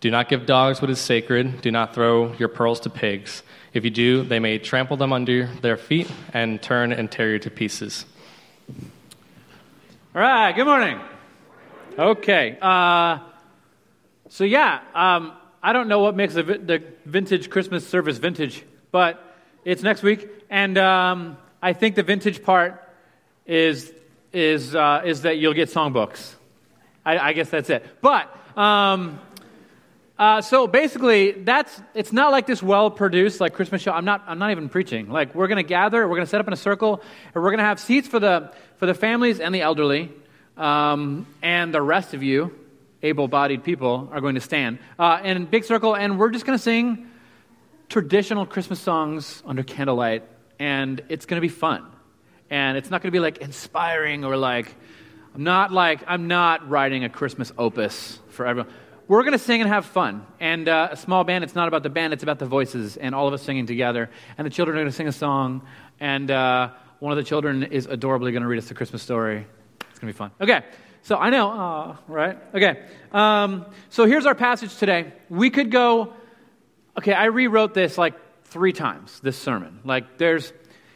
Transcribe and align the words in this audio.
Do 0.00 0.10
not 0.10 0.28
give 0.28 0.44
dogs 0.44 0.82
what 0.82 0.90
is 0.90 1.00
sacred. 1.00 1.62
Do 1.62 1.70
not 1.70 1.94
throw 1.94 2.34
your 2.34 2.48
pearls 2.48 2.80
to 2.80 2.90
pigs. 2.90 3.42
If 3.72 3.82
you 3.82 3.90
do, 3.90 4.22
they 4.22 4.38
may 4.40 4.58
trample 4.58 4.98
them 4.98 5.10
under 5.12 5.46
their 5.62 5.78
feet 5.78 6.10
and 6.34 6.60
turn 6.60 6.92
and 6.92 7.10
tear 7.10 7.32
you 7.32 7.38
to 7.40 7.50
pieces. 7.50 8.04
All 10.14 10.20
right, 10.20 10.52
good 10.52 10.66
morning. 10.66 11.00
Okay. 11.98 12.58
Uh, 12.60 13.20
so, 14.28 14.44
yeah, 14.44 14.80
um, 14.94 15.32
I 15.62 15.72
don't 15.72 15.88
know 15.88 16.00
what 16.00 16.14
makes 16.14 16.34
the, 16.34 16.42
the, 16.42 16.82
vintage 17.06 17.48
Christmas 17.48 17.86
service 17.86 18.18
vintage, 18.18 18.64
but 18.92 19.22
it's 19.64 19.82
next 19.82 20.02
week. 20.02 20.28
And 20.50 20.76
um, 20.76 21.38
I 21.62 21.72
think 21.72 21.94
the 21.94 22.02
vintage 22.02 22.42
part 22.42 22.82
is, 23.46 23.90
is, 24.30 24.74
uh, 24.74 25.02
is 25.06 25.22
that 25.22 25.38
you'll 25.38 25.54
get 25.54 25.70
songbooks. 25.70 26.34
I, 27.04 27.18
I 27.18 27.32
guess 27.32 27.48
that's 27.48 27.70
it. 27.70 27.86
But. 28.02 28.30
Um, 28.58 29.20
uh, 30.18 30.40
so 30.40 30.66
basically, 30.66 31.32
that's 31.32 31.82
it's 31.92 32.12
not 32.12 32.32
like 32.32 32.46
this 32.46 32.62
well-produced 32.62 33.38
like 33.38 33.52
Christmas 33.52 33.82
show. 33.82 33.92
I'm 33.92 34.06
not 34.06 34.24
I'm 34.26 34.38
not 34.38 34.50
even 34.50 34.70
preaching. 34.70 35.10
Like 35.10 35.34
we're 35.34 35.46
going 35.46 35.62
to 35.62 35.68
gather, 35.68 36.08
we're 36.08 36.16
going 36.16 36.24
to 36.24 36.30
set 36.30 36.40
up 36.40 36.46
in 36.46 36.54
a 36.54 36.56
circle, 36.56 37.02
and 37.34 37.44
we're 37.44 37.50
going 37.50 37.58
to 37.58 37.64
have 37.64 37.78
seats 37.78 38.08
for 38.08 38.18
the 38.18 38.50
for 38.78 38.86
the 38.86 38.94
families 38.94 39.40
and 39.40 39.54
the 39.54 39.60
elderly, 39.60 40.10
um, 40.56 41.26
and 41.42 41.72
the 41.72 41.82
rest 41.82 42.14
of 42.14 42.22
you, 42.22 42.54
able-bodied 43.02 43.62
people, 43.62 44.08
are 44.10 44.22
going 44.22 44.36
to 44.36 44.40
stand 44.40 44.78
uh, 44.98 45.20
in 45.22 45.44
big 45.44 45.64
circle, 45.64 45.94
and 45.94 46.18
we're 46.18 46.30
just 46.30 46.46
going 46.46 46.58
to 46.58 46.62
sing 46.62 47.10
traditional 47.90 48.46
Christmas 48.46 48.80
songs 48.80 49.42
under 49.44 49.62
candlelight, 49.62 50.22
and 50.58 51.02
it's 51.10 51.26
going 51.26 51.36
to 51.36 51.46
be 51.46 51.52
fun, 51.52 51.84
and 52.48 52.78
it's 52.78 52.90
not 52.90 53.02
going 53.02 53.10
to 53.10 53.16
be 53.16 53.20
like 53.20 53.38
inspiring 53.38 54.24
or 54.24 54.38
like 54.38 54.74
I'm 55.34 55.44
not 55.44 55.72
like 55.72 56.04
I'm 56.06 56.26
not 56.26 56.70
writing 56.70 57.04
a 57.04 57.10
Christmas 57.10 57.52
opus 57.58 58.18
for 58.30 58.46
everyone 58.46 58.72
we're 59.08 59.22
going 59.22 59.32
to 59.32 59.38
sing 59.38 59.60
and 59.60 59.70
have 59.70 59.86
fun. 59.86 60.26
And 60.40 60.68
uh, 60.68 60.88
a 60.92 60.96
small 60.96 61.24
band, 61.24 61.44
it's 61.44 61.54
not 61.54 61.68
about 61.68 61.82
the 61.82 61.90
band, 61.90 62.12
it's 62.12 62.22
about 62.22 62.38
the 62.38 62.46
voices 62.46 62.96
and 62.96 63.14
all 63.14 63.28
of 63.28 63.34
us 63.34 63.42
singing 63.42 63.66
together. 63.66 64.10
And 64.36 64.46
the 64.46 64.50
children 64.50 64.76
are 64.76 64.80
going 64.80 64.90
to 64.90 64.96
sing 64.96 65.08
a 65.08 65.12
song. 65.12 65.62
And 66.00 66.30
uh, 66.30 66.70
one 66.98 67.12
of 67.12 67.16
the 67.16 67.24
children 67.24 67.62
is 67.62 67.86
adorably 67.86 68.32
going 68.32 68.42
to 68.42 68.48
read 68.48 68.58
us 68.58 68.68
the 68.68 68.74
Christmas 68.74 69.02
story. 69.02 69.46
It's 69.90 69.98
going 69.98 70.12
to 70.12 70.14
be 70.14 70.18
fun. 70.18 70.30
Okay. 70.40 70.64
So 71.02 71.16
I 71.16 71.30
know, 71.30 71.50
uh, 71.52 71.96
right? 72.08 72.36
Okay. 72.52 72.82
Um, 73.12 73.66
so 73.90 74.06
here's 74.06 74.26
our 74.26 74.34
passage 74.34 74.76
today. 74.76 75.12
We 75.28 75.50
could 75.50 75.70
go, 75.70 76.12
okay, 76.98 77.12
I 77.12 77.26
rewrote 77.26 77.74
this 77.74 77.96
like 77.96 78.14
three 78.46 78.72
times, 78.72 79.20
this 79.20 79.38
sermon. 79.38 79.80
Like 79.84 80.18
there's 80.18 80.52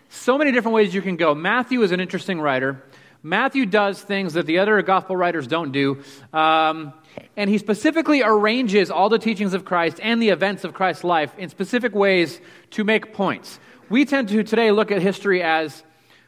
so 0.08 0.36
many 0.36 0.50
different 0.50 0.74
ways 0.74 0.92
you 0.92 1.02
can 1.02 1.16
go. 1.16 1.34
Matthew 1.34 1.82
is 1.82 1.92
an 1.92 2.00
interesting 2.00 2.40
writer. 2.40 2.82
Matthew 3.22 3.66
does 3.66 4.02
things 4.02 4.32
that 4.32 4.46
the 4.46 4.58
other 4.58 4.80
gospel 4.82 5.16
writers 5.16 5.46
don't 5.46 5.70
do. 5.72 6.02
Um, 6.32 6.92
and 7.36 7.48
he 7.48 7.58
specifically 7.58 8.22
arranges 8.22 8.90
all 8.90 9.08
the 9.08 9.18
teachings 9.18 9.54
of 9.54 9.64
Christ 9.64 10.00
and 10.02 10.22
the 10.22 10.28
events 10.28 10.64
of 10.64 10.74
Christ's 10.74 11.04
life 11.04 11.32
in 11.38 11.48
specific 11.48 11.94
ways 11.94 12.40
to 12.70 12.84
make 12.84 13.12
points. 13.12 13.58
We 13.88 14.04
tend 14.04 14.28
to 14.28 14.42
today 14.42 14.70
look 14.70 14.90
at 14.90 15.02
history 15.02 15.42
as 15.42 15.82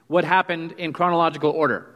what 0.07 0.25
happened 0.25 0.73
in 0.79 0.93
chronological 0.93 1.51
order. 1.51 1.95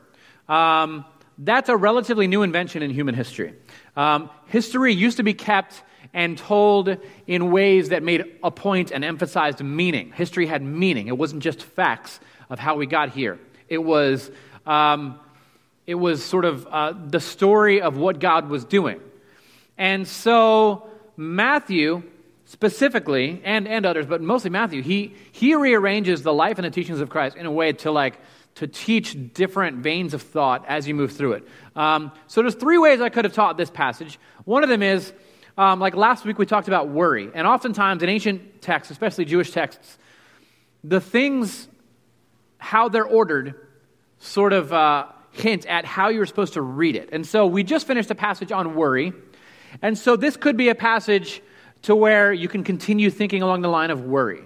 Um, 0.49 1.05
that's 1.39 1.69
a 1.69 1.77
relatively 1.77 2.27
new 2.27 2.43
invention 2.43 2.83
in 2.83 2.91
human 2.91 3.15
history. 3.15 3.55
Um, 3.97 4.31
history 4.47 4.95
used 4.95 5.19
to 5.19 5.23
be 5.23 5.35
kept 5.35 5.83
and 6.15 6.39
told 6.39 6.97
in 7.27 7.51
ways 7.51 7.91
that 7.91 8.03
made 8.03 8.25
a 8.43 8.51
point 8.51 8.91
and 8.91 9.05
emphasized 9.05 9.63
meaning. 9.63 10.13
History 10.13 10.47
had 10.47 10.63
meaning. 10.63 11.09
It 11.09 11.19
wasn't 11.19 11.43
just 11.43 11.63
facts 11.63 12.21
of 12.49 12.59
how 12.59 12.77
we 12.77 12.87
got 12.87 13.11
here. 13.11 13.39
It 13.69 13.79
was 13.79 14.31
um, 14.65 15.21
it 15.87 15.95
was 15.95 16.25
sort 16.25 16.45
of 16.45 16.67
uh, 16.67 16.93
the 17.07 17.21
story 17.21 17.81
of 17.81 17.97
what 17.97 18.19
God 18.19 18.49
was 18.49 18.65
doing. 18.65 19.01
And 19.79 20.07
so, 20.09 20.89
Matthew, 21.17 22.03
specifically, 22.47 23.41
and, 23.45 23.69
and 23.69 23.87
others, 23.87 24.07
but 24.07 24.21
mostly 24.21 24.51
Matthew, 24.51 24.83
he, 24.83 25.15
he 25.33 25.55
rearranges 25.55 26.23
the 26.23 26.33
life 26.33 26.59
and 26.59 26.65
the 26.65 26.71
teachings 26.71 27.01
of 27.01 27.11
Christ 27.11 27.37
in 27.37 27.47
a 27.47 27.53
way 27.53 27.73
to 27.73 27.91
like 27.91 28.19
to 28.57 28.67
teach 28.67 29.35
different 29.35 29.79
veins 29.79 30.15
of 30.15 30.23
thought 30.23 30.65
as 30.67 30.89
you 30.89 30.95
move 30.95 31.13
through 31.13 31.35
it. 31.35 31.49
Um, 31.77 32.11
so 32.27 32.41
there's 32.41 32.55
three 32.55 32.79
ways 32.79 33.03
I 33.03 33.11
could 33.11 33.27
have 33.27 33.35
taught 33.35 33.59
this 33.59 33.71
passage. 33.71 34.19
One 34.47 34.63
of 34.63 34.71
them 34.71 34.83
is, 34.83 35.13
um, 35.59 35.79
like 35.79 35.95
last 35.95 36.25
week 36.25 36.39
we 36.39 36.47
talked 36.47 36.67
about 36.67 36.89
worry, 36.89 37.31
and 37.35 37.47
oftentimes 37.47 38.03
in 38.03 38.09
ancient 38.09 38.63
texts, 38.63 38.91
especially 38.91 39.27
Jewish 39.27 39.51
texts, 39.51 39.99
the 40.83 41.01
things, 41.01 41.69
how 42.57 42.89
they're 42.89 43.05
ordered, 43.05 43.55
sort 44.21 44.55
of 44.55 44.73
uh, 44.73 45.07
hint 45.37 45.67
at 45.67 45.85
how 45.85 46.09
you're 46.09 46.27
supposed 46.27 46.55
to 46.55 46.63
read 46.63 46.97
it. 46.97 47.11
And 47.13 47.27
so 47.27 47.47
we 47.47 47.63
just 47.63 47.87
finished 47.87 48.11
a 48.11 48.15
passage 48.15 48.53
on 48.53 48.75
worry. 48.75 49.13
And 49.83 49.97
so 49.97 50.17
this 50.17 50.37
could 50.37 50.57
be 50.57 50.69
a 50.69 50.75
passage 50.75 51.43
to 51.83 51.95
where 51.95 52.33
you 52.33 52.49
can 52.49 52.65
continue 52.65 53.11
thinking 53.11 53.43
along 53.43 53.63
the 53.63 53.69
line 53.69 53.91
of 53.91 54.03
worry. 54.03 54.43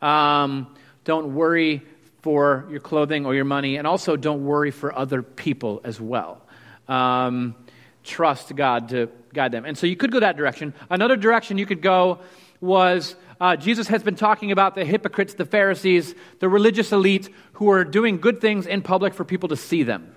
Um, 0.00 0.74
don't 1.04 1.34
worry 1.34 1.82
for 2.22 2.66
your 2.70 2.80
clothing 2.80 3.26
or 3.26 3.34
your 3.34 3.44
money, 3.44 3.76
and 3.76 3.86
also 3.86 4.16
don't 4.16 4.44
worry 4.44 4.70
for 4.70 4.96
other 4.96 5.22
people 5.22 5.80
as 5.84 6.00
well. 6.00 6.40
Um, 6.88 7.56
trust 8.04 8.54
God 8.54 8.90
to 8.90 9.08
guide 9.32 9.52
them. 9.52 9.64
And 9.64 9.76
so 9.76 9.86
you 9.86 9.96
could 9.96 10.12
go 10.12 10.20
that 10.20 10.36
direction. 10.36 10.74
Another 10.90 11.16
direction 11.16 11.58
you 11.58 11.66
could 11.66 11.82
go 11.82 12.20
was 12.60 13.16
uh, 13.40 13.56
Jesus 13.56 13.88
has 13.88 14.02
been 14.02 14.14
talking 14.14 14.52
about 14.52 14.74
the 14.74 14.84
hypocrites, 14.84 15.34
the 15.34 15.44
Pharisees, 15.44 16.14
the 16.38 16.48
religious 16.48 16.92
elite 16.92 17.28
who 17.54 17.70
are 17.70 17.84
doing 17.84 18.20
good 18.20 18.40
things 18.40 18.66
in 18.66 18.82
public 18.82 19.14
for 19.14 19.24
people 19.24 19.48
to 19.48 19.56
see 19.56 19.82
them. 19.82 20.14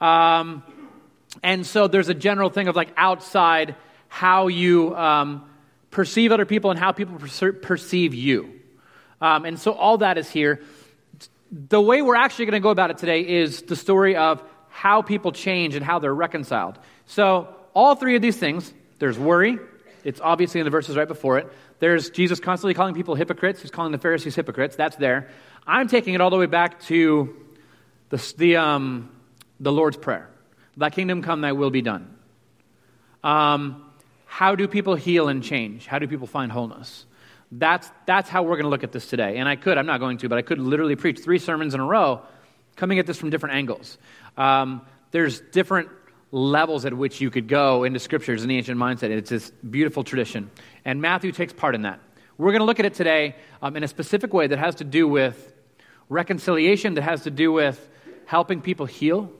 Um, 0.00 0.62
and 1.42 1.66
so 1.66 1.88
there's 1.88 2.08
a 2.08 2.14
general 2.14 2.50
thing 2.50 2.68
of 2.68 2.76
like 2.76 2.92
outside 2.96 3.74
how 4.08 4.48
you 4.48 4.96
um, 4.96 5.48
perceive 5.90 6.32
other 6.32 6.46
people 6.46 6.70
and 6.70 6.78
how 6.78 6.92
people 6.92 7.18
perceive 7.18 8.14
you. 8.14 8.60
Um, 9.20 9.44
and 9.44 9.58
so 9.58 9.72
all 9.72 9.98
that 9.98 10.18
is 10.18 10.30
here. 10.30 10.60
The 11.50 11.80
way 11.80 12.02
we're 12.02 12.16
actually 12.16 12.46
going 12.46 12.60
to 12.60 12.60
go 12.60 12.70
about 12.70 12.90
it 12.90 12.98
today 12.98 13.26
is 13.26 13.62
the 13.62 13.76
story 13.76 14.16
of 14.16 14.42
how 14.68 15.02
people 15.02 15.32
change 15.32 15.74
and 15.74 15.84
how 15.84 15.98
they're 15.98 16.14
reconciled. 16.14 16.78
So, 17.06 17.54
all 17.74 17.94
three 17.94 18.16
of 18.16 18.22
these 18.22 18.36
things 18.36 18.72
there's 18.98 19.18
worry, 19.18 19.58
it's 20.04 20.20
obviously 20.20 20.60
in 20.60 20.64
the 20.64 20.70
verses 20.70 20.96
right 20.96 21.08
before 21.08 21.38
it. 21.38 21.50
There's 21.78 22.10
Jesus 22.10 22.40
constantly 22.40 22.74
calling 22.74 22.94
people 22.94 23.14
hypocrites, 23.14 23.62
he's 23.62 23.70
calling 23.70 23.92
the 23.92 23.98
Pharisees 23.98 24.34
hypocrites. 24.34 24.76
That's 24.76 24.96
there. 24.96 25.28
I'm 25.66 25.88
taking 25.88 26.14
it 26.14 26.20
all 26.20 26.30
the 26.30 26.36
way 26.36 26.46
back 26.46 26.80
to 26.84 27.36
the, 28.10 28.34
the, 28.36 28.56
um, 28.56 29.10
the 29.60 29.72
Lord's 29.72 29.96
Prayer 29.96 30.28
Thy 30.76 30.90
kingdom 30.90 31.22
come, 31.22 31.40
thy 31.40 31.52
will 31.52 31.70
be 31.70 31.82
done. 31.82 32.14
Um, 33.24 33.84
how 34.26 34.54
do 34.54 34.68
people 34.68 34.94
heal 34.94 35.28
and 35.28 35.42
change? 35.42 35.86
How 35.86 35.98
do 35.98 36.06
people 36.06 36.28
find 36.28 36.52
wholeness? 36.52 37.04
That's, 37.50 37.90
that's 38.06 38.28
how 38.28 38.42
we're 38.42 38.56
going 38.56 38.64
to 38.64 38.70
look 38.70 38.84
at 38.84 38.92
this 38.92 39.06
today. 39.06 39.38
And 39.38 39.48
I 39.48 39.56
could, 39.56 39.76
I'm 39.76 39.86
not 39.86 39.98
going 39.98 40.18
to, 40.18 40.28
but 40.28 40.38
I 40.38 40.42
could 40.42 40.58
literally 40.58 40.94
preach 40.94 41.18
three 41.18 41.38
sermons 41.38 41.74
in 41.74 41.80
a 41.80 41.84
row 41.84 42.22
coming 42.76 43.00
at 43.00 43.06
this 43.06 43.18
from 43.18 43.30
different 43.30 43.56
angles. 43.56 43.98
Um, 44.36 44.82
there's 45.10 45.40
different 45.40 45.88
levels 46.30 46.84
at 46.84 46.94
which 46.94 47.20
you 47.20 47.30
could 47.30 47.48
go 47.48 47.84
into 47.84 47.98
scriptures 47.98 48.42
in 48.42 48.48
the 48.48 48.56
ancient 48.56 48.78
mindset. 48.78 49.10
It's 49.10 49.30
this 49.30 49.50
beautiful 49.50 50.04
tradition. 50.04 50.50
And 50.84 51.00
Matthew 51.00 51.32
takes 51.32 51.52
part 51.52 51.74
in 51.74 51.82
that. 51.82 52.00
We're 52.36 52.52
going 52.52 52.60
to 52.60 52.66
look 52.66 52.78
at 52.78 52.86
it 52.86 52.94
today 52.94 53.34
um, 53.62 53.76
in 53.76 53.82
a 53.82 53.88
specific 53.88 54.32
way 54.32 54.46
that 54.46 54.58
has 54.58 54.76
to 54.76 54.84
do 54.84 55.08
with 55.08 55.54
reconciliation, 56.08 56.94
that 56.94 57.02
has 57.02 57.22
to 57.22 57.30
do 57.30 57.50
with 57.50 57.88
helping 58.26 58.60
people 58.60 58.86
heal, 58.86 59.32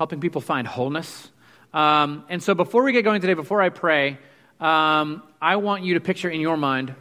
helping 0.00 0.18
people 0.18 0.40
find 0.40 0.66
wholeness. 0.66 1.30
Um, 1.74 2.24
and 2.30 2.42
so 2.42 2.54
before 2.54 2.84
we 2.84 2.92
get 2.92 3.02
going 3.02 3.20
today, 3.20 3.34
before 3.34 3.60
I 3.60 3.68
pray, 3.68 4.16
um, 4.58 5.22
I 5.42 5.56
want 5.56 5.84
you 5.84 5.92
to 5.92 6.00
picture 6.00 6.30
in 6.30 6.40
your 6.40 6.56
mind 6.56 6.94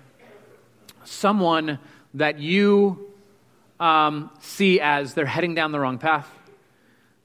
someone 1.05 1.79
that 2.15 2.39
you 2.39 3.09
um, 3.79 4.29
see 4.41 4.81
as 4.81 5.13
they're 5.13 5.25
heading 5.25 5.55
down 5.55 5.71
the 5.71 5.79
wrong 5.79 5.97
path. 5.97 6.29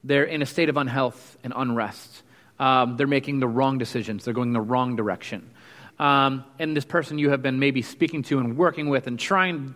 They're 0.04 0.22
in 0.22 0.42
a 0.42 0.46
state 0.46 0.68
of 0.68 0.76
unhealth 0.76 1.36
and 1.42 1.52
unrest. 1.56 2.22
Um, 2.60 2.96
they're 2.96 3.08
making 3.08 3.40
the 3.40 3.48
wrong 3.48 3.76
decisions. 3.78 4.24
They're 4.24 4.32
going 4.32 4.52
the 4.52 4.60
wrong 4.60 4.94
direction. 4.94 5.50
Um, 5.98 6.44
and 6.60 6.76
this 6.76 6.84
person 6.84 7.18
you 7.18 7.30
have 7.30 7.42
been 7.42 7.58
maybe 7.58 7.82
speaking 7.82 8.22
to 8.24 8.38
and 8.38 8.56
working 8.56 8.90
with 8.90 9.08
and 9.08 9.18
trying 9.18 9.74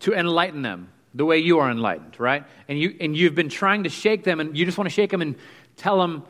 to 0.00 0.14
enlighten 0.14 0.62
them 0.62 0.90
the 1.14 1.24
way 1.24 1.38
you 1.38 1.60
are 1.60 1.70
enlightened, 1.70 2.18
right? 2.18 2.44
And, 2.68 2.78
you, 2.78 2.96
and 3.00 3.16
you've 3.16 3.34
been 3.34 3.48
trying 3.48 3.84
to 3.84 3.88
shake 3.88 4.24
them, 4.24 4.40
and 4.40 4.56
you 4.56 4.64
just 4.64 4.76
want 4.76 4.88
to 4.88 4.94
shake 4.94 5.10
them 5.10 5.22
and 5.22 5.36
tell 5.76 5.98
them, 5.98 6.24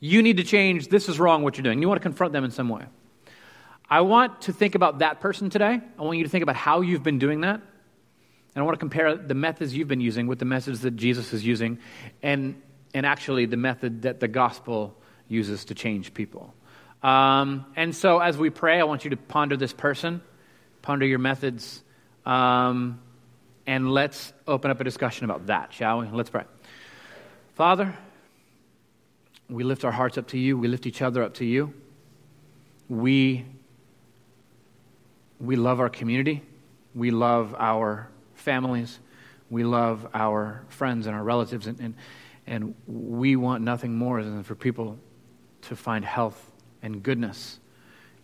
you 0.00 0.22
need 0.22 0.36
to 0.36 0.44
change, 0.44 0.88
this 0.88 1.08
is 1.08 1.18
wrong 1.18 1.42
what 1.42 1.56
you're 1.56 1.62
doing. 1.62 1.80
You 1.80 1.88
want 1.88 2.00
to 2.00 2.02
confront 2.02 2.32
them 2.32 2.44
in 2.44 2.50
some 2.50 2.68
way. 2.68 2.84
I 3.88 4.00
want 4.02 4.42
to 4.42 4.52
think 4.52 4.74
about 4.74 5.00
that 5.00 5.20
person 5.20 5.50
today. 5.50 5.80
I 5.98 6.02
want 6.02 6.18
you 6.18 6.24
to 6.24 6.30
think 6.30 6.42
about 6.42 6.56
how 6.56 6.80
you've 6.80 7.02
been 7.02 7.18
doing 7.18 7.42
that. 7.42 7.60
And 8.54 8.62
I 8.62 8.62
want 8.62 8.74
to 8.74 8.78
compare 8.80 9.16
the 9.16 9.34
methods 9.34 9.74
you've 9.74 9.88
been 9.88 10.00
using 10.00 10.26
with 10.26 10.38
the 10.38 10.44
methods 10.44 10.80
that 10.82 10.92
Jesus 10.92 11.32
is 11.32 11.44
using 11.44 11.78
and, 12.22 12.60
and 12.94 13.04
actually 13.04 13.46
the 13.46 13.56
method 13.56 14.02
that 14.02 14.20
the 14.20 14.28
gospel 14.28 14.96
uses 15.26 15.66
to 15.66 15.74
change 15.74 16.14
people. 16.14 16.54
Um, 17.02 17.66
and 17.76 17.94
so 17.94 18.20
as 18.20 18.38
we 18.38 18.50
pray, 18.50 18.80
I 18.80 18.84
want 18.84 19.04
you 19.04 19.10
to 19.10 19.16
ponder 19.16 19.56
this 19.56 19.72
person, 19.72 20.22
ponder 20.82 21.04
your 21.04 21.18
methods, 21.18 21.82
um, 22.24 23.00
and 23.66 23.90
let's 23.90 24.32
open 24.46 24.70
up 24.70 24.80
a 24.80 24.84
discussion 24.84 25.24
about 25.24 25.46
that, 25.46 25.72
shall 25.72 26.00
we? 26.00 26.08
Let's 26.08 26.30
pray. 26.30 26.44
Father, 27.54 27.96
we 29.48 29.64
lift 29.64 29.84
our 29.84 29.92
hearts 29.92 30.18
up 30.18 30.28
to 30.28 30.38
you, 30.38 30.58
we 30.58 30.68
lift 30.68 30.86
each 30.86 31.02
other 31.02 31.22
up 31.22 31.34
to 31.34 31.44
you. 31.44 31.72
We, 32.88 33.46
we 35.40 35.56
love 35.56 35.80
our 35.80 35.88
community, 35.88 36.42
we 36.94 37.10
love 37.10 37.54
our 37.58 38.08
families. 38.34 38.98
We 39.50 39.64
love 39.64 40.06
our 40.14 40.64
friends 40.68 41.06
and 41.06 41.14
our 41.14 41.22
relatives, 41.22 41.66
and, 41.66 41.78
and, 41.78 41.94
and 42.46 42.74
we 42.86 43.36
want 43.36 43.62
nothing 43.62 43.96
more 43.96 44.22
than 44.22 44.42
for 44.42 44.54
people 44.54 44.98
to 45.62 45.76
find 45.76 46.04
health 46.04 46.50
and 46.82 47.02
goodness 47.02 47.58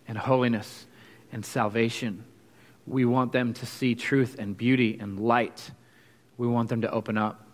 and 0.09 0.17
holiness 0.17 0.87
and 1.33 1.45
salvation. 1.45 2.25
We 2.87 3.05
want 3.05 3.33
them 3.33 3.55
to 3.55 3.67
see 3.67 3.95
truth 3.95 4.37
and 4.39 4.57
beauty 4.57 4.99
and 5.01 5.21
light. 5.21 5.71
We 6.39 6.47
want 6.47 6.69
them 6.69 6.83
to 6.83 6.91
open 6.91 7.17
up. 7.17 7.47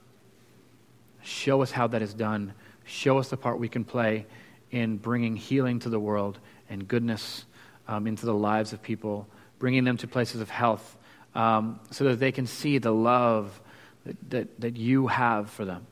Show 1.22 1.62
us 1.62 1.70
how 1.70 1.88
that 1.88 2.02
is 2.02 2.14
done. 2.14 2.54
Show 2.84 3.18
us 3.18 3.28
the 3.28 3.36
part 3.36 3.58
we 3.58 3.68
can 3.68 3.84
play 3.84 4.26
in 4.70 4.96
bringing 4.96 5.36
healing 5.36 5.80
to 5.80 5.88
the 5.88 5.98
world 5.98 6.38
and 6.68 6.86
goodness 6.86 7.44
um, 7.88 8.06
into 8.06 8.26
the 8.26 8.34
lives 8.34 8.72
of 8.72 8.82
people, 8.82 9.26
bringing 9.58 9.84
them 9.84 9.96
to 9.98 10.06
places 10.06 10.40
of 10.40 10.50
health 10.50 10.96
um, 11.34 11.80
so 11.90 12.04
that 12.04 12.18
they 12.18 12.32
can 12.32 12.46
see 12.46 12.78
the 12.78 12.92
love 12.92 13.60
that, 14.04 14.30
that, 14.30 14.60
that 14.60 14.76
you 14.76 15.06
have 15.06 15.50
for 15.50 15.64
them, 15.64 15.86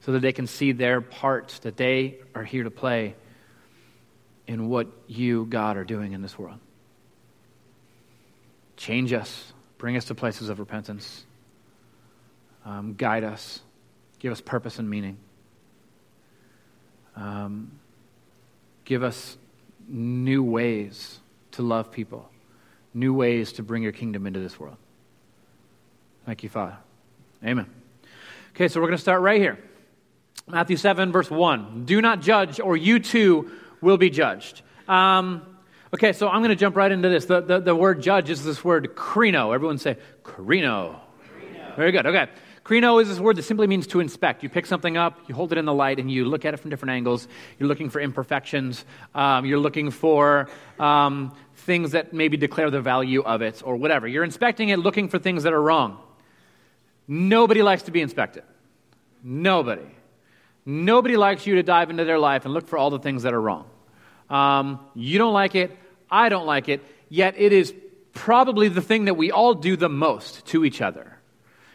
so 0.00 0.12
that 0.12 0.20
they 0.20 0.32
can 0.32 0.46
see 0.46 0.72
their 0.72 1.00
part 1.00 1.58
that 1.62 1.76
they 1.76 2.16
are 2.34 2.44
here 2.44 2.64
to 2.64 2.70
play 2.70 3.14
in 4.46 4.68
what 4.68 4.88
you, 5.06 5.44
God, 5.44 5.76
are 5.76 5.84
doing 5.84 6.12
in 6.12 6.22
this 6.22 6.38
world. 6.38 6.58
Change 8.78 9.12
us, 9.12 9.52
bring 9.76 9.98
us 9.98 10.06
to 10.06 10.14
places 10.14 10.48
of 10.48 10.58
repentance, 10.58 11.26
um, 12.64 12.94
guide 12.94 13.24
us, 13.24 13.60
give 14.18 14.32
us 14.32 14.40
purpose 14.40 14.78
and 14.78 14.88
meaning. 14.88 15.18
Um, 17.14 17.72
give 18.86 19.02
us 19.02 19.36
new 19.86 20.42
ways 20.42 21.20
to 21.52 21.62
love 21.62 21.92
people 21.92 22.30
new 22.94 23.14
ways 23.14 23.52
to 23.52 23.62
bring 23.62 23.82
your 23.82 23.92
kingdom 23.92 24.26
into 24.26 24.40
this 24.40 24.58
world. 24.58 24.76
Thank 26.26 26.42
you, 26.42 26.48
Father. 26.48 26.76
Amen. 27.44 27.66
Okay, 28.54 28.68
so 28.68 28.80
we're 28.80 28.88
going 28.88 28.96
to 28.96 29.02
start 29.02 29.22
right 29.22 29.40
here. 29.40 29.58
Matthew 30.46 30.76
7, 30.76 31.12
verse 31.12 31.30
1. 31.30 31.84
Do 31.84 32.00
not 32.00 32.20
judge, 32.20 32.58
or 32.58 32.76
you 32.76 32.98
too 32.98 33.50
will 33.80 33.98
be 33.98 34.10
judged. 34.10 34.62
Um, 34.88 35.42
okay, 35.94 36.12
so 36.12 36.28
I'm 36.28 36.40
going 36.40 36.50
to 36.50 36.56
jump 36.56 36.76
right 36.76 36.90
into 36.90 37.08
this. 37.08 37.24
The, 37.26 37.40
the, 37.40 37.60
the, 37.60 37.74
word 37.74 38.02
judge 38.02 38.30
is 38.30 38.44
this 38.44 38.64
word 38.64 38.94
krino. 38.94 39.54
Everyone 39.54 39.78
say 39.78 39.96
krino. 40.22 41.00
krino. 41.22 41.76
Very 41.76 41.92
good. 41.92 42.06
Okay. 42.06 42.28
Krino 42.68 43.00
is 43.00 43.08
this 43.08 43.18
word 43.18 43.36
that 43.36 43.44
simply 43.44 43.66
means 43.66 43.86
to 43.86 44.00
inspect. 44.00 44.42
You 44.42 44.50
pick 44.50 44.66
something 44.66 44.98
up, 44.98 45.18
you 45.26 45.34
hold 45.34 45.52
it 45.52 45.58
in 45.58 45.64
the 45.64 45.72
light, 45.72 45.98
and 45.98 46.10
you 46.10 46.26
look 46.26 46.44
at 46.44 46.52
it 46.52 46.58
from 46.58 46.68
different 46.68 46.90
angles. 46.90 47.26
You're 47.58 47.66
looking 47.66 47.88
for 47.88 47.98
imperfections. 47.98 48.84
Um, 49.14 49.46
you're 49.46 49.58
looking 49.58 49.90
for 49.90 50.50
um, 50.78 51.34
things 51.56 51.92
that 51.92 52.12
maybe 52.12 52.36
declare 52.36 52.70
the 52.70 52.82
value 52.82 53.22
of 53.22 53.40
it 53.40 53.62
or 53.64 53.76
whatever. 53.76 54.06
You're 54.06 54.24
inspecting 54.24 54.68
it, 54.68 54.80
looking 54.80 55.08
for 55.08 55.18
things 55.18 55.44
that 55.44 55.54
are 55.54 55.62
wrong. 55.62 55.98
Nobody 57.06 57.62
likes 57.62 57.84
to 57.84 57.90
be 57.90 58.02
inspected. 58.02 58.42
Nobody. 59.22 59.86
Nobody 60.66 61.16
likes 61.16 61.46
you 61.46 61.54
to 61.54 61.62
dive 61.62 61.88
into 61.88 62.04
their 62.04 62.18
life 62.18 62.44
and 62.44 62.52
look 62.52 62.68
for 62.68 62.76
all 62.76 62.90
the 62.90 62.98
things 62.98 63.22
that 63.22 63.32
are 63.32 63.40
wrong. 63.40 63.64
Um, 64.30 64.80
you 64.94 65.18
don't 65.18 65.32
like 65.32 65.54
it. 65.54 65.76
I 66.10 66.28
don't 66.28 66.46
like 66.46 66.68
it. 66.68 66.84
Yet 67.08 67.34
it 67.38 67.52
is 67.52 67.74
probably 68.12 68.68
the 68.68 68.82
thing 68.82 69.06
that 69.06 69.14
we 69.14 69.30
all 69.30 69.54
do 69.54 69.76
the 69.76 69.88
most 69.88 70.46
to 70.46 70.64
each 70.64 70.82
other. 70.82 71.18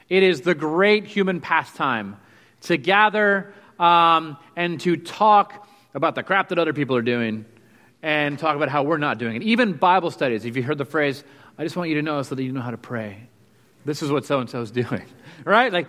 It 0.09 0.23
is 0.23 0.41
the 0.41 0.53
great 0.53 1.05
human 1.05 1.41
pastime 1.41 2.17
to 2.61 2.77
gather 2.77 3.53
um, 3.79 4.37
and 4.55 4.79
to 4.81 4.97
talk 4.97 5.67
about 5.93 6.15
the 6.15 6.23
crap 6.23 6.49
that 6.49 6.59
other 6.59 6.73
people 6.73 6.95
are 6.95 7.01
doing 7.01 7.45
and 8.01 8.37
talk 8.37 8.55
about 8.55 8.69
how 8.69 8.83
we're 8.83 8.97
not 8.97 9.17
doing 9.17 9.37
it. 9.37 9.43
Even 9.43 9.73
Bible 9.73 10.11
studies, 10.11 10.45
if 10.45 10.57
you 10.57 10.63
heard 10.63 10.77
the 10.77 10.85
phrase, 10.85 11.23
I 11.57 11.63
just 11.63 11.75
want 11.75 11.89
you 11.89 11.95
to 11.95 12.01
know 12.01 12.21
so 12.21 12.35
that 12.35 12.43
you 12.43 12.51
know 12.51 12.61
how 12.61 12.71
to 12.71 12.77
pray. 12.77 13.29
This 13.85 14.01
is 14.01 14.11
what 14.11 14.25
so 14.25 14.39
and 14.39 14.49
so 14.49 14.61
is 14.61 14.71
doing, 14.83 15.03
right? 15.45 15.71
Like, 15.71 15.87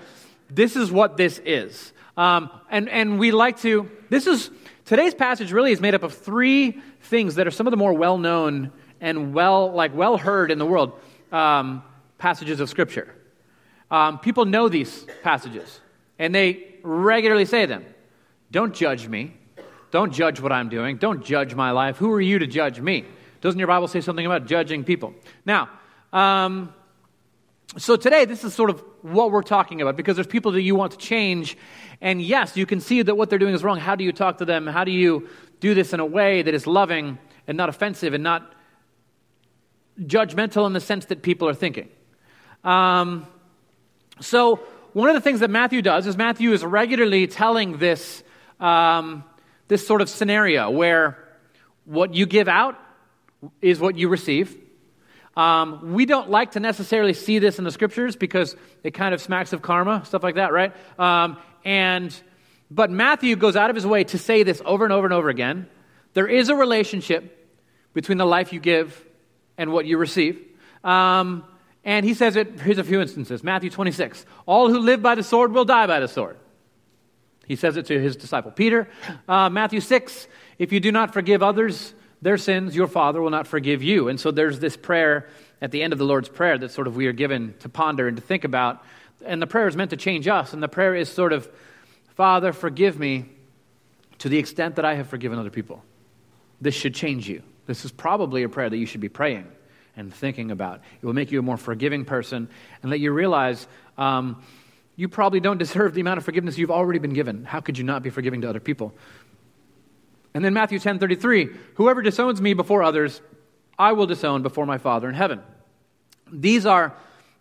this 0.50 0.76
is 0.76 0.90
what 0.92 1.16
this 1.16 1.40
is. 1.44 1.92
Um, 2.16 2.50
and, 2.70 2.88
and 2.88 3.18
we 3.18 3.32
like 3.32 3.60
to, 3.60 3.90
this 4.08 4.26
is, 4.26 4.50
today's 4.84 5.14
passage 5.14 5.52
really 5.52 5.72
is 5.72 5.80
made 5.80 5.94
up 5.94 6.02
of 6.02 6.14
three 6.14 6.80
things 7.02 7.34
that 7.36 7.46
are 7.46 7.50
some 7.50 7.66
of 7.66 7.70
the 7.70 7.76
more 7.76 7.92
well 7.92 8.18
known 8.18 8.72
and 9.00 9.34
well, 9.34 9.72
like, 9.72 9.94
well 9.94 10.16
heard 10.16 10.50
in 10.50 10.58
the 10.58 10.66
world 10.66 10.92
um, 11.32 11.82
passages 12.18 12.60
of 12.60 12.70
Scripture. 12.70 13.14
Um, 13.90 14.18
people 14.18 14.44
know 14.44 14.68
these 14.68 15.06
passages, 15.22 15.80
and 16.18 16.34
they 16.34 16.76
regularly 16.82 17.44
say 17.44 17.66
them. 17.66 17.84
Don't 18.50 18.74
judge 18.74 19.08
me. 19.08 19.36
Don't 19.90 20.12
judge 20.12 20.40
what 20.40 20.52
I'm 20.52 20.68
doing. 20.68 20.96
Don't 20.96 21.24
judge 21.24 21.54
my 21.54 21.70
life. 21.70 21.96
Who 21.98 22.10
are 22.12 22.20
you 22.20 22.38
to 22.38 22.46
judge 22.46 22.80
me? 22.80 23.04
Doesn't 23.40 23.58
your 23.58 23.68
Bible 23.68 23.88
say 23.88 24.00
something 24.00 24.24
about 24.24 24.46
judging 24.46 24.84
people? 24.84 25.14
Now, 25.44 25.68
um, 26.12 26.72
so 27.76 27.96
today, 27.96 28.24
this 28.24 28.44
is 28.44 28.54
sort 28.54 28.70
of 28.70 28.84
what 29.02 29.32
we're 29.32 29.42
talking 29.42 29.82
about 29.82 29.96
because 29.96 30.16
there's 30.16 30.28
people 30.28 30.52
that 30.52 30.62
you 30.62 30.76
want 30.76 30.92
to 30.92 30.98
change. 30.98 31.56
And 32.00 32.22
yes, 32.22 32.56
you 32.56 32.66
can 32.66 32.80
see 32.80 33.02
that 33.02 33.16
what 33.16 33.30
they're 33.30 33.38
doing 33.38 33.54
is 33.54 33.64
wrong. 33.64 33.78
How 33.78 33.96
do 33.96 34.04
you 34.04 34.12
talk 34.12 34.38
to 34.38 34.44
them? 34.44 34.66
How 34.66 34.84
do 34.84 34.92
you 34.92 35.28
do 35.60 35.74
this 35.74 35.92
in 35.92 36.00
a 36.00 36.06
way 36.06 36.42
that 36.42 36.54
is 36.54 36.66
loving 36.66 37.18
and 37.48 37.56
not 37.56 37.68
offensive 37.68 38.14
and 38.14 38.22
not 38.22 38.54
judgmental 40.00 40.66
in 40.66 40.72
the 40.72 40.80
sense 40.80 41.06
that 41.06 41.22
people 41.22 41.48
are 41.48 41.54
thinking? 41.54 41.88
Um, 42.62 43.26
so, 44.20 44.60
one 44.92 45.08
of 45.08 45.14
the 45.16 45.20
things 45.20 45.40
that 45.40 45.50
Matthew 45.50 45.82
does 45.82 46.06
is 46.06 46.16
Matthew 46.16 46.52
is 46.52 46.64
regularly 46.64 47.26
telling 47.26 47.78
this, 47.78 48.22
um, 48.60 49.24
this 49.66 49.84
sort 49.84 50.00
of 50.00 50.08
scenario 50.08 50.70
where 50.70 51.18
what 51.84 52.14
you 52.14 52.26
give 52.26 52.46
out 52.46 52.78
is 53.60 53.80
what 53.80 53.96
you 53.96 54.08
receive. 54.08 54.63
Um, 55.36 55.94
we 55.94 56.06
don't 56.06 56.30
like 56.30 56.52
to 56.52 56.60
necessarily 56.60 57.14
see 57.14 57.38
this 57.38 57.58
in 57.58 57.64
the 57.64 57.70
scriptures 57.70 58.16
because 58.16 58.56
it 58.82 58.92
kind 58.92 59.14
of 59.14 59.20
smacks 59.20 59.52
of 59.52 59.62
karma, 59.62 60.04
stuff 60.04 60.22
like 60.22 60.36
that, 60.36 60.52
right? 60.52 60.72
Um, 60.98 61.38
and 61.64 62.14
but 62.70 62.90
Matthew 62.90 63.36
goes 63.36 63.56
out 63.56 63.70
of 63.70 63.76
his 63.76 63.86
way 63.86 64.04
to 64.04 64.18
say 64.18 64.42
this 64.42 64.62
over 64.64 64.84
and 64.84 64.92
over 64.92 65.06
and 65.06 65.14
over 65.14 65.28
again. 65.28 65.68
There 66.14 66.26
is 66.26 66.48
a 66.48 66.54
relationship 66.54 67.52
between 67.92 68.18
the 68.18 68.26
life 68.26 68.52
you 68.52 68.60
give 68.60 69.04
and 69.58 69.72
what 69.72 69.86
you 69.86 69.98
receive. 69.98 70.40
Um, 70.82 71.44
and 71.84 72.04
he 72.04 72.14
says 72.14 72.36
it, 72.36 72.60
here's 72.60 72.78
a 72.78 72.84
few 72.84 73.00
instances 73.00 73.42
Matthew 73.42 73.70
26. 73.70 74.24
All 74.46 74.68
who 74.68 74.78
live 74.78 75.02
by 75.02 75.14
the 75.14 75.22
sword 75.22 75.52
will 75.52 75.64
die 75.64 75.86
by 75.86 76.00
the 76.00 76.08
sword. 76.08 76.36
He 77.46 77.56
says 77.56 77.76
it 77.76 77.86
to 77.86 78.00
his 78.00 78.16
disciple 78.16 78.50
Peter. 78.50 78.88
Uh, 79.28 79.50
Matthew 79.50 79.80
6. 79.80 80.28
If 80.58 80.72
you 80.72 80.80
do 80.80 80.92
not 80.92 81.12
forgive 81.12 81.42
others 81.42 81.94
their 82.24 82.38
sins, 82.38 82.74
your 82.74 82.88
Father 82.88 83.20
will 83.20 83.30
not 83.30 83.46
forgive 83.46 83.82
you. 83.82 84.08
And 84.08 84.18
so 84.18 84.30
there's 84.30 84.58
this 84.58 84.78
prayer 84.78 85.28
at 85.60 85.72
the 85.72 85.82
end 85.82 85.92
of 85.92 85.98
the 85.98 86.06
Lord's 86.06 86.30
Prayer 86.30 86.56
that 86.56 86.70
sort 86.70 86.86
of 86.86 86.96
we 86.96 87.06
are 87.06 87.12
given 87.12 87.54
to 87.60 87.68
ponder 87.68 88.08
and 88.08 88.16
to 88.16 88.22
think 88.22 88.44
about. 88.44 88.82
And 89.26 89.42
the 89.42 89.46
prayer 89.46 89.68
is 89.68 89.76
meant 89.76 89.90
to 89.90 89.98
change 89.98 90.26
us. 90.26 90.54
And 90.54 90.62
the 90.62 90.68
prayer 90.68 90.94
is 90.94 91.10
sort 91.10 91.34
of, 91.34 91.46
Father, 92.16 92.54
forgive 92.54 92.98
me 92.98 93.26
to 94.20 94.30
the 94.30 94.38
extent 94.38 94.76
that 94.76 94.86
I 94.86 94.94
have 94.94 95.06
forgiven 95.06 95.38
other 95.38 95.50
people. 95.50 95.84
This 96.62 96.74
should 96.74 96.94
change 96.94 97.28
you. 97.28 97.42
This 97.66 97.84
is 97.84 97.92
probably 97.92 98.42
a 98.42 98.48
prayer 98.48 98.70
that 98.70 98.78
you 98.78 98.86
should 98.86 99.02
be 99.02 99.10
praying 99.10 99.46
and 99.94 100.12
thinking 100.12 100.50
about. 100.50 100.80
It 101.02 101.04
will 101.04 101.12
make 101.12 101.30
you 101.30 101.40
a 101.40 101.42
more 101.42 101.58
forgiving 101.58 102.06
person 102.06 102.48
and 102.80 102.90
let 102.90 103.00
you 103.00 103.12
realize 103.12 103.68
um, 103.98 104.42
you 104.96 105.10
probably 105.10 105.40
don't 105.40 105.58
deserve 105.66 105.92
the 105.92 106.00
amount 106.00 106.16
of 106.16 106.24
forgiveness 106.24 106.56
you've 106.56 106.70
already 106.70 107.00
been 107.00 107.12
given. 107.12 107.44
How 107.44 107.60
could 107.60 107.76
you 107.76 107.84
not 107.84 108.02
be 108.02 108.08
forgiving 108.08 108.40
to 108.40 108.48
other 108.48 108.60
people? 108.60 108.94
And 110.34 110.44
then 110.44 110.52
Matthew 110.52 110.78
10 110.78 110.98
33 110.98 111.48
Whoever 111.76 112.02
disowns 112.02 112.40
me 112.40 112.54
before 112.54 112.82
others, 112.82 113.22
I 113.78 113.92
will 113.92 114.06
disown 114.06 114.42
before 114.42 114.66
my 114.66 114.78
Father 114.78 115.08
in 115.08 115.14
heaven. 115.14 115.40
These 116.30 116.66
are 116.66 116.94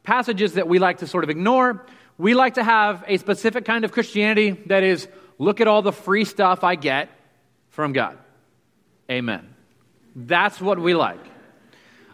passages 0.03 0.53
that 0.53 0.67
we 0.67 0.79
like 0.79 0.99
to 0.99 1.07
sort 1.07 1.23
of 1.23 1.29
ignore. 1.29 1.85
We 2.17 2.35
like 2.35 2.55
to 2.55 2.63
have 2.63 3.03
a 3.07 3.17
specific 3.17 3.65
kind 3.65 3.83
of 3.83 3.91
Christianity 3.91 4.51
that 4.67 4.83
is 4.83 5.07
look 5.39 5.61
at 5.61 5.67
all 5.67 5.81
the 5.81 5.91
free 5.91 6.25
stuff 6.25 6.63
I 6.63 6.75
get 6.75 7.09
from 7.69 7.93
God. 7.93 8.17
Amen. 9.09 9.49
That's 10.15 10.61
what 10.61 10.79
we 10.79 10.93
like. 10.93 11.19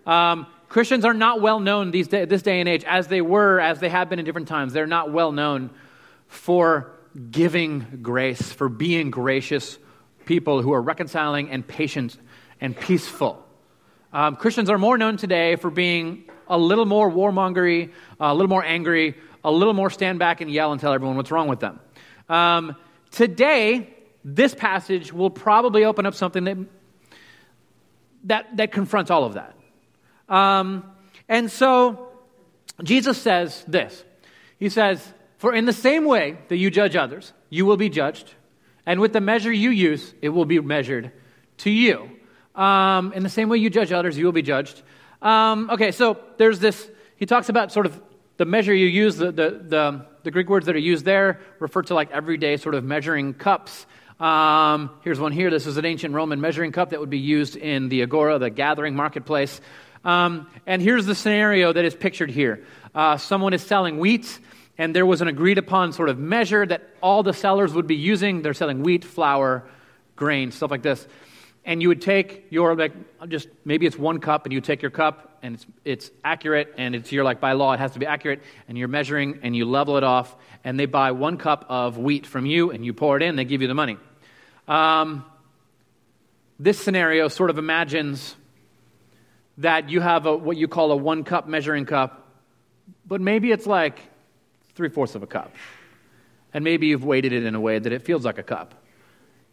Um, 0.05 0.47
Christians 0.69 1.03
are 1.03 1.13
not 1.13 1.41
well 1.41 1.59
known 1.59 1.91
these 1.91 2.07
day, 2.07 2.25
this 2.25 2.41
day 2.41 2.59
and 2.59 2.69
age 2.69 2.83
as 2.85 3.07
they 3.07 3.21
were, 3.21 3.59
as 3.59 3.79
they 3.79 3.89
have 3.89 4.09
been 4.09 4.19
in 4.19 4.25
different 4.25 4.47
times. 4.47 4.71
They're 4.71 4.87
not 4.87 5.11
well 5.11 5.31
known 5.31 5.71
for 6.27 6.91
giving 7.31 7.99
grace, 8.01 8.51
for 8.51 8.69
being 8.69 9.11
gracious 9.11 9.77
people 10.29 10.61
who 10.61 10.71
are 10.73 10.81
reconciling 10.81 11.49
and 11.49 11.67
patient 11.67 12.15
and 12.61 12.77
peaceful. 12.79 13.43
Um, 14.13 14.35
Christians 14.35 14.69
are 14.69 14.77
more 14.77 14.95
known 14.95 15.17
today 15.17 15.55
for 15.55 15.71
being 15.71 16.25
a 16.47 16.55
little 16.55 16.85
more 16.85 17.09
warmongery, 17.09 17.91
a 18.19 18.31
little 18.31 18.47
more 18.47 18.63
angry, 18.63 19.15
a 19.43 19.51
little 19.51 19.73
more 19.73 19.89
stand 19.89 20.19
back 20.19 20.39
and 20.39 20.51
yell 20.51 20.71
and 20.71 20.79
tell 20.79 20.93
everyone 20.93 21.17
what's 21.17 21.31
wrong 21.31 21.47
with 21.47 21.59
them. 21.59 21.79
Um, 22.29 22.75
today, 23.09 23.91
this 24.23 24.53
passage 24.53 25.11
will 25.11 25.31
probably 25.31 25.83
open 25.83 26.05
up 26.05 26.13
something 26.13 26.43
that, 26.43 26.57
that, 28.25 28.57
that 28.57 28.71
confronts 28.71 29.09
all 29.09 29.23
of 29.23 29.33
that. 29.33 29.55
Um, 30.31 30.83
and 31.27 31.49
so, 31.49 32.07
Jesus 32.83 33.19
says 33.19 33.65
this 33.67 34.05
He 34.59 34.69
says, 34.69 35.11
For 35.39 35.55
in 35.55 35.65
the 35.65 35.73
same 35.73 36.05
way 36.05 36.37
that 36.49 36.57
you 36.57 36.69
judge 36.69 36.95
others, 36.95 37.33
you 37.49 37.65
will 37.65 37.77
be 37.77 37.89
judged, 37.89 38.35
and 38.89 38.99
with 38.99 39.13
the 39.13 39.21
measure 39.21 39.53
you 39.53 39.69
use, 39.69 40.15
it 40.19 40.29
will 40.29 40.45
be 40.45 40.59
measured 40.59 41.11
to 41.57 41.69
you. 41.69 42.09
Um, 42.55 43.13
in 43.13 43.21
the 43.21 43.29
same 43.29 43.47
way 43.47 43.59
you 43.59 43.69
judge 43.69 43.91
others, 43.91 44.17
you 44.17 44.25
will 44.25 44.31
be 44.31 44.41
judged. 44.41 44.81
Um, 45.21 45.69
okay, 45.69 45.91
so 45.91 46.17
there's 46.37 46.57
this, 46.57 46.89
he 47.15 47.27
talks 47.27 47.49
about 47.49 47.71
sort 47.71 47.85
of 47.85 48.01
the 48.37 48.45
measure 48.45 48.73
you 48.73 48.87
use, 48.87 49.15
the, 49.15 49.31
the, 49.31 49.61
the, 49.63 50.05
the 50.23 50.31
Greek 50.31 50.49
words 50.49 50.65
that 50.65 50.75
are 50.75 50.79
used 50.79 51.05
there 51.05 51.39
refer 51.59 51.83
to 51.83 51.93
like 51.93 52.09
everyday 52.09 52.57
sort 52.57 52.73
of 52.73 52.83
measuring 52.83 53.35
cups. 53.35 53.85
Um, 54.19 54.89
here's 55.03 55.19
one 55.19 55.33
here. 55.33 55.51
This 55.51 55.67
is 55.67 55.77
an 55.77 55.85
ancient 55.85 56.15
Roman 56.15 56.41
measuring 56.41 56.71
cup 56.71 56.89
that 56.89 56.99
would 56.99 57.11
be 57.11 57.19
used 57.19 57.57
in 57.57 57.89
the 57.89 58.01
agora, 58.01 58.39
the 58.39 58.49
gathering 58.49 58.95
marketplace. 58.95 59.61
Um, 60.03 60.49
and 60.65 60.81
here's 60.81 61.05
the 61.05 61.13
scenario 61.13 61.71
that 61.71 61.85
is 61.85 61.93
pictured 61.93 62.31
here 62.31 62.65
uh, 62.95 63.17
someone 63.17 63.53
is 63.53 63.61
selling 63.61 63.99
wheat, 63.99 64.39
and 64.79 64.95
there 64.95 65.05
was 65.05 65.21
an 65.21 65.27
agreed 65.27 65.59
upon 65.59 65.93
sort 65.93 66.09
of 66.09 66.17
measure 66.17 66.65
that 66.65 66.89
all 67.03 67.21
the 67.21 67.33
sellers 67.33 67.71
would 67.73 67.85
be 67.85 67.95
using. 67.95 68.41
They're 68.41 68.55
selling 68.55 68.81
wheat, 68.81 69.05
flour, 69.05 69.69
grain, 70.15 70.51
stuff 70.51 70.71
like 70.71 70.81
this 70.81 71.07
and 71.65 71.81
you 71.81 71.87
would 71.87 72.01
take 72.01 72.47
your 72.49 72.75
like 72.75 72.93
just 73.27 73.47
maybe 73.65 73.85
it's 73.85 73.97
one 73.97 74.19
cup 74.19 74.45
and 74.45 74.53
you 74.53 74.59
take 74.61 74.81
your 74.81 74.91
cup 74.91 75.37
and 75.41 75.55
it's 75.55 75.65
it's 75.85 76.11
accurate 76.23 76.73
and 76.77 76.95
it's 76.95 77.11
you're 77.11 77.23
like 77.23 77.39
by 77.39 77.53
law 77.53 77.73
it 77.73 77.79
has 77.79 77.91
to 77.91 77.99
be 77.99 78.05
accurate 78.05 78.41
and 78.67 78.77
you're 78.77 78.87
measuring 78.87 79.39
and 79.43 79.55
you 79.55 79.65
level 79.65 79.97
it 79.97 80.03
off 80.03 80.35
and 80.63 80.79
they 80.79 80.85
buy 80.85 81.11
one 81.11 81.37
cup 81.37 81.65
of 81.69 81.97
wheat 81.97 82.25
from 82.25 82.45
you 82.45 82.71
and 82.71 82.85
you 82.85 82.93
pour 82.93 83.17
it 83.17 83.23
in 83.23 83.35
they 83.35 83.45
give 83.45 83.61
you 83.61 83.67
the 83.67 83.73
money 83.73 83.97
um, 84.67 85.25
this 86.59 86.79
scenario 86.79 87.27
sort 87.27 87.49
of 87.49 87.57
imagines 87.57 88.35
that 89.57 89.89
you 89.89 89.99
have 89.99 90.25
a, 90.25 90.35
what 90.35 90.57
you 90.57 90.67
call 90.67 90.91
a 90.91 90.95
one 90.95 91.23
cup 91.23 91.47
measuring 91.47 91.85
cup 91.85 92.27
but 93.05 93.21
maybe 93.21 93.51
it's 93.51 93.67
like 93.67 93.99
three 94.79 94.89
fourths 94.89 95.13
of 95.13 95.23
a 95.23 95.27
cup 95.27 95.53
and 96.53 96.63
maybe 96.63 96.87
you've 96.87 97.03
weighted 97.03 97.33
it 97.33 97.43
in 97.43 97.53
a 97.53 97.59
way 97.59 97.79
that 97.79 97.91
it 97.91 98.01
feels 98.01 98.23
like 98.23 98.37
a 98.37 98.43
cup 98.43 98.73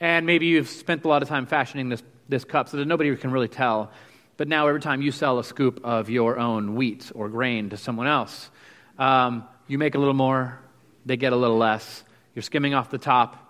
and 0.00 0.26
maybe 0.26 0.46
you've 0.46 0.68
spent 0.68 1.04
a 1.04 1.08
lot 1.08 1.22
of 1.22 1.28
time 1.28 1.46
fashioning 1.46 1.88
this, 1.88 2.02
this 2.28 2.44
cup 2.44 2.68
so 2.68 2.76
that 2.76 2.86
nobody 2.86 3.14
can 3.16 3.30
really 3.30 3.48
tell. 3.48 3.90
But 4.36 4.48
now, 4.48 4.66
every 4.68 4.80
time 4.80 5.00
you 5.00 5.10
sell 5.10 5.38
a 5.38 5.44
scoop 5.44 5.80
of 5.84 6.10
your 6.10 6.38
own 6.38 6.74
wheat 6.74 7.10
or 7.14 7.30
grain 7.30 7.70
to 7.70 7.78
someone 7.78 8.06
else, 8.06 8.50
um, 8.98 9.44
you 9.66 9.78
make 9.78 9.94
a 9.94 9.98
little 9.98 10.14
more, 10.14 10.58
they 11.06 11.16
get 11.16 11.32
a 11.32 11.36
little 11.36 11.56
less. 11.56 12.04
You're 12.34 12.42
skimming 12.42 12.74
off 12.74 12.90
the 12.90 12.98
top. 12.98 13.42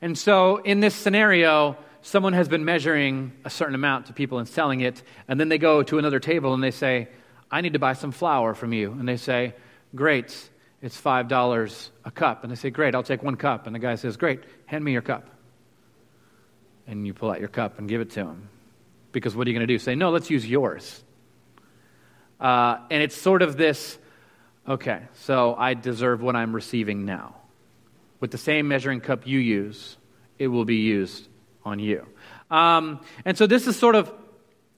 And 0.00 0.16
so, 0.16 0.56
in 0.56 0.80
this 0.80 0.94
scenario, 0.94 1.76
someone 2.00 2.32
has 2.32 2.48
been 2.48 2.64
measuring 2.64 3.32
a 3.44 3.50
certain 3.50 3.74
amount 3.74 4.06
to 4.06 4.14
people 4.14 4.38
and 4.38 4.48
selling 4.48 4.80
it, 4.80 5.02
and 5.28 5.38
then 5.38 5.50
they 5.50 5.58
go 5.58 5.82
to 5.82 5.98
another 5.98 6.20
table 6.20 6.54
and 6.54 6.62
they 6.62 6.70
say, 6.70 7.08
I 7.50 7.60
need 7.60 7.74
to 7.74 7.78
buy 7.78 7.92
some 7.92 8.10
flour 8.10 8.54
from 8.54 8.72
you. 8.72 8.92
And 8.92 9.06
they 9.06 9.18
say, 9.18 9.54
Great, 9.94 10.50
it's 10.84 11.00
$5 11.00 11.88
a 12.04 12.10
cup. 12.10 12.44
And 12.44 12.52
they 12.52 12.56
say, 12.56 12.70
Great, 12.70 12.94
I'll 12.94 13.02
take 13.02 13.22
one 13.22 13.36
cup. 13.36 13.66
And 13.66 13.74
the 13.74 13.80
guy 13.80 13.96
says, 13.96 14.16
Great, 14.16 14.44
hand 14.66 14.84
me 14.84 14.92
your 14.92 15.02
cup 15.02 15.28
and 16.86 17.06
you 17.06 17.14
pull 17.14 17.30
out 17.30 17.40
your 17.40 17.48
cup 17.48 17.78
and 17.78 17.88
give 17.88 18.00
it 18.00 18.10
to 18.10 18.20
him. 18.20 18.48
Because 19.12 19.34
what 19.34 19.46
are 19.46 19.50
you 19.50 19.56
going 19.56 19.66
to 19.66 19.72
do? 19.72 19.78
Say, 19.78 19.94
no, 19.94 20.10
let's 20.10 20.30
use 20.30 20.46
yours. 20.46 21.02
Uh, 22.40 22.78
and 22.90 23.02
it's 23.02 23.16
sort 23.16 23.42
of 23.42 23.56
this 23.56 23.98
okay, 24.66 25.02
so 25.12 25.54
I 25.54 25.74
deserve 25.74 26.22
what 26.22 26.36
I'm 26.36 26.54
receiving 26.54 27.04
now. 27.04 27.36
With 28.20 28.30
the 28.30 28.38
same 28.38 28.66
measuring 28.66 29.00
cup 29.00 29.26
you 29.26 29.38
use, 29.38 29.98
it 30.38 30.48
will 30.48 30.64
be 30.64 30.76
used 30.76 31.28
on 31.64 31.78
you. 31.78 32.06
Um, 32.50 33.00
and 33.24 33.36
so 33.36 33.46
this 33.46 33.66
is 33.66 33.76
sort 33.76 33.94
of 33.94 34.12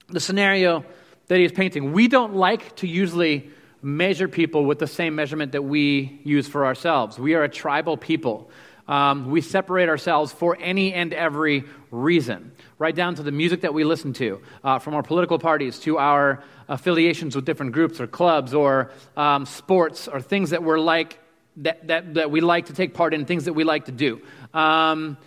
the 0.09 0.19
scenario 0.19 0.83
that 1.27 1.39
he's 1.39 1.53
painting. 1.53 1.93
We 1.93 2.09
don't 2.09 2.35
like 2.35 2.75
to 2.77 2.87
usually 2.87 3.49
measure 3.81 4.27
people 4.27 4.65
with 4.65 4.79
the 4.79 4.87
same 4.87 5.15
measurement 5.15 5.51
that 5.51 5.63
we 5.63 6.19
use 6.23 6.47
for 6.47 6.65
ourselves. 6.65 7.19
We 7.19 7.35
are 7.35 7.43
a 7.43 7.49
tribal 7.49 7.97
people. 7.97 8.49
Um, 8.87 9.29
we 9.29 9.41
separate 9.41 9.89
ourselves 9.89 10.31
for 10.31 10.57
any 10.59 10.93
and 10.93 11.13
every 11.13 11.65
reason, 11.91 12.53
right 12.79 12.95
down 12.95 13.15
to 13.15 13.23
the 13.23 13.31
music 13.31 13.61
that 13.61 13.73
we 13.73 13.83
listen 13.83 14.13
to, 14.13 14.41
uh, 14.63 14.79
from 14.79 14.93
our 14.95 15.03
political 15.03 15.39
parties 15.39 15.79
to 15.79 15.97
our 15.97 16.43
affiliations 16.69 17.35
with 17.35 17.45
different 17.45 17.73
groups 17.73 17.99
or 17.99 18.07
clubs 18.07 18.53
or 18.53 18.91
um, 19.17 19.45
sports 19.45 20.07
or 20.07 20.21
things 20.21 20.51
that 20.51 20.63
we're 20.63 20.79
like 20.79 21.19
that, 21.57 21.87
that, 21.87 22.13
that 22.13 22.31
we 22.31 22.39
like 22.39 22.67
to 22.67 22.73
take 22.73 22.93
part 22.93 23.13
in, 23.13 23.25
things 23.25 23.45
that 23.45 23.53
we 23.53 23.63
like 23.63 23.85
to 23.85 23.91
do. 23.91 24.21
Um, 24.53 25.17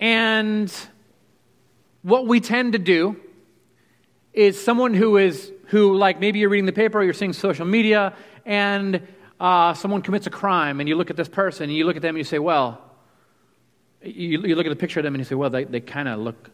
and 0.00 0.72
what 2.02 2.26
we 2.26 2.40
tend 2.40 2.72
to 2.72 2.78
do 2.78 3.16
is 4.32 4.62
someone 4.62 4.94
who 4.94 5.16
is 5.16 5.52
who 5.74 5.96
like 5.96 6.20
maybe 6.20 6.38
you're 6.38 6.50
reading 6.50 6.66
the 6.66 6.72
paper 6.72 7.00
or 7.00 7.02
you're 7.02 7.12
seeing 7.12 7.32
social 7.32 7.66
media 7.66 8.14
and 8.46 9.04
uh, 9.40 9.74
someone 9.74 10.02
commits 10.02 10.24
a 10.28 10.30
crime 10.30 10.78
and 10.78 10.88
you 10.88 10.94
look 10.94 11.10
at 11.10 11.16
this 11.16 11.26
person 11.28 11.64
and 11.64 11.74
you 11.74 11.84
look 11.84 11.96
at 11.96 12.02
them 12.02 12.10
and 12.10 12.18
you 12.18 12.22
say, 12.22 12.38
well, 12.38 12.80
you, 14.00 14.42
you 14.42 14.54
look 14.54 14.66
at 14.66 14.68
the 14.68 14.76
picture 14.76 15.00
of 15.00 15.04
them 15.04 15.16
and 15.16 15.20
you 15.20 15.24
say, 15.24 15.34
well, 15.34 15.50
they, 15.50 15.64
they 15.64 15.80
kind 15.80 16.08
of 16.08 16.20
look 16.20 16.48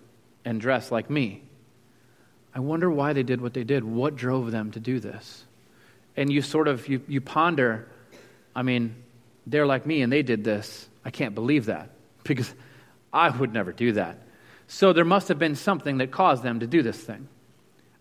and 0.47 0.59
dress 0.59 0.91
like 0.91 1.11
me. 1.11 1.43
I 2.55 2.61
wonder 2.61 2.91
why 2.91 3.13
they 3.13 3.23
did 3.23 3.43
what 3.43 3.53
they 3.53 3.63
did. 3.63 3.85
What 3.85 4.17
drove 4.17 4.53
them 4.53 4.71
to 4.71 4.81
do 4.81 5.01
this? 5.01 5.45
And 6.17 6.33
you 6.33 6.41
sort 6.41 6.67
of, 6.67 6.89
you, 6.89 7.03
you 7.07 7.21
ponder, 7.21 7.89
I 8.57 8.63
mean, 8.63 8.95
they're 9.47 9.67
like 9.67 9.85
me 9.85 10.01
and 10.01 10.11
they 10.11 10.23
did 10.23 10.45
this. 10.45 10.89
I 11.05 11.11
can't 11.11 11.35
believe 11.35 11.67
that 11.67 11.91
because 12.25 12.55
I 13.13 13.29
would 13.29 13.53
never 13.53 13.71
do 13.71 13.93
that. 13.93 14.17
So 14.67 14.95
there 14.95 15.05
must 15.05 15.29
have 15.29 15.39
been 15.39 15.57
something 15.57 15.99
that 15.99 16.11
caused 16.11 16.43
them 16.43 16.61
to 16.61 16.67
do 16.67 16.81
this 16.83 16.97
thing. 16.97 17.29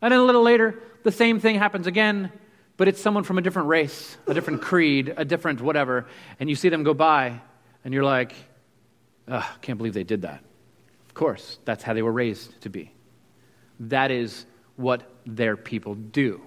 And 0.01 0.13
then 0.13 0.19
a 0.21 0.23
little 0.23 0.43
later, 0.43 0.81
the 1.03 1.11
same 1.11 1.39
thing 1.39 1.55
happens 1.55 1.87
again 1.87 2.31
but 2.79 2.87
it's 2.87 3.01
someone 3.01 3.25
from 3.25 3.37
a 3.37 3.41
different 3.41 3.67
race, 3.67 4.17
a 4.25 4.33
different 4.33 4.61
creed, 4.61 5.13
a 5.17 5.25
different 5.25 5.59
whatever, 5.59 6.07
and 6.39 6.49
you 6.49 6.55
see 6.55 6.69
them 6.69 6.83
go 6.83 6.93
by, 6.93 7.41
and 7.83 7.93
you're 7.93 8.05
like, 8.05 8.33
I 9.27 9.45
can't 9.61 9.77
believe 9.77 9.93
they 9.93 10.05
did 10.05 10.21
that. 10.21 10.41
Of 11.05 11.13
course, 11.13 11.59
that's 11.65 11.83
how 11.83 11.93
they 11.93 12.01
were 12.01 12.11
raised 12.13 12.61
to 12.61 12.69
be. 12.69 12.93
That 13.81 14.11
is 14.11 14.45
what 14.77 15.03
their 15.25 15.57
people 15.57 15.95
do. 15.95 16.41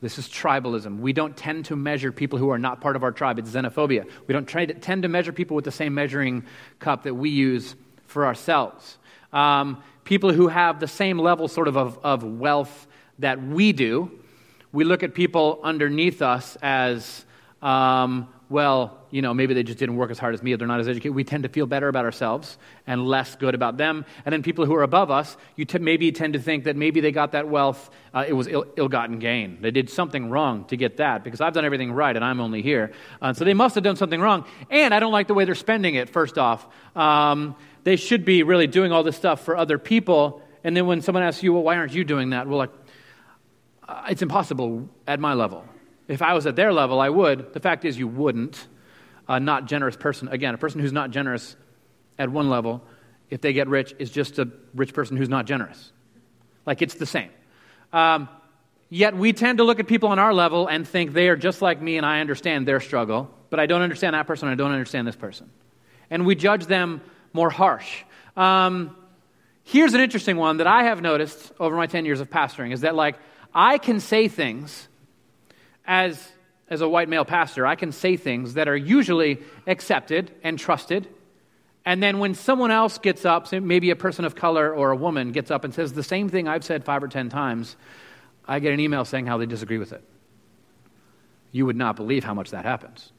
This 0.00 0.18
is 0.18 0.28
tribalism. 0.28 0.98
We 0.98 1.12
don't 1.12 1.36
tend 1.36 1.66
to 1.66 1.76
measure 1.76 2.10
people 2.10 2.40
who 2.40 2.50
are 2.50 2.58
not 2.58 2.80
part 2.80 2.96
of 2.96 3.04
our 3.04 3.12
tribe. 3.12 3.38
It's 3.38 3.50
xenophobia. 3.50 4.08
We 4.26 4.32
don't 4.32 4.48
to, 4.48 4.74
tend 4.74 5.04
to 5.04 5.08
measure 5.08 5.32
people 5.32 5.54
with 5.54 5.64
the 5.64 5.70
same 5.70 5.94
measuring 5.94 6.46
cup 6.80 7.04
that 7.04 7.14
we 7.14 7.30
use 7.30 7.76
for 8.08 8.26
ourselves. 8.26 8.98
Um, 9.32 9.84
people 10.04 10.32
who 10.32 10.48
have 10.48 10.80
the 10.80 10.88
same 10.88 11.18
level, 11.18 11.48
sort 11.48 11.68
of, 11.68 11.76
of, 11.76 11.98
of 12.04 12.22
wealth 12.22 12.86
that 13.18 13.42
we 13.42 13.72
do, 13.72 14.10
we 14.72 14.84
look 14.84 15.02
at 15.02 15.14
people 15.14 15.60
underneath 15.62 16.20
us 16.20 16.56
as, 16.60 17.24
um, 17.62 18.28
well, 18.48 18.98
you 19.10 19.22
know, 19.22 19.32
maybe 19.32 19.54
they 19.54 19.62
just 19.62 19.78
didn't 19.78 19.96
work 19.96 20.10
as 20.10 20.18
hard 20.18 20.34
as 20.34 20.42
me, 20.42 20.52
or 20.52 20.56
they're 20.56 20.66
not 20.66 20.80
as 20.80 20.88
educated. 20.88 21.14
We 21.14 21.22
tend 21.22 21.44
to 21.44 21.48
feel 21.48 21.66
better 21.66 21.86
about 21.86 22.04
ourselves 22.04 22.58
and 22.84 23.06
less 23.06 23.36
good 23.36 23.54
about 23.54 23.76
them. 23.76 24.04
And 24.26 24.32
then 24.32 24.42
people 24.42 24.66
who 24.66 24.74
are 24.74 24.82
above 24.82 25.12
us, 25.12 25.36
you 25.54 25.64
t- 25.64 25.78
maybe 25.78 26.10
tend 26.10 26.32
to 26.32 26.40
think 26.40 26.64
that 26.64 26.74
maybe 26.74 27.00
they 27.00 27.12
got 27.12 27.30
that 27.32 27.48
wealth, 27.48 27.90
uh, 28.12 28.24
it 28.26 28.32
was 28.32 28.48
Ill- 28.48 28.88
gotten 28.88 29.20
gain. 29.20 29.58
They 29.60 29.70
did 29.70 29.88
something 29.88 30.30
wrong 30.30 30.64
to 30.64 30.76
get 30.76 30.96
that 30.96 31.22
because 31.22 31.40
I've 31.40 31.52
done 31.52 31.64
everything 31.64 31.92
right 31.92 32.14
and 32.14 32.24
I'm 32.24 32.40
only 32.40 32.60
here. 32.60 32.90
Uh, 33.22 33.32
so 33.32 33.44
they 33.44 33.54
must 33.54 33.76
have 33.76 33.84
done 33.84 33.94
something 33.94 34.20
wrong. 34.20 34.44
And 34.68 34.92
I 34.92 34.98
don't 34.98 35.12
like 35.12 35.28
the 35.28 35.34
way 35.34 35.44
they're 35.44 35.54
spending 35.54 35.94
it, 35.94 36.10
first 36.10 36.36
off. 36.36 36.66
Um, 36.96 37.54
they 37.84 37.96
should 37.96 38.24
be 38.24 38.42
really 38.42 38.66
doing 38.66 38.92
all 38.92 39.02
this 39.02 39.16
stuff 39.16 39.44
for 39.44 39.56
other 39.56 39.78
people. 39.78 40.42
And 40.64 40.76
then 40.76 40.86
when 40.86 41.02
someone 41.02 41.22
asks 41.22 41.42
you, 41.42 41.52
well, 41.52 41.62
why 41.62 41.76
aren't 41.76 41.92
you 41.94 42.04
doing 42.04 42.30
that? 42.30 42.48
Well, 42.48 42.58
like, 42.58 42.72
uh, 43.86 44.06
it's 44.08 44.22
impossible 44.22 44.88
at 45.06 45.20
my 45.20 45.34
level. 45.34 45.64
If 46.08 46.22
I 46.22 46.34
was 46.34 46.46
at 46.46 46.56
their 46.56 46.72
level, 46.72 47.00
I 47.00 47.10
would. 47.10 47.52
The 47.52 47.60
fact 47.60 47.84
is, 47.84 47.98
you 47.98 48.08
wouldn't. 48.08 48.66
A 49.28 49.40
not 49.40 49.66
generous 49.66 49.96
person, 49.96 50.28
again, 50.28 50.54
a 50.54 50.58
person 50.58 50.80
who's 50.80 50.92
not 50.92 51.10
generous 51.10 51.56
at 52.18 52.28
one 52.28 52.50
level, 52.50 52.82
if 53.30 53.40
they 53.40 53.52
get 53.52 53.68
rich, 53.68 53.94
is 53.98 54.10
just 54.10 54.38
a 54.38 54.48
rich 54.74 54.92
person 54.92 55.16
who's 55.16 55.30
not 55.30 55.46
generous. 55.46 55.92
Like 56.66 56.82
it's 56.82 56.94
the 56.94 57.06
same. 57.06 57.30
Um, 57.92 58.28
yet 58.90 59.16
we 59.16 59.32
tend 59.32 59.58
to 59.58 59.64
look 59.64 59.80
at 59.80 59.86
people 59.86 60.10
on 60.10 60.18
our 60.18 60.34
level 60.34 60.66
and 60.66 60.86
think 60.86 61.12
they 61.12 61.28
are 61.28 61.36
just 61.36 61.62
like 61.62 61.80
me 61.80 61.96
and 61.96 62.04
I 62.04 62.20
understand 62.20 62.68
their 62.68 62.80
struggle, 62.80 63.30
but 63.48 63.60
I 63.60 63.66
don't 63.66 63.82
understand 63.82 64.14
that 64.14 64.26
person, 64.26 64.48
I 64.48 64.54
don't 64.56 64.72
understand 64.72 65.06
this 65.06 65.16
person. 65.16 65.50
And 66.10 66.26
we 66.26 66.34
judge 66.34 66.66
them 66.66 67.00
more 67.34 67.50
harsh. 67.50 68.02
Um, 68.34 68.96
here's 69.62 69.92
an 69.92 70.00
interesting 70.00 70.38
one 70.38 70.56
that 70.56 70.66
I 70.66 70.84
have 70.84 71.02
noticed 71.02 71.52
over 71.60 71.76
my 71.76 71.86
10 71.86 72.06
years 72.06 72.20
of 72.20 72.30
pastoring 72.30 72.72
is 72.72 72.80
that, 72.80 72.94
like, 72.94 73.16
I 73.54 73.76
can 73.76 74.00
say 74.00 74.28
things 74.28 74.88
as, 75.84 76.32
as 76.70 76.80
a 76.80 76.88
white 76.88 77.10
male 77.10 77.26
pastor, 77.26 77.66
I 77.66 77.74
can 77.74 77.92
say 77.92 78.16
things 78.16 78.54
that 78.54 78.68
are 78.68 78.76
usually 78.76 79.42
accepted 79.66 80.30
and 80.42 80.58
trusted 80.58 81.06
And 81.84 82.02
then 82.02 82.18
when 82.18 82.34
someone 82.34 82.70
else 82.70 82.98
gets 82.98 83.24
up, 83.24 83.52
maybe 83.52 83.90
a 83.90 83.96
person 83.96 84.24
of 84.24 84.34
color 84.34 84.72
or 84.74 84.90
a 84.90 84.96
woman 84.96 85.32
gets 85.32 85.50
up 85.50 85.64
and 85.64 85.74
says 85.74 85.92
the 85.92 86.02
same 86.02 86.28
thing 86.28 86.48
I've 86.48 86.64
said 86.64 86.84
five 86.84 87.02
or 87.02 87.08
ten 87.08 87.28
times, 87.28 87.76
I 88.46 88.58
get 88.58 88.72
an 88.72 88.80
email 88.80 89.04
saying 89.04 89.26
how 89.26 89.36
they 89.36 89.46
disagree 89.46 89.78
with 89.78 89.92
it. 89.92 90.02
You 91.52 91.66
would 91.66 91.76
not 91.76 91.96
believe 91.96 92.24
how 92.24 92.34
much 92.34 92.50
that 92.50 92.64
happens. 92.64 93.12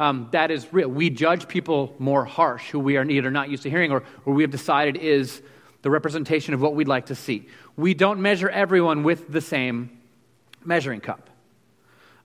Um, 0.00 0.28
that 0.30 0.50
is 0.50 0.66
real. 0.72 0.88
We 0.88 1.10
judge 1.10 1.46
people 1.46 1.94
more 1.98 2.24
harsh 2.24 2.70
who 2.70 2.78
we 2.80 2.96
are 2.96 3.04
either 3.04 3.30
not 3.30 3.50
used 3.50 3.64
to 3.64 3.70
hearing 3.70 3.92
or, 3.92 4.02
we 4.24 4.42
have 4.42 4.50
decided 4.50 4.96
is 4.96 5.42
the 5.82 5.90
representation 5.90 6.54
of 6.54 6.62
what 6.62 6.74
we'd 6.74 6.88
like 6.88 7.06
to 7.06 7.14
see. 7.14 7.46
We 7.76 7.92
don't 7.92 8.22
measure 8.22 8.48
everyone 8.48 9.02
with 9.02 9.30
the 9.30 9.42
same 9.42 9.90
measuring 10.64 11.00
cup. 11.00 11.28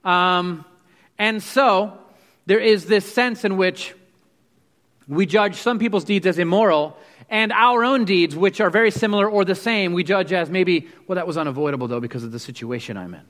Um, 0.05 0.63
and 1.19 1.43
so 1.43 1.97
there 2.45 2.59
is 2.59 2.85
this 2.85 3.05
sense 3.13 3.43
in 3.43 3.57
which 3.57 3.93
we 5.09 5.25
judge 5.25 5.55
some 5.55 5.77
people's 5.77 6.05
deeds 6.05 6.25
as 6.25 6.39
immoral, 6.39 6.97
and 7.29 7.51
our 7.51 7.83
own 7.83 8.05
deeds, 8.05 8.37
which 8.37 8.61
are 8.61 8.69
very 8.69 8.89
similar 8.89 9.29
or 9.29 9.43
the 9.43 9.53
same, 9.53 9.91
we 9.91 10.05
judge 10.05 10.31
as 10.31 10.49
maybe, 10.49 10.87
well, 11.07 11.17
that 11.17 11.27
was 11.27 11.37
unavoidable, 11.37 11.89
though, 11.89 11.99
because 11.99 12.23
of 12.23 12.31
the 12.31 12.39
situation 12.39 12.95
I'm 12.95 13.13
in. 13.13 13.21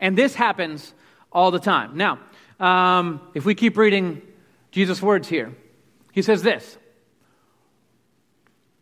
And 0.00 0.18
this 0.18 0.34
happens 0.34 0.92
all 1.30 1.52
the 1.52 1.60
time. 1.60 1.96
Now, 1.96 2.18
um, 2.58 3.20
if 3.34 3.44
we 3.44 3.54
keep 3.54 3.76
reading 3.76 4.22
Jesus' 4.70 5.02
words 5.02 5.28
here, 5.28 5.54
he 6.12 6.22
says 6.22 6.42
this 6.42 6.78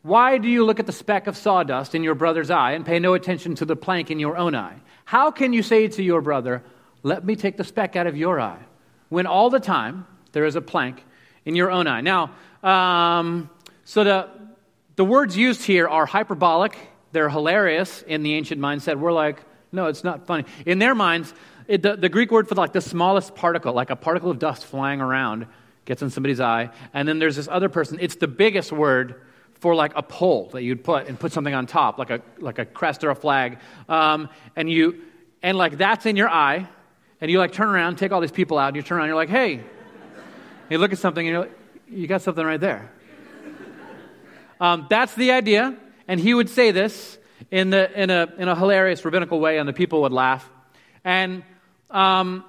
Why 0.03 0.39
do 0.39 0.49
you 0.49 0.65
look 0.65 0.81
at 0.81 0.87
the 0.87 0.93
speck 0.93 1.27
of 1.27 1.37
sawdust 1.37 1.95
in 1.95 2.03
your 2.03 2.15
brother's 2.15 2.51
eye 2.51 2.73
and 2.73 2.87
pay 2.87 2.99
no 2.99 3.15
attention 3.15 3.55
to 3.57 3.65
the 3.65 3.77
plank 3.77 4.11
in 4.11 4.19
your 4.19 4.37
own 4.37 4.55
eye? 4.55 4.77
How 5.05 5.31
can 5.31 5.53
you 5.53 5.63
say 5.63 5.89
to 5.89 6.03
your 6.03 6.21
brother, 6.21 6.63
Let 7.03 7.25
me 7.25 7.37
take 7.37 7.57
the 7.57 7.65
speck 7.65 7.97
out 7.97 8.07
of 8.07 8.17
your 8.17 8.41
eye, 8.41 8.63
when 9.09 9.27
all 9.27 9.51
the 9.51 9.61
time 9.61 10.07
there 10.33 10.45
is 10.45 10.57
a 10.57 10.61
plank 10.61 11.05
in 11.45 11.57
your 11.57 11.71
own 11.71 11.87
eye? 11.87 12.01
Now, 12.01 12.31
um, 12.63 13.51
so 13.85 14.05
the, 14.05 14.29
the 14.97 15.05
words 15.05 15.37
used 15.37 15.63
here 15.63 15.89
are 15.89 16.07
hyperbolic, 16.07 16.77
they're 17.13 17.29
hilarious 17.29 18.03
in 18.03 18.23
the 18.23 18.35
ancient 18.35 18.61
mindset. 18.61 18.99
We're 18.99 19.13
like, 19.13 19.41
no, 19.71 19.87
it's 19.87 20.05
not 20.05 20.27
funny. 20.27 20.45
In 20.67 20.79
their 20.79 20.95
minds, 20.95 21.35
it, 21.69 21.83
the, 21.83 21.97
the 21.97 22.09
Greek 22.09 22.31
word 22.31 22.49
for 22.49 22.55
like 22.55 22.73
the 22.73 22.81
smallest 22.81 23.35
particle, 23.35 23.73
like 23.73 23.91
a 23.91 23.97
particle 23.97 24.31
of 24.31 24.39
dust 24.39 24.65
flying 24.67 25.01
around, 25.01 25.47
gets 25.85 26.03
in 26.03 26.11
somebody's 26.11 26.41
eye. 26.41 26.71
And 26.93 27.07
then 27.09 27.19
there's 27.19 27.37
this 27.37 27.49
other 27.49 27.69
person, 27.69 27.99
it's 28.01 28.17
the 28.17 28.29
biggest 28.29 28.73
word 28.73 29.23
for 29.55 29.75
like 29.75 29.93
a 29.97 30.03
pole 30.03 30.51
that 30.53 30.63
you'd 30.63 30.85
put 30.85 31.09
and 31.09 31.19
put 31.19 31.33
something 31.33 31.55
on 31.55 31.67
top, 31.67 31.99
like 31.99 32.11
a, 32.11 32.21
like 32.39 32.59
a 32.59 32.65
crest 32.65 33.05
or 33.05 33.11
a 33.11 33.15
flag. 33.15 33.59
Um, 33.89 34.29
and 34.57 34.71
you, 34.71 35.03
and 35.43 35.57
like 35.57 35.79
that's 35.79 36.07
in 36.07 36.17
your 36.17 36.29
eye. 36.29 36.69
And 37.21 37.31
you 37.31 37.39
like 37.39 37.53
turn 37.53 37.69
around, 37.69 37.97
take 37.97 38.13
all 38.13 38.21
these 38.21 38.31
people 38.31 38.59
out, 38.59 38.69
and 38.69 38.77
you 38.77 38.83
turn 38.83 38.99
around, 38.99 39.05
and 39.05 39.11
you're 39.11 39.17
like, 39.17 39.31
hey. 39.31 39.63
you 40.69 40.77
look 40.77 40.93
at 40.93 40.99
something, 40.99 41.27
and 41.27 41.33
you're 41.33 41.43
like, 41.43 41.59
you 41.89 42.07
got 42.07 42.21
something 42.21 42.45
right 42.45 42.61
there. 42.61 42.91
Um, 44.61 44.87
that's 44.91 45.15
the 45.15 45.31
idea. 45.31 45.75
And 46.07 46.21
he 46.21 46.35
would 46.35 46.51
say 46.51 46.71
this 46.71 47.17
in, 47.51 47.71
the, 47.71 47.91
in, 47.99 48.11
a, 48.11 48.31
in 48.37 48.49
a 48.49 48.55
hilarious 48.55 49.05
rabbinical 49.05 49.41
way, 49.41 49.59
and 49.59 49.67
the 49.67 49.73
people 49.73 50.03
would 50.03 50.13
laugh. 50.13 50.51
And 51.03 51.45
um, 51.95 52.45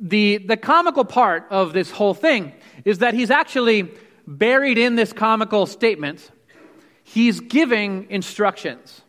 the, 0.00 0.38
the 0.38 0.56
comical 0.56 1.04
part 1.04 1.46
of 1.50 1.72
this 1.72 1.90
whole 1.90 2.14
thing 2.14 2.52
is 2.84 2.98
that 2.98 3.14
he's 3.14 3.30
actually 3.30 3.92
buried 4.26 4.78
in 4.78 4.94
this 4.94 5.12
comical 5.12 5.66
statement. 5.66 6.30
He's 7.02 7.40
giving 7.40 8.06
instructions 8.10 9.02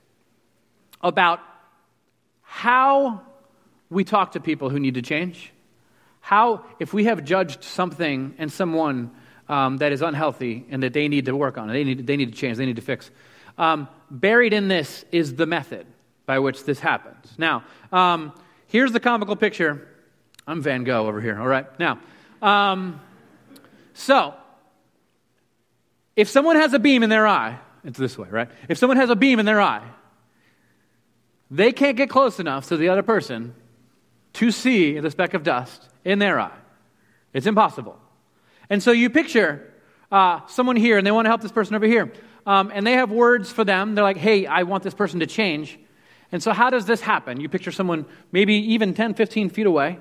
about 1.01 1.39
how 2.41 3.21
we 3.89 4.03
talk 4.03 4.31
to 4.31 4.39
people 4.39 4.69
who 4.69 4.79
need 4.79 4.95
to 4.95 5.01
change. 5.01 5.51
How, 6.21 6.65
if 6.79 6.93
we 6.93 7.05
have 7.05 7.23
judged 7.23 7.63
something 7.63 8.35
and 8.37 8.51
someone 8.51 9.11
um, 9.49 9.77
that 9.77 9.91
is 9.91 10.01
unhealthy 10.01 10.65
and 10.69 10.83
that 10.83 10.93
they 10.93 11.07
need 11.07 11.25
to 11.25 11.35
work 11.35 11.57
on, 11.57 11.69
it, 11.69 11.73
they 11.73 11.83
need, 11.83 12.07
they 12.07 12.17
need 12.17 12.33
to 12.33 12.37
change, 12.37 12.57
they 12.57 12.65
need 12.65 12.77
to 12.77 12.81
fix, 12.81 13.11
um, 13.57 13.87
buried 14.09 14.53
in 14.53 14.67
this 14.67 15.03
is 15.11 15.35
the 15.35 15.45
method 15.45 15.85
by 16.25 16.39
which 16.39 16.63
this 16.63 16.79
happens. 16.79 17.33
Now, 17.37 17.63
um, 17.91 18.33
here's 18.71 18.91
the 18.91 18.99
comical 18.99 19.35
picture. 19.35 19.87
I'm 20.47 20.61
Van 20.61 20.83
Gogh 20.83 21.07
over 21.07 21.21
here, 21.21 21.39
all 21.39 21.47
right? 21.47 21.67
Now, 21.79 21.99
um, 22.41 22.99
so, 23.93 24.33
if 26.15 26.29
someone 26.29 26.55
has 26.55 26.73
a 26.73 26.79
beam 26.79 27.03
in 27.03 27.09
their 27.09 27.27
eye, 27.27 27.59
it's 27.83 27.99
this 27.99 28.17
way, 28.17 28.29
right? 28.29 28.49
If 28.69 28.77
someone 28.77 28.97
has 28.97 29.09
a 29.09 29.15
beam 29.15 29.39
in 29.39 29.45
their 29.45 29.61
eye, 29.61 29.87
they 31.51 31.71
can't 31.71 31.97
get 31.97 32.09
close 32.09 32.39
enough 32.39 32.69
to 32.69 32.77
the 32.77 32.89
other 32.89 33.03
person 33.03 33.53
to 34.33 34.51
see 34.51 34.99
the 34.99 35.11
speck 35.11 35.33
of 35.33 35.43
dust 35.43 35.89
in 36.05 36.19
their 36.19 36.39
eye. 36.39 36.57
It's 37.33 37.45
impossible. 37.45 37.99
And 38.69 38.81
so 38.81 38.91
you 38.91 39.09
picture 39.09 39.73
uh, 40.11 40.39
someone 40.47 40.77
here 40.77 40.97
and 40.97 41.05
they 41.05 41.11
want 41.11 41.25
to 41.25 41.29
help 41.29 41.41
this 41.41 41.51
person 41.51 41.75
over 41.75 41.85
here 41.85 42.11
um, 42.45 42.71
and 42.73 42.87
they 42.87 42.93
have 42.93 43.11
words 43.11 43.51
for 43.51 43.65
them. 43.65 43.95
They're 43.95 44.03
like, 44.03 44.17
hey, 44.17 44.45
I 44.45 44.63
want 44.63 44.83
this 44.83 44.93
person 44.93 45.19
to 45.19 45.27
change. 45.27 45.77
And 46.31 46.41
so, 46.41 46.53
how 46.53 46.69
does 46.69 46.85
this 46.85 47.01
happen? 47.01 47.39
You 47.39 47.49
picture 47.49 47.71
someone 47.71 48.05
maybe 48.31 48.53
even 48.73 48.93
10, 48.93 49.15
15 49.15 49.49
feet 49.49 49.65
away, 49.65 49.97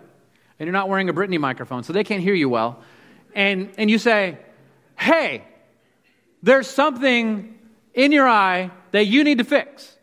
and 0.58 0.66
you're 0.66 0.72
not 0.72 0.88
wearing 0.88 1.08
a 1.08 1.14
Britney 1.14 1.40
microphone, 1.40 1.82
so 1.82 1.92
they 1.92 2.04
can't 2.04 2.22
hear 2.22 2.34
you 2.34 2.48
well. 2.48 2.82
And, 3.34 3.70
and 3.78 3.90
you 3.90 3.98
say, 3.98 4.38
hey, 4.96 5.44
there's 6.42 6.68
something 6.68 7.58
in 7.94 8.12
your 8.12 8.28
eye 8.28 8.70
that 8.92 9.06
you 9.06 9.24
need 9.24 9.38
to 9.38 9.44
fix. 9.44 9.96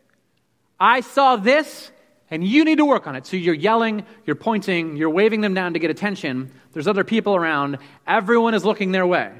I 0.79 1.01
saw 1.01 1.37
this, 1.37 1.91
and 2.29 2.43
you 2.43 2.65
need 2.65 2.77
to 2.77 2.85
work 2.85 3.07
on 3.07 3.15
it. 3.15 3.25
So 3.25 3.37
you're 3.37 3.55
yelling, 3.55 4.05
you're 4.25 4.35
pointing, 4.35 4.97
you're 4.97 5.09
waving 5.09 5.41
them 5.41 5.53
down 5.53 5.73
to 5.73 5.79
get 5.79 5.89
attention. 5.89 6.51
There's 6.73 6.87
other 6.87 7.03
people 7.03 7.35
around. 7.35 7.77
Everyone 8.05 8.53
is 8.53 8.65
looking 8.65 8.91
their 8.91 9.07
way. 9.07 9.31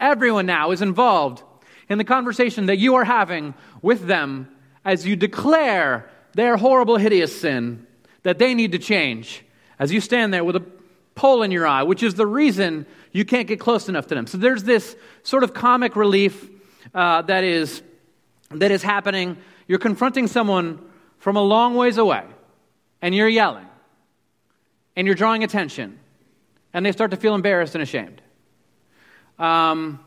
Everyone 0.00 0.46
now 0.46 0.72
is 0.72 0.82
involved 0.82 1.42
in 1.88 1.98
the 1.98 2.04
conversation 2.04 2.66
that 2.66 2.78
you 2.78 2.96
are 2.96 3.04
having 3.04 3.54
with 3.82 4.06
them 4.06 4.48
as 4.84 5.06
you 5.06 5.16
declare 5.16 6.10
their 6.34 6.56
horrible, 6.56 6.96
hideous 6.96 7.40
sin 7.40 7.86
that 8.22 8.38
they 8.38 8.54
need 8.54 8.72
to 8.72 8.78
change, 8.78 9.44
as 9.78 9.92
you 9.92 10.00
stand 10.00 10.32
there 10.32 10.44
with 10.44 10.56
a 10.56 10.64
pole 11.14 11.42
in 11.42 11.50
your 11.50 11.66
eye, 11.66 11.82
which 11.82 12.02
is 12.02 12.14
the 12.14 12.26
reason 12.26 12.86
you 13.12 13.24
can't 13.24 13.46
get 13.46 13.60
close 13.60 13.88
enough 13.88 14.08
to 14.08 14.14
them. 14.14 14.26
So 14.26 14.38
there's 14.38 14.64
this 14.64 14.96
sort 15.22 15.44
of 15.44 15.54
comic 15.54 15.96
relief 15.96 16.48
uh, 16.94 17.22
that, 17.22 17.44
is, 17.44 17.82
that 18.50 18.70
is 18.70 18.82
happening. 18.82 19.36
You're 19.68 19.78
confronting 19.78 20.26
someone 20.26 20.84
from 21.18 21.36
a 21.36 21.42
long 21.42 21.74
ways 21.74 21.96
away, 21.96 22.24
and 23.00 23.14
you're 23.14 23.28
yelling, 23.28 23.66
and 24.96 25.06
you're 25.06 25.16
drawing 25.16 25.44
attention, 25.44 25.98
and 26.72 26.84
they 26.84 26.92
start 26.92 27.12
to 27.12 27.16
feel 27.16 27.34
embarrassed 27.34 27.74
and 27.74 27.82
ashamed. 27.82 28.20
Um, 29.38 30.03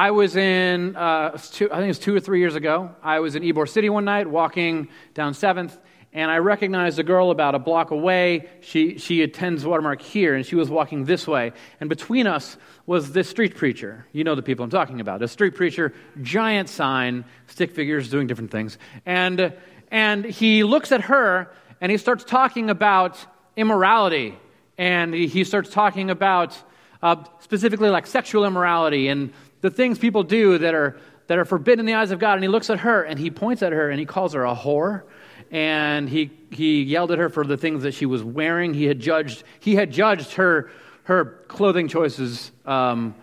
I 0.00 0.12
was 0.12 0.34
in, 0.34 0.96
uh, 0.96 1.36
two, 1.52 1.70
I 1.70 1.74
think 1.74 1.84
it 1.84 1.88
was 1.88 1.98
two 1.98 2.16
or 2.16 2.20
three 2.20 2.38
years 2.38 2.54
ago. 2.54 2.90
I 3.02 3.20
was 3.20 3.36
in 3.36 3.42
Ybor 3.42 3.68
City 3.68 3.90
one 3.90 4.06
night 4.06 4.26
walking 4.26 4.88
down 5.12 5.34
7th, 5.34 5.76
and 6.14 6.30
I 6.30 6.38
recognized 6.38 6.98
a 6.98 7.02
girl 7.02 7.30
about 7.30 7.54
a 7.54 7.58
block 7.58 7.90
away. 7.90 8.48
She, 8.62 8.96
she 8.96 9.20
attends 9.20 9.62
Watermark 9.62 10.00
here, 10.00 10.34
and 10.34 10.46
she 10.46 10.56
was 10.56 10.70
walking 10.70 11.04
this 11.04 11.28
way. 11.28 11.52
And 11.80 11.90
between 11.90 12.26
us 12.26 12.56
was 12.86 13.12
this 13.12 13.28
street 13.28 13.56
preacher. 13.56 14.06
You 14.12 14.24
know 14.24 14.34
the 14.34 14.40
people 14.40 14.64
I'm 14.64 14.70
talking 14.70 15.02
about. 15.02 15.20
A 15.20 15.28
street 15.28 15.54
preacher, 15.54 15.92
giant 16.22 16.70
sign, 16.70 17.26
stick 17.48 17.72
figures 17.72 18.08
doing 18.08 18.26
different 18.26 18.52
things. 18.52 18.78
And, 19.04 19.52
and 19.90 20.24
he 20.24 20.64
looks 20.64 20.92
at 20.92 21.02
her, 21.02 21.52
and 21.78 21.92
he 21.92 21.98
starts 21.98 22.24
talking 22.24 22.70
about 22.70 23.18
immorality. 23.54 24.38
And 24.78 25.12
he, 25.12 25.44
starts 25.44 25.68
talking 25.68 26.08
about 26.08 26.56
uh, 27.02 27.22
specifically 27.40 27.90
like 27.90 28.06
sexual 28.06 28.46
immorality 28.46 29.08
and 29.08 29.34
the 29.60 29.70
things 29.70 29.98
people 29.98 30.22
do 30.22 30.58
that 30.58 30.74
are, 30.74 30.98
that 31.26 31.38
are 31.38 31.44
forbidden 31.44 31.80
in 31.80 31.86
the 31.86 31.94
eyes 31.94 32.10
of 32.10 32.18
God. 32.18 32.34
And 32.34 32.42
he 32.42 32.48
looks 32.48 32.70
at 32.70 32.80
her 32.80 33.02
and 33.02 33.18
he 33.18 33.30
points 33.30 33.62
at 33.62 33.72
her 33.72 33.90
and 33.90 33.98
he 33.98 34.06
calls 34.06 34.34
her 34.34 34.44
a 34.44 34.54
whore. 34.54 35.02
And 35.50 36.08
he, 36.08 36.30
he 36.50 36.82
yelled 36.82 37.10
at 37.10 37.18
her 37.18 37.28
for 37.28 37.44
the 37.44 37.56
things 37.56 37.82
that 37.82 37.94
she 37.94 38.06
was 38.06 38.22
wearing. 38.22 38.72
He 38.72 38.84
had 38.84 39.00
judged, 39.00 39.42
he 39.58 39.74
had 39.74 39.90
judged 39.90 40.34
her, 40.34 40.70
her 41.04 41.24
clothing 41.48 41.88
choices 41.88 42.52
um, 42.64 43.14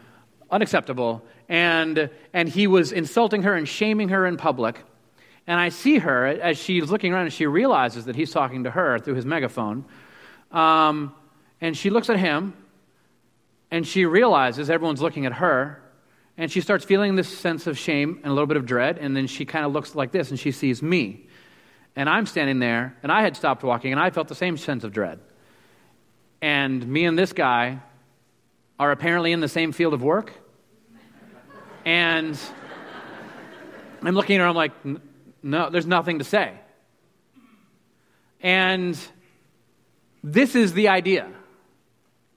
unacceptable. 0.51 1.23
And, 1.49 2.09
and 2.33 2.49
he 2.49 2.67
was 2.67 2.91
insulting 2.91 3.43
her 3.43 3.55
and 3.55 3.67
shaming 3.67 4.09
her 4.09 4.25
in 4.25 4.37
public. 4.37 4.83
And 5.47 5.57
I 5.57 5.69
see 5.69 5.99
her 5.99 6.27
as 6.27 6.57
she's 6.57 6.91
looking 6.91 7.13
around 7.13 7.23
and 7.23 7.33
she 7.33 7.45
realizes 7.45 8.05
that 8.05 8.17
he's 8.17 8.31
talking 8.31 8.65
to 8.65 8.71
her 8.71 8.99
through 8.99 9.15
his 9.15 9.25
megaphone. 9.25 9.85
Um, 10.51 11.15
and 11.61 11.75
she 11.75 11.89
looks 11.89 12.09
at 12.09 12.19
him 12.19 12.53
and 13.71 13.87
she 13.87 14.05
realizes 14.05 14.69
everyone's 14.69 15.01
looking 15.01 15.25
at 15.25 15.33
her 15.33 15.81
and 16.37 16.51
she 16.51 16.61
starts 16.61 16.85
feeling 16.85 17.15
this 17.15 17.35
sense 17.35 17.65
of 17.65 17.77
shame 17.77 18.19
and 18.23 18.27
a 18.27 18.29
little 18.29 18.45
bit 18.45 18.57
of 18.57 18.65
dread. 18.65 18.99
And 18.99 19.15
then 19.17 19.25
she 19.25 19.43
kind 19.43 19.65
of 19.65 19.73
looks 19.73 19.95
like 19.95 20.11
this 20.11 20.29
and 20.29 20.39
she 20.39 20.51
sees 20.51 20.83
me. 20.83 21.27
And 21.95 22.07
I'm 22.07 22.27
standing 22.27 22.59
there, 22.59 22.95
and 23.01 23.11
I 23.11 23.23
had 23.23 23.35
stopped 23.35 23.63
walking, 23.63 23.91
and 23.91 23.99
I 23.99 24.11
felt 24.11 24.27
the 24.27 24.35
same 24.35 24.55
sense 24.55 24.83
of 24.83 24.93
dread. 24.93 25.19
And 26.43 26.87
me 26.87 27.05
and 27.05 27.17
this 27.17 27.33
guy 27.33 27.79
are 28.79 28.91
apparently 28.91 29.31
in 29.31 29.39
the 29.39 29.47
same 29.47 29.71
field 29.71 29.95
of 29.95 30.03
work. 30.03 30.31
And 31.83 32.39
I'm 34.03 34.13
looking 34.13 34.35
at 34.35 34.41
her, 34.41 34.47
I'm 34.47 34.55
like, 34.55 34.73
no, 35.41 35.71
there's 35.71 35.87
nothing 35.87 36.19
to 36.19 36.23
say. 36.23 36.53
And 38.39 38.95
this 40.23 40.53
is 40.53 40.73
the 40.73 40.89
idea 40.89 41.27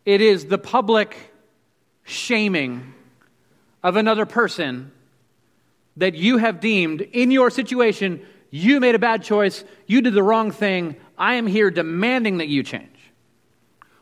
it 0.06 0.22
is 0.22 0.46
the 0.46 0.56
public 0.56 1.16
shaming 2.04 2.94
of 3.82 3.96
another 3.96 4.26
person 4.26 4.92
that 5.96 6.14
you 6.14 6.38
have 6.38 6.60
deemed 6.60 7.00
in 7.00 7.30
your 7.30 7.50
situation, 7.50 8.24
you 8.50 8.80
made 8.80 8.94
a 8.94 8.98
bad 8.98 9.22
choice, 9.22 9.64
you 9.86 10.00
did 10.00 10.14
the 10.14 10.22
wrong 10.22 10.50
thing, 10.50 10.96
I 11.18 11.34
am 11.34 11.46
here 11.46 11.70
demanding 11.70 12.38
that 12.38 12.48
you 12.48 12.62
change, 12.62 12.96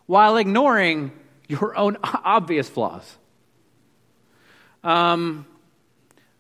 while 0.06 0.36
ignoring 0.36 1.12
your 1.48 1.76
own 1.76 1.96
obvious 2.02 2.68
flaws. 2.68 3.16
Um, 4.84 5.46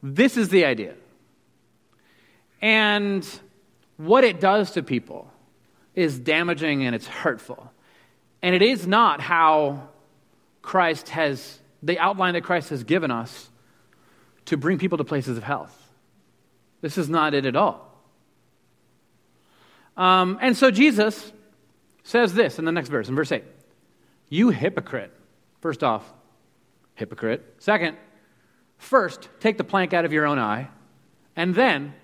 this 0.02 0.36
is 0.36 0.48
the 0.48 0.64
idea. 0.64 0.94
And 2.60 3.28
what 3.96 4.24
it 4.24 4.40
does 4.40 4.72
to 4.72 4.82
people 4.82 5.30
is 5.94 6.18
damaging 6.18 6.84
and 6.84 6.94
it's 6.94 7.06
hurtful. 7.06 7.72
And 8.42 8.54
it 8.54 8.62
is 8.62 8.86
not 8.86 9.20
how 9.20 9.88
Christ 10.62 11.08
has, 11.10 11.58
the 11.82 11.98
outline 11.98 12.34
that 12.34 12.42
Christ 12.42 12.70
has 12.70 12.84
given 12.84 13.10
us 13.10 13.48
to 14.46 14.56
bring 14.56 14.78
people 14.78 14.98
to 14.98 15.04
places 15.04 15.36
of 15.36 15.44
health. 15.44 15.74
This 16.80 16.98
is 16.98 17.08
not 17.08 17.34
it 17.34 17.46
at 17.46 17.56
all. 17.56 17.84
Um, 19.96 20.38
and 20.40 20.56
so 20.56 20.70
Jesus 20.70 21.32
says 22.04 22.32
this 22.32 22.58
in 22.58 22.64
the 22.64 22.72
next 22.72 22.88
verse, 22.88 23.08
in 23.08 23.14
verse 23.14 23.32
8 23.32 23.44
You 24.28 24.50
hypocrite. 24.50 25.12
First 25.60 25.82
off, 25.82 26.04
hypocrite. 26.94 27.56
Second, 27.58 27.96
first, 28.78 29.28
take 29.40 29.58
the 29.58 29.64
plank 29.64 29.92
out 29.92 30.04
of 30.04 30.12
your 30.12 30.24
own 30.24 30.38
eye, 30.38 30.68
and 31.34 31.54
then 31.54 31.94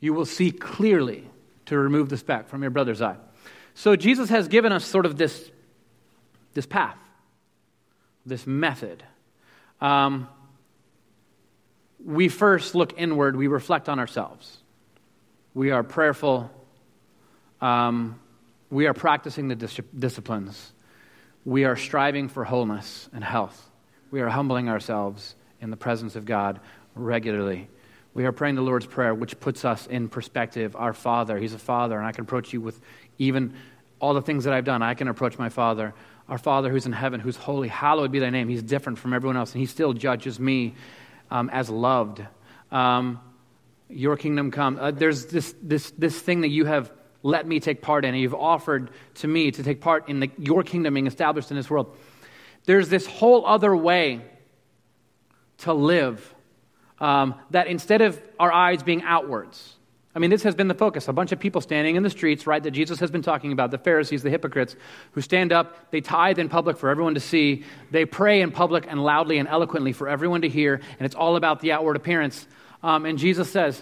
you 0.00 0.14
will 0.14 0.24
see 0.24 0.50
clearly 0.50 1.28
to 1.66 1.76
remove 1.76 2.08
the 2.08 2.16
speck 2.16 2.48
from 2.48 2.62
your 2.62 2.70
brother's 2.70 3.02
eye. 3.02 3.16
So 3.74 3.94
Jesus 3.94 4.30
has 4.30 4.48
given 4.48 4.72
us 4.72 4.84
sort 4.84 5.06
of 5.06 5.16
this, 5.18 5.50
this 6.54 6.66
path, 6.66 6.98
this 8.28 8.46
method. 8.46 9.02
Um, 9.80 10.28
we 12.04 12.28
first 12.28 12.74
look 12.74 12.98
inward, 12.98 13.36
we 13.36 13.46
reflect 13.46 13.88
on 13.88 13.98
ourselves. 13.98 14.58
We 15.54 15.70
are 15.70 15.82
prayerful, 15.82 16.50
um, 17.60 18.20
we 18.70 18.86
are 18.86 18.94
practicing 18.94 19.48
the 19.48 19.56
dis- 19.56 19.80
disciplines, 19.98 20.72
we 21.44 21.64
are 21.64 21.76
striving 21.76 22.28
for 22.28 22.44
wholeness 22.44 23.08
and 23.12 23.24
health, 23.24 23.70
we 24.10 24.20
are 24.20 24.28
humbling 24.28 24.68
ourselves 24.68 25.34
in 25.60 25.70
the 25.70 25.76
presence 25.76 26.14
of 26.16 26.24
God 26.24 26.60
regularly. 26.94 27.68
We 28.14 28.24
are 28.24 28.32
praying 28.32 28.56
the 28.56 28.62
Lord's 28.62 28.86
Prayer, 28.86 29.14
which 29.14 29.38
puts 29.38 29.64
us 29.64 29.86
in 29.86 30.08
perspective. 30.08 30.74
Our 30.74 30.92
Father, 30.92 31.38
He's 31.38 31.54
a 31.54 31.58
Father, 31.58 31.96
and 31.96 32.06
I 32.06 32.12
can 32.12 32.22
approach 32.22 32.52
you 32.52 32.60
with 32.60 32.80
even 33.18 33.54
all 34.00 34.14
the 34.14 34.22
things 34.22 34.44
that 34.44 34.54
I've 34.54 34.64
done. 34.64 34.82
I 34.82 34.94
can 34.94 35.08
approach 35.08 35.38
my 35.38 35.48
Father. 35.48 35.94
Our 36.28 36.38
Father 36.38 36.70
who's 36.70 36.86
in 36.86 36.92
heaven, 36.92 37.20
who's 37.20 37.36
holy, 37.36 37.68
hallowed 37.68 38.12
be 38.12 38.18
thy 38.18 38.30
name. 38.30 38.48
He's 38.48 38.62
different 38.62 38.98
from 38.98 39.14
everyone 39.14 39.36
else, 39.36 39.52
and 39.52 39.60
He 39.60 39.66
still 39.66 39.92
judges 39.92 40.38
me 40.38 40.74
um, 41.30 41.48
as 41.50 41.70
loved. 41.70 42.22
Um, 42.70 43.20
your 43.88 44.16
kingdom 44.16 44.50
come. 44.50 44.78
Uh, 44.78 44.90
there's 44.90 45.26
this, 45.26 45.54
this, 45.62 45.90
this 45.92 46.18
thing 46.18 46.42
that 46.42 46.48
you 46.48 46.66
have 46.66 46.92
let 47.22 47.46
me 47.46 47.60
take 47.60 47.82
part 47.82 48.04
in, 48.04 48.14
and 48.14 48.22
you've 48.22 48.34
offered 48.34 48.90
to 49.16 49.28
me 49.28 49.50
to 49.50 49.62
take 49.62 49.80
part 49.80 50.08
in 50.08 50.20
the, 50.20 50.30
your 50.38 50.62
kingdom 50.62 50.94
being 50.94 51.06
established 51.06 51.50
in 51.50 51.56
this 51.56 51.68
world. 51.68 51.96
There's 52.64 52.88
this 52.88 53.06
whole 53.06 53.46
other 53.46 53.74
way 53.74 54.20
to 55.58 55.72
live 55.72 56.34
um, 57.00 57.34
that 57.50 57.66
instead 57.66 58.02
of 58.02 58.20
our 58.38 58.52
eyes 58.52 58.82
being 58.82 59.02
outwards, 59.02 59.74
I 60.18 60.20
mean, 60.20 60.30
this 60.30 60.42
has 60.42 60.56
been 60.56 60.66
the 60.66 60.74
focus. 60.74 61.06
A 61.06 61.12
bunch 61.12 61.30
of 61.30 61.38
people 61.38 61.60
standing 61.60 61.94
in 61.94 62.02
the 62.02 62.10
streets, 62.10 62.44
right, 62.44 62.60
that 62.60 62.72
Jesus 62.72 62.98
has 62.98 63.08
been 63.08 63.22
talking 63.22 63.52
about, 63.52 63.70
the 63.70 63.78
Pharisees, 63.78 64.24
the 64.24 64.30
hypocrites, 64.30 64.74
who 65.12 65.20
stand 65.20 65.52
up, 65.52 65.92
they 65.92 66.00
tithe 66.00 66.40
in 66.40 66.48
public 66.48 66.76
for 66.76 66.88
everyone 66.88 67.14
to 67.14 67.20
see, 67.20 67.62
they 67.92 68.04
pray 68.04 68.40
in 68.40 68.50
public 68.50 68.84
and 68.88 69.00
loudly 69.00 69.38
and 69.38 69.46
eloquently 69.46 69.92
for 69.92 70.08
everyone 70.08 70.42
to 70.42 70.48
hear, 70.48 70.74
and 70.74 71.06
it's 71.06 71.14
all 71.14 71.36
about 71.36 71.60
the 71.60 71.70
outward 71.70 71.94
appearance. 71.94 72.48
Um, 72.82 73.06
and 73.06 73.16
Jesus 73.16 73.48
says, 73.48 73.80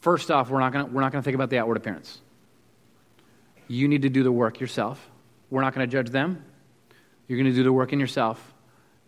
first 0.00 0.32
off, 0.32 0.50
we're 0.50 0.58
not 0.58 0.72
going 0.72 0.92
we're 0.92 1.00
not 1.00 1.12
going 1.12 1.22
to 1.22 1.24
think 1.24 1.36
about 1.36 1.50
the 1.50 1.58
outward 1.58 1.76
appearance. 1.76 2.20
You 3.68 3.86
need 3.86 4.02
to 4.02 4.08
do 4.08 4.24
the 4.24 4.32
work 4.32 4.58
yourself. 4.58 4.98
We're 5.48 5.62
not 5.62 5.76
going 5.76 5.88
to 5.88 5.92
judge 5.92 6.10
them. 6.10 6.44
You're 7.28 7.38
going 7.38 7.52
to 7.52 7.56
do 7.56 7.62
the 7.62 7.72
work 7.72 7.92
in 7.92 8.00
yourself, 8.00 8.52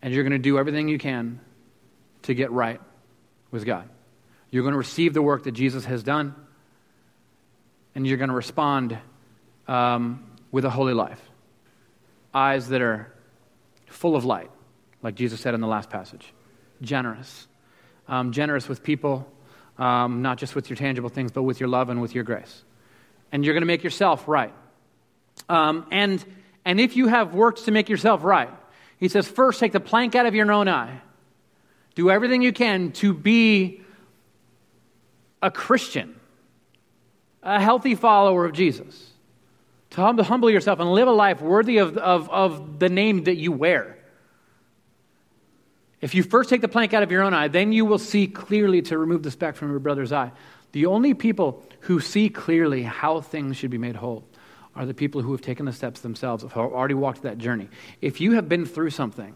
and 0.03 0.15
you're 0.15 0.23
going 0.23 0.31
to 0.31 0.39
do 0.39 0.57
everything 0.57 0.89
you 0.89 0.99
can 0.99 1.41
to 2.23 2.33
get 2.33 2.53
right 2.53 2.81
with 3.51 3.67
God. 3.67 3.89
You're 4.51 4.63
going 4.63 4.73
to 4.73 4.79
receive 4.79 5.15
the 5.15 5.23
work 5.23 5.45
that 5.45 5.53
Jesus 5.53 5.85
has 5.85 6.03
done, 6.03 6.35
and 7.95 8.07
you're 8.07 8.17
going 8.17 8.31
to 8.31 8.35
respond 8.35 8.99
um, 9.69 10.25
with 10.51 10.65
a 10.65 10.71
holy 10.71 10.95
life. 10.95 11.21
Eyes 12.35 12.69
that 12.69 12.81
are 12.81 13.13
full 13.87 14.17
of 14.17 14.25
light, 14.25 14.51
like 15.03 15.15
Jesus 15.15 15.41
said 15.41 15.55
in 15.55 15.61
the 15.61 15.67
last 15.67 15.91
passage. 15.91 16.33
Generous. 16.83 17.47
Um, 18.09 18.33
generous 18.33 18.69
with 18.69 18.83
people, 18.83 19.31
um, 19.79 20.23
not 20.23 20.39
just 20.39 20.55
with 20.55 20.69
your 20.69 20.77
tangible 20.77 21.09
things, 21.09 21.31
but 21.31 21.43
with 21.43 21.61
your 21.61 21.69
love 21.69 21.91
and 21.91 22.01
with 22.01 22.15
your 22.15 22.25
grace. 22.25 22.65
And 23.33 23.45
you're 23.45 23.55
going 23.55 23.63
to 23.63 23.67
make 23.67 23.85
yourself 23.85 24.27
right. 24.27 24.53
Um, 25.49 25.87
and, 25.91 26.25
and 26.65 26.81
if 26.81 26.97
you 26.97 27.07
have 27.07 27.35
worked 27.35 27.67
to 27.67 27.71
make 27.71 27.89
yourself 27.89 28.25
right, 28.25 28.51
he 28.99 29.09
says, 29.09 29.27
first 29.27 29.61
take 29.61 29.73
the 29.73 29.81
plank 29.81 30.15
out 30.15 30.27
of 30.27 30.35
your 30.35 30.51
own 30.51 30.69
eye. 30.69 31.01
Do 31.95 32.11
everything 32.11 32.43
you 32.43 32.53
can 32.53 32.93
to 32.93 33.15
be 33.15 33.80
a 35.43 35.51
Christian, 35.51 36.19
a 37.43 37.61
healthy 37.61 37.95
follower 37.95 38.45
of 38.45 38.53
Jesus, 38.53 39.11
to 39.91 40.23
humble 40.23 40.51
yourself 40.51 40.79
and 40.79 40.93
live 40.93 41.09
a 41.09 41.13
life 41.13 41.41
worthy 41.41 41.79
of, 41.79 41.97
of, 41.97 42.31
of 42.31 42.79
the 42.79 42.89
name 42.89 43.25
that 43.25 43.37
you 43.37 43.53
wear. 43.53 43.97
If 46.01 46.15
you 46.15 46.23
first 46.23 46.49
take 46.49 46.61
the 46.61 46.69
plank 46.69 46.95
out 46.95 47.03
of 47.03 47.11
your 47.11 47.23
own 47.23 47.35
eye, 47.35 47.49
then 47.49 47.73
you 47.73 47.85
will 47.85 47.99
see 47.99 48.27
clearly 48.27 48.83
to 48.83 48.97
remove 48.97 49.23
the 49.23 49.31
speck 49.31 49.57
from 49.57 49.71
your 49.71 49.81
brother's 49.81 50.13
eye. 50.13 50.33
The 50.73 50.87
only 50.87 51.15
people 51.15 51.63
who 51.81 52.01
see 52.01 52.29
clearly 52.29 52.83
how 52.83 53.21
things 53.21 53.57
should 53.57 53.71
be 53.71 53.79
made 53.79 53.97
whole 53.97 54.25
are 54.77 54.87
the 54.87 54.95
people 54.95 55.21
who 55.21 55.33
have 55.33 55.41
taken 55.41 55.67
the 55.67 55.73
steps 55.73 56.01
themselves, 56.01 56.43
who 56.43 56.49
have 56.49 56.73
already 56.73 56.95
walked 56.95 57.23
that 57.23 57.39
journey. 57.39 57.69
If 58.01 58.21
you 58.21 58.33
have 58.33 58.49
been 58.49 58.65
through 58.65 58.91
something 58.91 59.35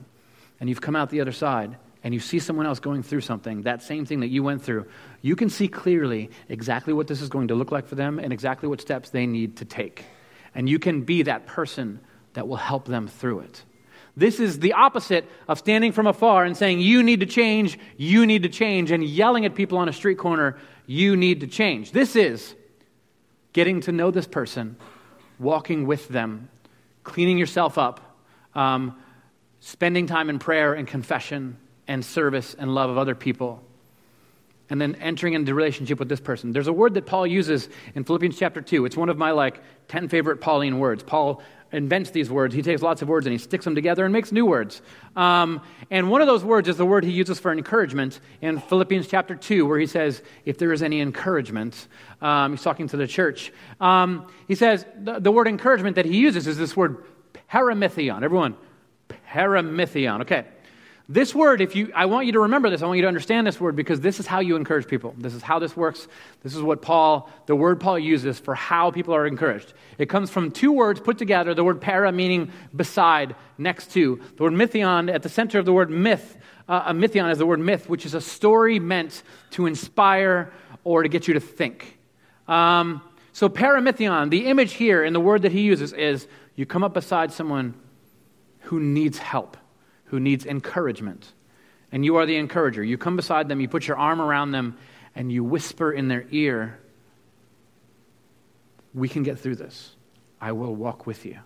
and 0.60 0.68
you've 0.68 0.80
come 0.80 0.96
out 0.96 1.10
the 1.10 1.20
other 1.20 1.32
side, 1.32 1.76
and 2.04 2.12
you 2.12 2.20
see 2.20 2.38
someone 2.38 2.66
else 2.66 2.80
going 2.80 3.02
through 3.02 3.22
something, 3.22 3.62
that 3.62 3.82
same 3.82 4.04
thing 4.04 4.20
that 4.20 4.28
you 4.28 4.42
went 4.42 4.62
through, 4.62 4.86
you 5.22 5.34
can 5.34 5.48
see 5.48 5.68
clearly 5.68 6.30
exactly 6.50 6.92
what 6.92 7.06
this 7.06 7.22
is 7.22 7.30
going 7.30 7.48
to 7.48 7.54
look 7.54 7.72
like 7.72 7.88
for 7.88 7.94
them 7.94 8.18
and 8.18 8.30
exactly 8.30 8.68
what 8.68 8.82
steps 8.82 9.08
they 9.08 9.26
need 9.26 9.56
to 9.56 9.64
take. 9.64 10.04
And 10.54 10.68
you 10.68 10.78
can 10.78 11.02
be 11.02 11.22
that 11.22 11.46
person 11.46 12.00
that 12.34 12.46
will 12.46 12.56
help 12.56 12.84
them 12.84 13.08
through 13.08 13.40
it. 13.40 13.64
This 14.16 14.38
is 14.38 14.60
the 14.60 14.74
opposite 14.74 15.24
of 15.48 15.58
standing 15.58 15.92
from 15.92 16.06
afar 16.06 16.44
and 16.44 16.56
saying, 16.56 16.80
You 16.80 17.02
need 17.02 17.20
to 17.20 17.26
change, 17.26 17.78
you 17.96 18.26
need 18.26 18.42
to 18.42 18.48
change, 18.48 18.90
and 18.90 19.02
yelling 19.02 19.46
at 19.46 19.54
people 19.54 19.78
on 19.78 19.88
a 19.88 19.92
street 19.92 20.18
corner, 20.18 20.58
You 20.86 21.16
need 21.16 21.40
to 21.40 21.46
change. 21.46 21.90
This 21.90 22.14
is 22.14 22.54
getting 23.54 23.80
to 23.82 23.92
know 23.92 24.10
this 24.10 24.26
person, 24.26 24.76
walking 25.38 25.86
with 25.86 26.06
them, 26.08 26.48
cleaning 27.02 27.38
yourself 27.38 27.78
up, 27.78 28.18
um, 28.54 28.96
spending 29.60 30.06
time 30.06 30.28
in 30.28 30.38
prayer 30.38 30.74
and 30.74 30.86
confession, 30.86 31.56
and 31.86 32.04
service 32.04 32.54
and 32.58 32.74
love 32.74 32.90
of 32.90 32.98
other 32.98 33.14
people. 33.14 33.62
And 34.70 34.80
then 34.80 34.94
entering 34.96 35.34
into 35.34 35.54
relationship 35.54 35.98
with 35.98 36.08
this 36.08 36.20
person. 36.20 36.52
There's 36.52 36.68
a 36.68 36.72
word 36.72 36.94
that 36.94 37.04
Paul 37.04 37.26
uses 37.26 37.68
in 37.94 38.04
Philippians 38.04 38.38
chapter 38.38 38.62
2. 38.62 38.86
It's 38.86 38.96
one 38.96 39.10
of 39.10 39.18
my 39.18 39.32
like 39.32 39.60
10 39.88 40.08
favorite 40.08 40.40
Pauline 40.40 40.78
words. 40.78 41.02
Paul 41.02 41.42
invents 41.74 42.10
these 42.10 42.30
words. 42.30 42.54
He 42.54 42.62
takes 42.62 42.80
lots 42.80 43.02
of 43.02 43.08
words 43.08 43.26
and 43.26 43.32
he 43.32 43.38
sticks 43.38 43.64
them 43.64 43.74
together 43.74 44.04
and 44.04 44.12
makes 44.12 44.32
new 44.32 44.46
words. 44.46 44.80
Um, 45.16 45.60
and 45.90 46.10
one 46.10 46.20
of 46.20 46.26
those 46.26 46.44
words 46.44 46.68
is 46.68 46.76
the 46.76 46.86
word 46.86 47.04
he 47.04 47.10
uses 47.10 47.38
for 47.38 47.52
encouragement 47.52 48.20
in 48.40 48.60
Philippians 48.60 49.08
chapter 49.08 49.34
2, 49.34 49.66
where 49.66 49.78
he 49.78 49.86
says, 49.86 50.22
If 50.44 50.56
there 50.58 50.72
is 50.72 50.82
any 50.82 51.00
encouragement, 51.00 51.88
um, 52.22 52.52
he's 52.52 52.62
talking 52.62 52.88
to 52.88 52.96
the 52.96 53.06
church. 53.06 53.52
Um, 53.80 54.28
he 54.48 54.54
says, 54.54 54.86
the, 54.96 55.18
the 55.18 55.32
word 55.32 55.48
encouragement 55.48 55.96
that 55.96 56.06
he 56.06 56.16
uses 56.16 56.46
is 56.46 56.56
this 56.56 56.76
word 56.76 57.04
paramythion. 57.50 58.22
Everyone, 58.22 58.56
paramythion. 59.28 60.22
Okay. 60.22 60.46
This 61.08 61.34
word, 61.34 61.60
if 61.60 61.76
you, 61.76 61.92
I 61.94 62.06
want 62.06 62.24
you 62.24 62.32
to 62.32 62.40
remember 62.40 62.70
this. 62.70 62.80
I 62.80 62.86
want 62.86 62.96
you 62.96 63.02
to 63.02 63.08
understand 63.08 63.46
this 63.46 63.60
word 63.60 63.76
because 63.76 64.00
this 64.00 64.20
is 64.20 64.26
how 64.26 64.40
you 64.40 64.56
encourage 64.56 64.86
people. 64.86 65.14
This 65.18 65.34
is 65.34 65.42
how 65.42 65.58
this 65.58 65.76
works. 65.76 66.08
This 66.42 66.56
is 66.56 66.62
what 66.62 66.80
Paul, 66.80 67.28
the 67.44 67.54
word 67.54 67.78
Paul 67.78 67.98
uses 67.98 68.38
for 68.38 68.54
how 68.54 68.90
people 68.90 69.14
are 69.14 69.26
encouraged. 69.26 69.74
It 69.98 70.08
comes 70.08 70.30
from 70.30 70.50
two 70.50 70.72
words 70.72 71.00
put 71.00 71.18
together. 71.18 71.52
The 71.52 71.62
word 71.62 71.82
para 71.82 72.10
meaning 72.10 72.52
beside, 72.74 73.36
next 73.58 73.90
to. 73.92 74.18
The 74.36 74.44
word 74.44 74.54
mythion 74.54 75.12
at 75.12 75.22
the 75.22 75.28
center 75.28 75.58
of 75.58 75.66
the 75.66 75.74
word 75.74 75.90
myth. 75.90 76.38
Uh, 76.66 76.84
a 76.86 76.94
mythion 76.94 77.30
is 77.30 77.36
the 77.36 77.46
word 77.46 77.60
myth, 77.60 77.86
which 77.86 78.06
is 78.06 78.14
a 78.14 78.20
story 78.20 78.78
meant 78.78 79.22
to 79.50 79.66
inspire 79.66 80.54
or 80.84 81.02
to 81.02 81.10
get 81.10 81.28
you 81.28 81.34
to 81.34 81.40
think. 81.40 81.98
Um, 82.48 83.02
so 83.34 83.50
paramythion, 83.50 84.30
the 84.30 84.46
image 84.46 84.72
here 84.72 85.04
in 85.04 85.12
the 85.12 85.20
word 85.20 85.42
that 85.42 85.52
he 85.52 85.60
uses 85.60 85.92
is 85.92 86.26
you 86.56 86.64
come 86.64 86.82
up 86.82 86.94
beside 86.94 87.30
someone 87.30 87.74
who 88.60 88.80
needs 88.80 89.18
help 89.18 89.58
who 90.14 90.20
needs 90.20 90.46
encouragement. 90.46 91.26
And 91.90 92.04
you 92.04 92.14
are 92.18 92.24
the 92.24 92.36
encourager. 92.36 92.84
You 92.84 92.96
come 92.96 93.16
beside 93.16 93.48
them, 93.48 93.60
you 93.60 93.68
put 93.68 93.88
your 93.88 93.96
arm 93.96 94.20
around 94.20 94.52
them, 94.52 94.78
and 95.16 95.32
you 95.32 95.42
whisper 95.42 95.90
in 95.90 96.06
their 96.06 96.24
ear, 96.30 96.78
We 98.94 99.08
can 99.08 99.24
get 99.24 99.40
through 99.40 99.56
this. 99.56 99.96
I 100.40 100.52
will 100.52 100.72
walk 100.72 101.04
with 101.04 101.26
you. 101.26 101.38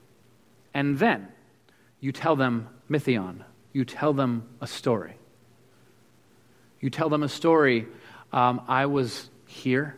And 0.74 0.98
then 0.98 1.28
you 1.98 2.12
tell 2.12 2.36
them 2.36 2.68
mythion. 2.90 3.42
You 3.72 3.86
tell 3.86 4.12
them 4.12 4.46
a 4.60 4.66
story. 4.66 5.16
You 6.78 6.90
tell 6.90 7.08
them 7.08 7.22
a 7.22 7.28
story. 7.30 7.86
Um, 8.34 8.60
I 8.68 8.84
was 8.84 9.30
here, 9.46 9.96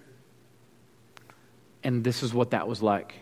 and 1.82 2.04
this 2.04 2.22
is 2.22 2.32
what 2.32 2.52
that 2.52 2.68
was 2.68 2.80
like. 2.82 3.14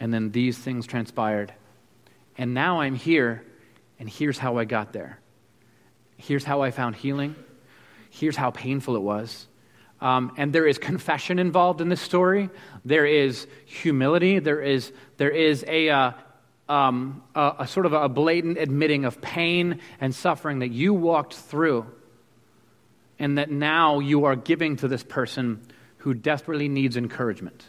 And 0.00 0.12
then 0.14 0.30
these 0.30 0.56
things 0.56 0.86
transpired. 0.86 1.52
And 2.38 2.54
now 2.54 2.80
I'm 2.80 2.94
here, 2.94 3.44
and 3.98 4.08
here's 4.08 4.38
how 4.38 4.58
I 4.58 4.64
got 4.64 4.92
there. 4.92 5.18
Here's 6.16 6.44
how 6.44 6.62
I 6.62 6.70
found 6.70 6.96
healing. 6.96 7.34
Here's 8.10 8.36
how 8.36 8.50
painful 8.50 8.96
it 8.96 9.02
was. 9.02 9.46
Um, 10.00 10.32
and 10.36 10.52
there 10.52 10.66
is 10.66 10.78
confession 10.78 11.38
involved 11.38 11.80
in 11.80 11.88
this 11.88 12.00
story. 12.00 12.50
There 12.84 13.06
is 13.06 13.46
humility. 13.64 14.38
There 14.38 14.60
is, 14.60 14.92
there 15.16 15.30
is 15.30 15.64
a, 15.66 15.88
uh, 15.88 16.12
um, 16.68 17.22
a, 17.34 17.54
a 17.60 17.66
sort 17.66 17.86
of 17.86 17.92
a 17.92 18.08
blatant 18.08 18.58
admitting 18.58 19.04
of 19.04 19.20
pain 19.20 19.80
and 20.00 20.14
suffering 20.14 20.60
that 20.60 20.68
you 20.68 20.94
walked 20.94 21.34
through, 21.34 21.86
and 23.18 23.38
that 23.38 23.50
now 23.50 24.00
you 24.00 24.24
are 24.24 24.36
giving 24.36 24.76
to 24.76 24.88
this 24.88 25.02
person 25.02 25.60
who 25.98 26.14
desperately 26.14 26.68
needs 26.68 26.96
encouragement. 26.96 27.64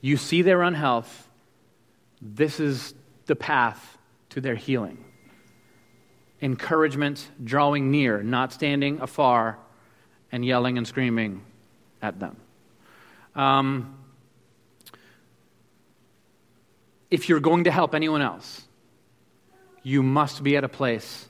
You 0.00 0.16
see 0.16 0.42
their 0.42 0.62
unhealth. 0.62 1.28
This 2.22 2.60
is 2.60 2.94
the 3.26 3.36
path 3.36 3.98
to 4.30 4.40
their 4.40 4.54
healing. 4.54 5.04
Encouragement, 6.40 7.28
drawing 7.42 7.90
near, 7.90 8.22
not 8.22 8.52
standing 8.52 9.00
afar 9.00 9.58
and 10.30 10.44
yelling 10.44 10.78
and 10.78 10.86
screaming 10.86 11.42
at 12.00 12.20
them. 12.20 12.36
Um, 13.34 13.98
if 17.10 17.28
you're 17.28 17.40
going 17.40 17.64
to 17.64 17.70
help 17.70 17.94
anyone 17.94 18.22
else, 18.22 18.62
you 19.82 20.02
must 20.02 20.42
be 20.42 20.56
at 20.56 20.64
a 20.64 20.68
place 20.68 21.28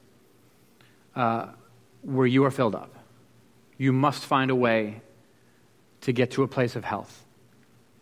uh, 1.14 1.48
where 2.02 2.26
you 2.26 2.44
are 2.44 2.50
filled 2.50 2.74
up. 2.74 2.94
You 3.76 3.92
must 3.92 4.24
find 4.24 4.50
a 4.50 4.56
way 4.56 5.02
to 6.02 6.12
get 6.12 6.32
to 6.32 6.42
a 6.42 6.48
place 6.48 6.76
of 6.76 6.84
health 6.84 7.24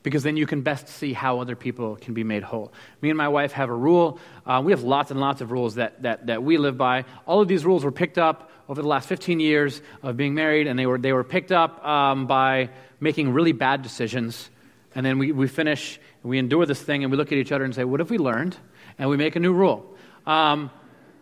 because 0.07 0.23
then 0.23 0.37
you 0.37 0.47
can 0.47 0.63
best 0.63 0.87
see 0.87 1.13
how 1.13 1.41
other 1.41 1.57
people 1.57 1.97
can 1.97 2.15
be 2.15 2.23
made 2.23 2.45
whole. 2.45 2.73
Me 3.03 3.11
and 3.11 3.19
my 3.19 3.27
wife 3.27 3.51
have 3.51 3.71
a 3.71 3.75
rule. 3.75 4.21
Uh, 4.47 4.63
we 4.65 4.71
have 4.71 4.85
lots 4.85 5.11
and 5.11 5.19
lots 5.19 5.41
of 5.41 5.51
rules 5.51 5.75
that, 5.75 6.01
that, 6.03 6.27
that 6.29 6.45
we 6.45 6.59
live 6.59 6.79
by. 6.79 7.05
All 7.27 7.41
of 7.41 7.49
these 7.49 7.65
rules 7.65 7.83
were 7.85 7.91
picked 7.91 8.17
up 8.17 8.53
over 8.69 8.81
the 8.81 8.87
last 8.87 9.09
15 9.09 9.41
years 9.41 9.83
of 10.05 10.17
being 10.17 10.33
married, 10.33 10.69
and 10.69 10.79
they 10.79 10.87
were, 10.87 10.97
they 10.97 11.13
were 11.13 11.25
picked 11.25 11.51
up 11.51 11.85
um, 11.85 12.29
by 12.29 12.71
making 13.01 13.33
really 13.33 13.51
bad 13.51 13.83
decisions. 13.83 14.49
And 14.95 15.05
then 15.05 15.19
we, 15.19 15.33
we 15.33 15.49
finish, 15.49 15.99
we 16.23 16.39
endure 16.39 16.67
this 16.67 16.81
thing, 16.81 17.03
and 17.03 17.11
we 17.11 17.17
look 17.19 17.33
at 17.33 17.39
each 17.39 17.51
other 17.51 17.65
and 17.65 17.75
say, 17.75 17.83
What 17.83 17.99
have 17.99 18.09
we 18.09 18.19
learned? 18.19 18.57
And 19.01 19.11
we 19.11 19.17
make 19.17 19.35
a 19.35 19.41
new 19.41 19.53
rule. 19.53 19.93
Um, 20.25 20.71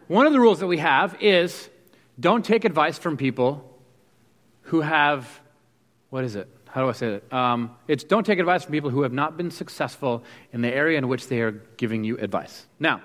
one 0.09 0.27
of 0.27 0.35
the 0.35 0.41
rules 0.41 0.61
that 0.61 0.67
we 0.67 0.77
have 0.77 1.17
is 1.23 1.71
don't 2.21 2.45
take 2.45 2.67
advice 2.67 2.99
from 2.99 3.17
people 3.17 3.81
who 4.65 4.83
have, 4.83 5.27
what 6.11 6.23
is 6.23 6.37
it? 6.37 6.54
How 6.75 6.83
do 6.83 6.89
I 6.89 6.93
say 6.93 7.07
it? 7.15 7.33
Um, 7.33 7.77
it's 7.87 8.03
don't 8.03 8.27
take 8.27 8.41
advice 8.41 8.65
from 8.65 8.73
people 8.73 8.91
who 8.91 9.03
have 9.03 9.13
not 9.13 9.37
been 9.37 9.53
successful 9.53 10.25
in 10.53 10.61
the 10.61 10.75
area 10.75 10.99
in 10.99 11.07
which 11.07 11.29
they 11.29 11.41
are 11.41 11.53
giving 11.53 12.03
you 12.03 12.19
advice. 12.19 12.67
Now, 12.81 13.01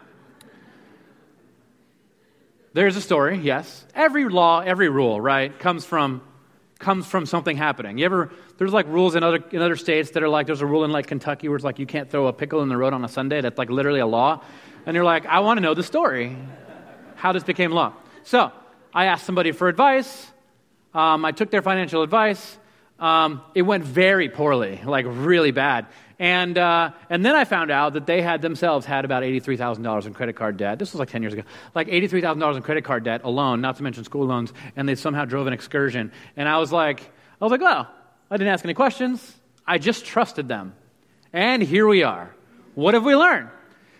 there's 2.73 2.95
a 2.95 3.01
story, 3.01 3.37
yes. 3.37 3.85
Every 3.93 4.27
law, 4.27 4.61
every 4.61 4.89
rule, 4.89 5.21
right, 5.21 5.57
comes 5.59 5.85
from 5.85 6.23
comes 6.79 7.05
from 7.05 7.27
something 7.27 7.55
happening. 7.55 7.99
You 7.99 8.05
ever 8.05 8.31
there's 8.57 8.73
like 8.73 8.87
rules 8.87 9.13
in 9.13 9.21
other 9.21 9.43
in 9.51 9.61
other 9.61 9.75
states 9.75 10.09
that 10.11 10.23
are 10.23 10.29
like 10.29 10.47
there's 10.47 10.61
a 10.61 10.65
rule 10.65 10.83
in 10.83 10.91
like 10.91 11.05
Kentucky 11.05 11.47
where 11.47 11.55
it's 11.55 11.63
like 11.63 11.77
you 11.77 11.85
can't 11.85 12.09
throw 12.09 12.25
a 12.25 12.33
pickle 12.33 12.63
in 12.63 12.69
the 12.69 12.77
road 12.77 12.93
on 12.93 13.05
a 13.05 13.07
Sunday. 13.07 13.39
That's 13.39 13.59
like 13.59 13.69
literally 13.69 13.99
a 13.99 14.07
law. 14.07 14.41
And 14.87 14.95
you're 14.95 15.05
like, 15.05 15.27
I 15.27 15.41
want 15.41 15.57
to 15.57 15.61
know 15.61 15.75
the 15.75 15.83
story. 15.83 16.35
How 17.17 17.33
this 17.33 17.43
became 17.43 17.69
law. 17.69 17.93
So 18.23 18.51
I 18.95 19.05
asked 19.05 19.27
somebody 19.27 19.51
for 19.51 19.67
advice. 19.67 20.31
Um, 20.91 21.23
I 21.23 21.33
took 21.33 21.51
their 21.51 21.61
financial 21.61 22.01
advice 22.01 22.57
um, 22.99 23.41
it 23.55 23.61
went 23.61 23.83
very 23.83 24.29
poorly, 24.29 24.81
like 24.83 25.05
really 25.07 25.51
bad. 25.51 25.87
And, 26.19 26.57
uh, 26.57 26.91
and 27.09 27.25
then 27.25 27.35
I 27.35 27.45
found 27.45 27.71
out 27.71 27.93
that 27.93 28.05
they 28.05 28.21
had 28.21 28.41
themselves 28.41 28.85
had 28.85 29.05
about 29.05 29.23
$83,000 29.23 30.05
in 30.05 30.13
credit 30.13 30.35
card 30.35 30.57
debt. 30.57 30.77
This 30.77 30.91
was 30.91 30.99
like 30.99 31.09
10 31.09 31.21
years 31.21 31.31
ago. 31.31 31.43
Like 31.73 31.87
$83,000 31.87 32.57
in 32.57 32.61
credit 32.61 32.83
card 32.83 33.05
debt 33.05 33.21
alone, 33.23 33.61
not 33.61 33.77
to 33.77 33.83
mention 33.83 34.03
school 34.03 34.25
loans, 34.25 34.51
and 34.75 34.87
they 34.87 34.95
somehow 34.95 35.23
drove 35.23 35.47
an 35.47 35.53
excursion. 35.53 36.11
And 36.35 36.49
I 36.49 36.57
was 36.57 36.73
like, 36.73 36.99
I 37.39 37.45
was 37.45 37.51
like, 37.51 37.61
well, 37.61 37.89
I 38.29 38.37
didn't 38.37 38.51
ask 38.51 38.65
any 38.65 38.73
questions. 38.73 39.33
I 39.65 39.77
just 39.77 40.05
trusted 40.05 40.49
them. 40.49 40.75
And 41.31 41.63
here 41.63 41.87
we 41.87 42.03
are. 42.03 42.35
What 42.75 42.95
have 42.95 43.05
we 43.05 43.15
learned? 43.15 43.49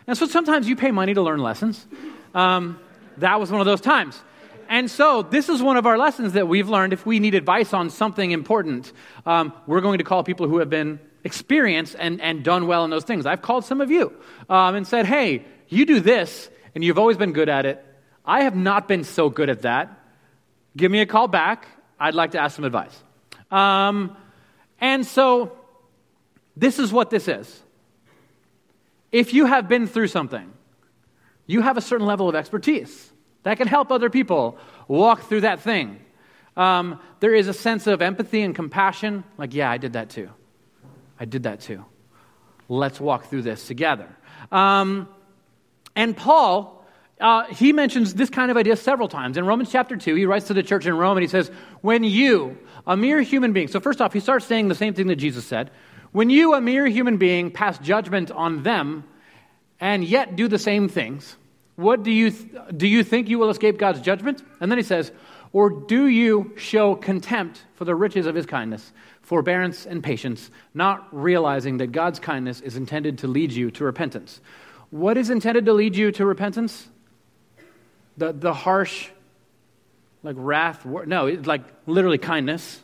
And 0.05 0.17
so 0.17 0.25
sometimes 0.25 0.67
you 0.67 0.75
pay 0.75 0.91
money 0.91 1.13
to 1.13 1.21
learn 1.21 1.39
lessons. 1.39 1.85
Um, 2.33 2.79
that 3.17 3.39
was 3.39 3.49
one 3.49 3.61
of 3.61 3.65
those 3.65 3.81
times. 3.81 4.21
And 4.69 4.89
so, 4.89 5.23
this 5.23 5.49
is 5.49 5.63
one 5.63 5.77
of 5.77 5.87
our 5.87 5.97
lessons 5.97 6.33
that 6.33 6.47
we've 6.47 6.69
learned. 6.69 6.93
If 6.93 7.03
we 7.03 7.19
need 7.19 7.33
advice 7.33 7.73
on 7.73 7.89
something 7.89 8.29
important, 8.29 8.93
um, 9.25 9.51
we're 9.65 9.81
going 9.81 9.97
to 9.97 10.03
call 10.03 10.23
people 10.23 10.47
who 10.47 10.59
have 10.59 10.69
been 10.69 10.99
experienced 11.23 11.95
and, 11.97 12.21
and 12.21 12.43
done 12.43 12.67
well 12.67 12.85
in 12.85 12.91
those 12.91 13.03
things. 13.03 13.25
I've 13.25 13.41
called 13.41 13.65
some 13.65 13.81
of 13.81 13.89
you 13.89 14.13
um, 14.47 14.75
and 14.75 14.85
said, 14.85 15.07
hey, 15.07 15.43
you 15.69 15.87
do 15.87 15.99
this, 15.99 16.51
and 16.75 16.83
you've 16.83 16.99
always 16.99 17.17
been 17.17 17.33
good 17.33 17.49
at 17.49 17.65
it. 17.65 17.83
I 18.23 18.43
have 18.43 18.55
not 18.55 18.87
been 18.87 19.03
so 19.03 19.31
good 19.31 19.49
at 19.49 19.63
that. 19.63 19.91
Give 20.77 20.91
me 20.91 21.01
a 21.01 21.07
call 21.07 21.27
back. 21.27 21.67
I'd 21.99 22.13
like 22.13 22.31
to 22.31 22.39
ask 22.39 22.55
some 22.55 22.63
advice. 22.63 22.95
Um, 23.49 24.15
and 24.79 25.03
so, 25.03 25.57
this 26.55 26.77
is 26.77 26.93
what 26.93 27.09
this 27.09 27.27
is. 27.27 27.63
If 29.11 29.33
you 29.33 29.47
have 29.47 29.67
been 29.67 29.87
through 29.87 30.09
something, 30.09 30.53
you 31.47 31.61
have 31.61 31.75
a 31.75 31.81
certain 31.81 32.05
level 32.05 32.29
of 32.29 32.35
expertise 32.35 33.11
that 33.43 33.57
can 33.57 33.67
help 33.67 33.91
other 33.91 34.09
people 34.09 34.57
walk 34.87 35.21
through 35.23 35.41
that 35.41 35.61
thing. 35.61 35.99
Um, 36.57 36.99
there 37.19 37.33
is 37.33 37.47
a 37.47 37.53
sense 37.53 37.87
of 37.87 38.01
empathy 38.01 38.41
and 38.41 38.53
compassion, 38.53 39.23
like, 39.37 39.53
yeah, 39.53 39.71
I 39.71 39.77
did 39.77 39.93
that 39.93 40.09
too. 40.09 40.29
I 41.19 41.25
did 41.25 41.43
that 41.43 41.61
too. 41.61 41.85
Let's 42.67 42.99
walk 42.99 43.25
through 43.25 43.43
this 43.43 43.65
together. 43.65 44.07
Um, 44.51 45.07
and 45.95 46.15
Paul, 46.15 46.85
uh, 47.19 47.45
he 47.45 47.73
mentions 47.73 48.13
this 48.13 48.29
kind 48.29 48.51
of 48.51 48.57
idea 48.57 48.75
several 48.75 49.07
times. 49.07 49.37
In 49.37 49.45
Romans 49.45 49.71
chapter 49.71 49.97
2, 49.97 50.15
he 50.15 50.25
writes 50.25 50.47
to 50.47 50.53
the 50.53 50.63
church 50.63 50.85
in 50.85 50.95
Rome 50.95 51.17
and 51.17 51.23
he 51.23 51.27
says, 51.27 51.49
When 51.81 52.03
you, 52.03 52.57
a 52.87 52.95
mere 52.95 53.21
human 53.21 53.53
being, 53.53 53.67
so 53.67 53.79
first 53.79 54.01
off, 54.01 54.13
he 54.13 54.19
starts 54.19 54.45
saying 54.45 54.67
the 54.67 54.75
same 54.75 54.93
thing 54.93 55.07
that 55.07 55.17
Jesus 55.17 55.45
said. 55.45 55.71
When 56.11 56.29
you, 56.29 56.53
a 56.53 56.61
mere 56.61 56.87
human 56.87 57.17
being, 57.17 57.51
pass 57.51 57.77
judgment 57.79 58.31
on 58.31 58.63
them 58.63 59.03
and 59.79 60.03
yet 60.03 60.35
do 60.35 60.47
the 60.47 60.59
same 60.59 60.89
things, 60.89 61.35
what 61.79 62.03
do 62.03 62.11
you, 62.11 62.29
th- 62.29 62.51
do 62.75 62.87
you 62.87 63.05
think 63.05 63.29
you 63.29 63.39
will 63.39 63.49
escape 63.49 63.77
God's 63.77 64.01
judgment? 64.01 64.43
And 64.59 64.69
then 64.69 64.77
he 64.77 64.83
says, 64.83 65.13
Or 65.53 65.69
do 65.69 66.07
you 66.07 66.51
show 66.57 66.93
contempt 66.93 67.63
for 67.75 67.85
the 67.85 67.95
riches 67.95 68.25
of 68.25 68.35
his 68.35 68.45
kindness, 68.45 68.91
forbearance, 69.21 69.85
and 69.85 70.03
patience, 70.03 70.51
not 70.73 71.07
realizing 71.11 71.77
that 71.77 71.93
God's 71.93 72.19
kindness 72.19 72.59
is 72.59 72.75
intended 72.75 73.19
to 73.19 73.27
lead 73.27 73.53
you 73.53 73.71
to 73.71 73.85
repentance? 73.85 74.41
What 74.89 75.17
is 75.17 75.29
intended 75.29 75.65
to 75.67 75.73
lead 75.73 75.95
you 75.95 76.11
to 76.11 76.25
repentance? 76.25 76.89
The, 78.17 78.33
the 78.33 78.53
harsh, 78.53 79.07
like 80.21 80.35
wrath, 80.37 80.85
no, 80.85 81.27
it's 81.27 81.47
like 81.47 81.61
literally 81.85 82.17
kindness. 82.17 82.81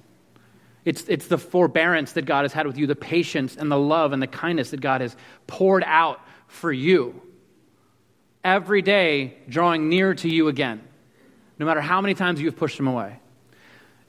It's, 0.86 1.04
it's 1.10 1.28
the 1.28 1.38
forbearance 1.38 2.14
that 2.14 2.26
God 2.26 2.44
has 2.44 2.54
had 2.54 2.66
with 2.66 2.78
you, 2.78 2.88
the 2.88 2.96
patience 2.96 3.58
and 3.58 3.70
the 3.70 3.80
love 3.80 4.14
and 4.14 4.22
the 4.22 4.28
kindness 4.28 4.70
that 4.70 4.80
God 4.80 5.02
has 5.02 5.18
poured 5.48 5.84
out 5.86 6.22
for 6.48 6.72
you 6.72 7.22
every 8.46 8.84
day 8.84 9.34
drawing 9.50 9.90
near 9.90 10.14
to 10.14 10.30
you 10.30 10.48
again, 10.48 10.82
no 11.60 11.66
matter 11.66 11.82
how 11.82 12.00
many 12.00 12.14
times 12.14 12.40
you've 12.40 12.56
pushed 12.56 12.80
him 12.80 12.88
away. 12.88 13.20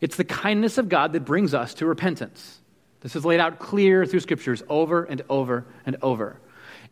It's 0.01 0.17
the 0.17 0.25
kindness 0.25 0.77
of 0.79 0.91
God 0.91 1.15
that 1.15 1.25
brings 1.25 1.55
us 1.55 1.75
to 1.75 1.87
repentance. 1.87 2.61
This 3.01 3.17
is 3.17 3.25
laid 3.25 3.41
out 3.41 3.59
clear 3.59 4.05
through 4.05 4.21
scriptures 4.21 4.63
over 4.69 5.05
and 5.05 5.23
over 5.31 5.65
and 5.87 5.97
over. 6.03 6.39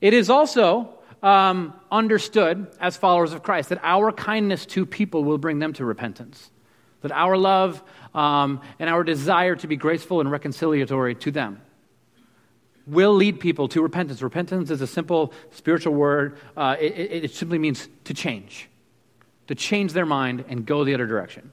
It 0.01 0.15
is 0.15 0.31
also 0.31 0.95
um, 1.23 1.75
understood 1.93 2.67
as 2.81 2.97
followers 2.97 3.33
of 3.33 3.43
Christ 3.43 3.69
that 3.69 3.81
our 3.83 4.11
kindness 4.11 4.65
to 4.67 4.87
people 4.87 5.23
will 5.23 5.39
bring 5.39 5.59
them 5.59 5.75
to 5.75 5.85
repentance. 5.85 6.51
That 7.03 7.13
our 7.13 7.37
love 7.37 7.83
um, 8.15 8.63
and 8.79 8.89
our 8.89 9.05
desire 9.05 9.55
to 9.57 9.67
be 9.67 9.77
graceful 9.77 10.21
and 10.21 10.31
reconciliatory 10.31 11.21
to 11.21 11.31
them 11.31 11.61
will 12.87 13.15
lead 13.15 13.41
people 13.41 13.69
to 13.69 13.83
repentance. 13.83 14.23
Repentance 14.23 14.71
is 14.71 14.81
a 14.81 14.87
simple 14.87 15.33
spiritual 15.51 15.95
word, 15.95 16.39
uh, 16.57 16.77
it, 16.79 17.25
it, 17.25 17.31
simply 17.31 17.59
means 17.59 17.89
to 18.05 18.15
change, 18.15 18.69
to 19.47 19.55
change 19.55 19.93
their 19.93 20.07
mind 20.07 20.45
and 20.49 20.67
go 20.67 20.85
the 20.85 20.95
other 20.95 21.07
direction. 21.07 21.51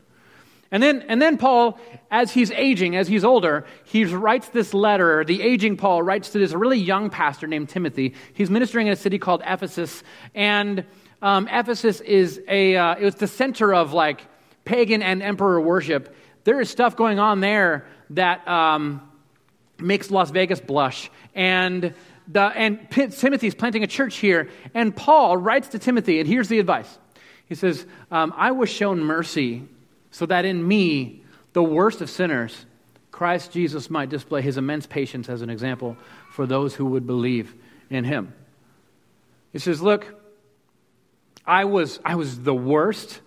And 0.74 0.82
then, 0.82 1.04
and 1.10 1.22
then 1.22 1.38
Paul, 1.38 1.78
as 2.10 2.32
he's 2.32 2.50
aging, 2.52 2.96
as 2.96 3.08
he's 3.08 3.26
older, 3.26 3.66
he 3.84 4.06
writes 4.06 4.50
this 4.50 4.74
letter. 4.74 5.26
The 5.26 5.42
aging 5.42 5.76
Paul 5.76 6.02
writes 6.02 6.30
to 6.30 6.40
this 6.40 6.54
really 6.54 6.80
young 6.80 7.10
pastor 7.10 7.46
named 7.46 7.68
Timothy. 7.68 8.14
He's 8.34 8.50
ministering 8.50 8.88
in 8.88 8.94
a 8.94 8.96
city 8.96 9.20
called 9.20 9.42
Ephesus, 9.46 10.02
and 10.34 10.86
um, 11.22 11.50
Ephesus 11.50 12.00
is 12.00 12.42
a 12.48 12.78
uh, 12.78 12.96
it 12.96 13.04
was 13.04 13.16
the 13.16 13.28
center 13.28 13.74
of 13.74 13.92
like 13.92 14.26
pagan 14.64 15.02
and 15.02 15.22
emperor 15.22 15.60
worship. 15.60 16.16
There 16.46 16.62
is 16.62 16.70
stuff 16.70 16.96
going 16.96 17.20
on 17.20 17.42
there 17.42 17.86
that 18.12 18.48
um, 18.48 19.02
makes 19.78 20.10
Las 20.10 20.32
Vegas 20.32 20.62
blush. 20.62 21.12
And 21.34 21.94
the, 22.28 22.42
and 22.42 22.90
Timothy's 22.92 23.56
planting 23.56 23.84
a 23.84 23.88
church 23.88 24.18
here, 24.18 24.50
and 24.74 24.96
Paul 24.96 25.38
writes 25.38 25.70
to 25.70 25.80
Timothy, 25.80 26.20
and 26.20 26.28
here's 26.28 26.48
the 26.48 26.60
advice. 26.60 26.98
He 27.48 27.56
says, 27.56 27.86
um, 28.12 28.34
I 28.36 28.52
was 28.52 28.70
shown 28.70 29.00
mercy 29.00 29.68
so 30.12 30.26
that 30.26 30.46
in 30.46 30.66
me, 30.66 31.24
the 31.54 31.64
worst 31.64 32.02
of 32.02 32.10
sinners, 32.10 32.66
Christ 33.12 33.52
Jesus 33.52 33.90
might 33.90 34.10
display 34.10 34.42
his 34.42 34.58
immense 34.58 34.88
patience 34.88 35.30
as 35.30 35.42
an 35.42 35.50
example 35.50 35.98
for 36.32 36.46
those 36.46 36.74
who 36.74 36.86
would 36.86 37.06
believe 37.06 37.54
in 37.90 38.04
him. 38.04 38.34
He 39.52 39.60
says, 39.60 39.82
Look, 39.82 40.16
I 41.46 41.66
was, 41.66 42.00
I 42.06 42.16
was 42.16 42.42
the 42.42 42.54
worst, 42.54 43.20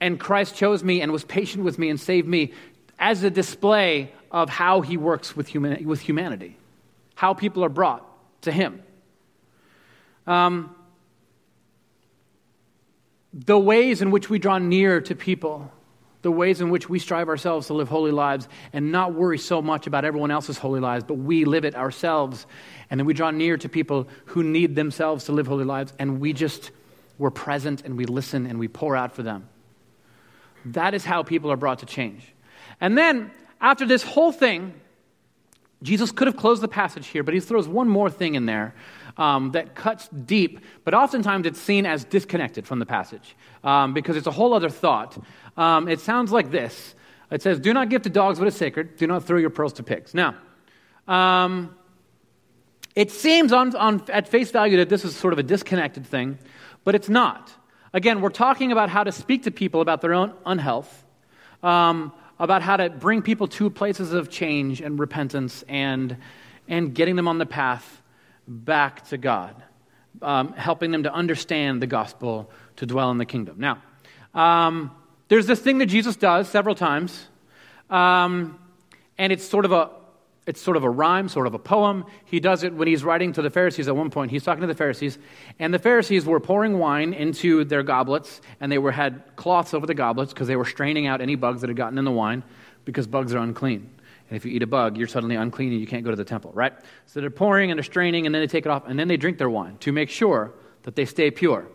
and 0.00 0.18
Christ 0.18 0.56
chose 0.56 0.82
me 0.82 1.00
and 1.00 1.12
was 1.12 1.24
patient 1.24 1.64
with 1.64 1.78
me 1.78 1.90
and 1.90 2.00
saved 2.00 2.26
me 2.26 2.52
as 2.98 3.22
a 3.24 3.30
display 3.30 4.12
of 4.32 4.48
how 4.48 4.80
he 4.80 4.96
works 4.96 5.36
with, 5.36 5.46
human, 5.46 5.86
with 5.86 6.00
humanity, 6.00 6.56
how 7.14 7.34
people 7.34 7.62
are 7.64 7.68
brought 7.68 8.04
to 8.42 8.50
him. 8.50 8.82
Um, 10.26 10.74
the 13.32 13.58
ways 13.58 14.02
in 14.02 14.10
which 14.10 14.30
we 14.30 14.38
draw 14.38 14.58
near 14.58 15.00
to 15.02 15.14
people, 15.14 15.70
the 16.22 16.30
ways 16.30 16.60
in 16.60 16.70
which 16.70 16.88
we 16.88 16.98
strive 16.98 17.28
ourselves 17.28 17.66
to 17.66 17.74
live 17.74 17.88
holy 17.88 18.10
lives 18.10 18.48
and 18.72 18.90
not 18.90 19.12
worry 19.12 19.38
so 19.38 19.60
much 19.60 19.86
about 19.86 20.04
everyone 20.04 20.30
else's 20.30 20.56
holy 20.56 20.80
lives, 20.80 21.04
but 21.04 21.14
we 21.14 21.44
live 21.44 21.64
it 21.64 21.74
ourselves. 21.74 22.46
And 22.90 22.98
then 22.98 23.06
we 23.06 23.14
draw 23.14 23.30
near 23.30 23.56
to 23.58 23.68
people 23.68 24.08
who 24.26 24.42
need 24.42 24.74
themselves 24.74 25.24
to 25.24 25.32
live 25.32 25.46
holy 25.46 25.64
lives, 25.64 25.92
and 25.98 26.20
we 26.20 26.32
just, 26.32 26.70
we're 27.18 27.30
present 27.30 27.82
and 27.84 27.96
we 27.96 28.06
listen 28.06 28.46
and 28.46 28.58
we 28.58 28.68
pour 28.68 28.96
out 28.96 29.14
for 29.14 29.22
them. 29.22 29.48
That 30.66 30.94
is 30.94 31.04
how 31.04 31.22
people 31.22 31.50
are 31.50 31.56
brought 31.56 31.80
to 31.80 31.86
change. 31.86 32.32
And 32.80 32.96
then, 32.96 33.30
after 33.62 33.86
this 33.86 34.02
whole 34.02 34.32
thing, 34.32 34.74
Jesus 35.82 36.12
could 36.12 36.26
have 36.26 36.36
closed 36.36 36.62
the 36.62 36.68
passage 36.68 37.06
here, 37.06 37.22
but 37.22 37.32
he 37.32 37.40
throws 37.40 37.66
one 37.66 37.88
more 37.88 38.10
thing 38.10 38.34
in 38.34 38.46
there 38.46 38.74
um, 39.16 39.52
that 39.52 39.74
cuts 39.74 40.08
deep, 40.08 40.60
but 40.84 40.94
oftentimes 40.94 41.46
it's 41.46 41.60
seen 41.60 41.86
as 41.86 42.04
disconnected 42.04 42.66
from 42.66 42.78
the 42.78 42.86
passage 42.86 43.36
um, 43.64 43.94
because 43.94 44.16
it's 44.16 44.26
a 44.26 44.30
whole 44.30 44.52
other 44.54 44.68
thought. 44.68 45.16
Um, 45.56 45.88
it 45.88 46.00
sounds 46.00 46.32
like 46.32 46.50
this 46.50 46.94
it 47.32 47.40
says, 47.40 47.58
Do 47.58 47.72
not 47.72 47.88
give 47.88 48.02
to 48.02 48.10
dogs 48.10 48.38
what 48.38 48.46
is 48.46 48.54
sacred, 48.54 48.96
do 48.96 49.06
not 49.06 49.24
throw 49.24 49.38
your 49.38 49.50
pearls 49.50 49.72
to 49.74 49.82
pigs. 49.82 50.14
Now, 50.14 50.36
um, 51.08 51.74
it 52.94 53.10
seems 53.10 53.52
on, 53.52 53.74
on, 53.74 54.04
at 54.08 54.28
face 54.28 54.50
value 54.50 54.76
that 54.78 54.90
this 54.90 55.04
is 55.04 55.16
sort 55.16 55.32
of 55.32 55.38
a 55.38 55.42
disconnected 55.42 56.06
thing, 56.06 56.38
but 56.84 56.94
it's 56.94 57.08
not. 57.08 57.50
Again, 57.94 58.20
we're 58.20 58.28
talking 58.28 58.70
about 58.70 58.90
how 58.90 59.02
to 59.02 59.12
speak 59.12 59.44
to 59.44 59.50
people 59.50 59.80
about 59.80 60.02
their 60.02 60.12
own 60.12 60.34
unhealth, 60.44 61.04
um, 61.62 62.12
about 62.42 62.60
how 62.60 62.76
to 62.76 62.90
bring 62.90 63.22
people 63.22 63.46
to 63.46 63.70
places 63.70 64.12
of 64.12 64.28
change 64.28 64.80
and 64.80 64.98
repentance 64.98 65.62
and, 65.68 66.16
and 66.66 66.92
getting 66.92 67.14
them 67.14 67.28
on 67.28 67.38
the 67.38 67.46
path 67.46 68.02
back 68.48 69.06
to 69.06 69.16
God, 69.16 69.54
um, 70.20 70.52
helping 70.54 70.90
them 70.90 71.04
to 71.04 71.14
understand 71.14 71.80
the 71.80 71.86
gospel 71.86 72.50
to 72.76 72.84
dwell 72.84 73.12
in 73.12 73.18
the 73.18 73.24
kingdom. 73.24 73.60
Now, 73.60 73.80
um, 74.34 74.90
there's 75.28 75.46
this 75.46 75.60
thing 75.60 75.78
that 75.78 75.86
Jesus 75.86 76.16
does 76.16 76.48
several 76.48 76.74
times, 76.74 77.28
um, 77.88 78.58
and 79.16 79.32
it's 79.32 79.44
sort 79.44 79.64
of 79.64 79.70
a 79.70 79.90
it's 80.46 80.60
sort 80.60 80.76
of 80.76 80.82
a 80.82 80.90
rhyme, 80.90 81.28
sort 81.28 81.46
of 81.46 81.54
a 81.54 81.58
poem. 81.58 82.04
He 82.24 82.40
does 82.40 82.64
it 82.64 82.74
when 82.74 82.88
he's 82.88 83.04
writing 83.04 83.32
to 83.34 83.42
the 83.42 83.50
Pharisees 83.50 83.86
at 83.86 83.94
one 83.94 84.10
point. 84.10 84.30
He's 84.30 84.42
talking 84.42 84.62
to 84.62 84.66
the 84.66 84.74
Pharisees, 84.74 85.18
and 85.58 85.72
the 85.72 85.78
Pharisees 85.78 86.24
were 86.24 86.40
pouring 86.40 86.78
wine 86.78 87.12
into 87.12 87.64
their 87.64 87.82
goblets, 87.82 88.40
and 88.60 88.70
they 88.70 88.78
were 88.78 88.90
had 88.90 89.22
cloths 89.36 89.72
over 89.72 89.86
the 89.86 89.94
goblets 89.94 90.32
because 90.32 90.48
they 90.48 90.56
were 90.56 90.64
straining 90.64 91.06
out 91.06 91.20
any 91.20 91.36
bugs 91.36 91.60
that 91.60 91.68
had 91.68 91.76
gotten 91.76 91.96
in 91.98 92.04
the 92.04 92.10
wine, 92.10 92.42
because 92.84 93.06
bugs 93.06 93.34
are 93.34 93.38
unclean. 93.38 93.88
And 94.28 94.36
if 94.36 94.44
you 94.44 94.52
eat 94.52 94.62
a 94.62 94.66
bug, 94.66 94.96
you're 94.96 95.08
suddenly 95.08 95.36
unclean 95.36 95.72
and 95.72 95.80
you 95.80 95.86
can't 95.86 96.04
go 96.04 96.10
to 96.10 96.16
the 96.16 96.24
temple, 96.24 96.52
right? 96.54 96.72
So 97.06 97.20
they're 97.20 97.28
pouring 97.28 97.70
and 97.70 97.78
they're 97.78 97.84
straining 97.84 98.24
and 98.24 98.34
then 98.34 98.40
they 98.40 98.46
take 98.46 98.64
it 98.64 98.70
off 98.70 98.88
and 98.88 98.98
then 98.98 99.06
they 99.06 99.18
drink 99.18 99.36
their 99.36 99.50
wine 99.50 99.76
to 99.80 99.92
make 99.92 100.08
sure 100.08 100.54
that 100.84 100.96
they 100.96 101.04
stay 101.04 101.30
pure. 101.30 101.68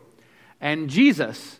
And 0.59 0.89
Jesus 0.89 1.59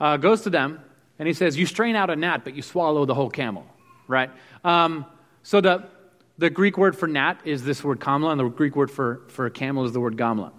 uh, 0.00 0.16
goes 0.16 0.40
to 0.42 0.50
them 0.50 0.80
and 1.18 1.28
he 1.28 1.34
says, 1.34 1.58
You 1.58 1.66
strain 1.66 1.94
out 1.94 2.08
a 2.08 2.16
gnat, 2.16 2.42
but 2.42 2.54
you 2.54 2.62
swallow 2.62 3.04
the 3.04 3.14
whole 3.14 3.28
camel, 3.28 3.66
right? 4.08 4.30
Um, 4.64 5.04
so 5.42 5.60
the, 5.60 5.84
the 6.40 6.50
Greek 6.50 6.78
word 6.78 6.96
for 6.96 7.06
gnat 7.06 7.40
is 7.44 7.64
this 7.64 7.84
word 7.84 8.00
kamla, 8.00 8.30
and 8.32 8.40
the 8.40 8.48
Greek 8.48 8.74
word 8.74 8.90
for, 8.90 9.20
for 9.28 9.48
camel 9.50 9.84
is 9.84 9.92
the 9.92 10.00
word 10.00 10.16
gamla. 10.16 10.52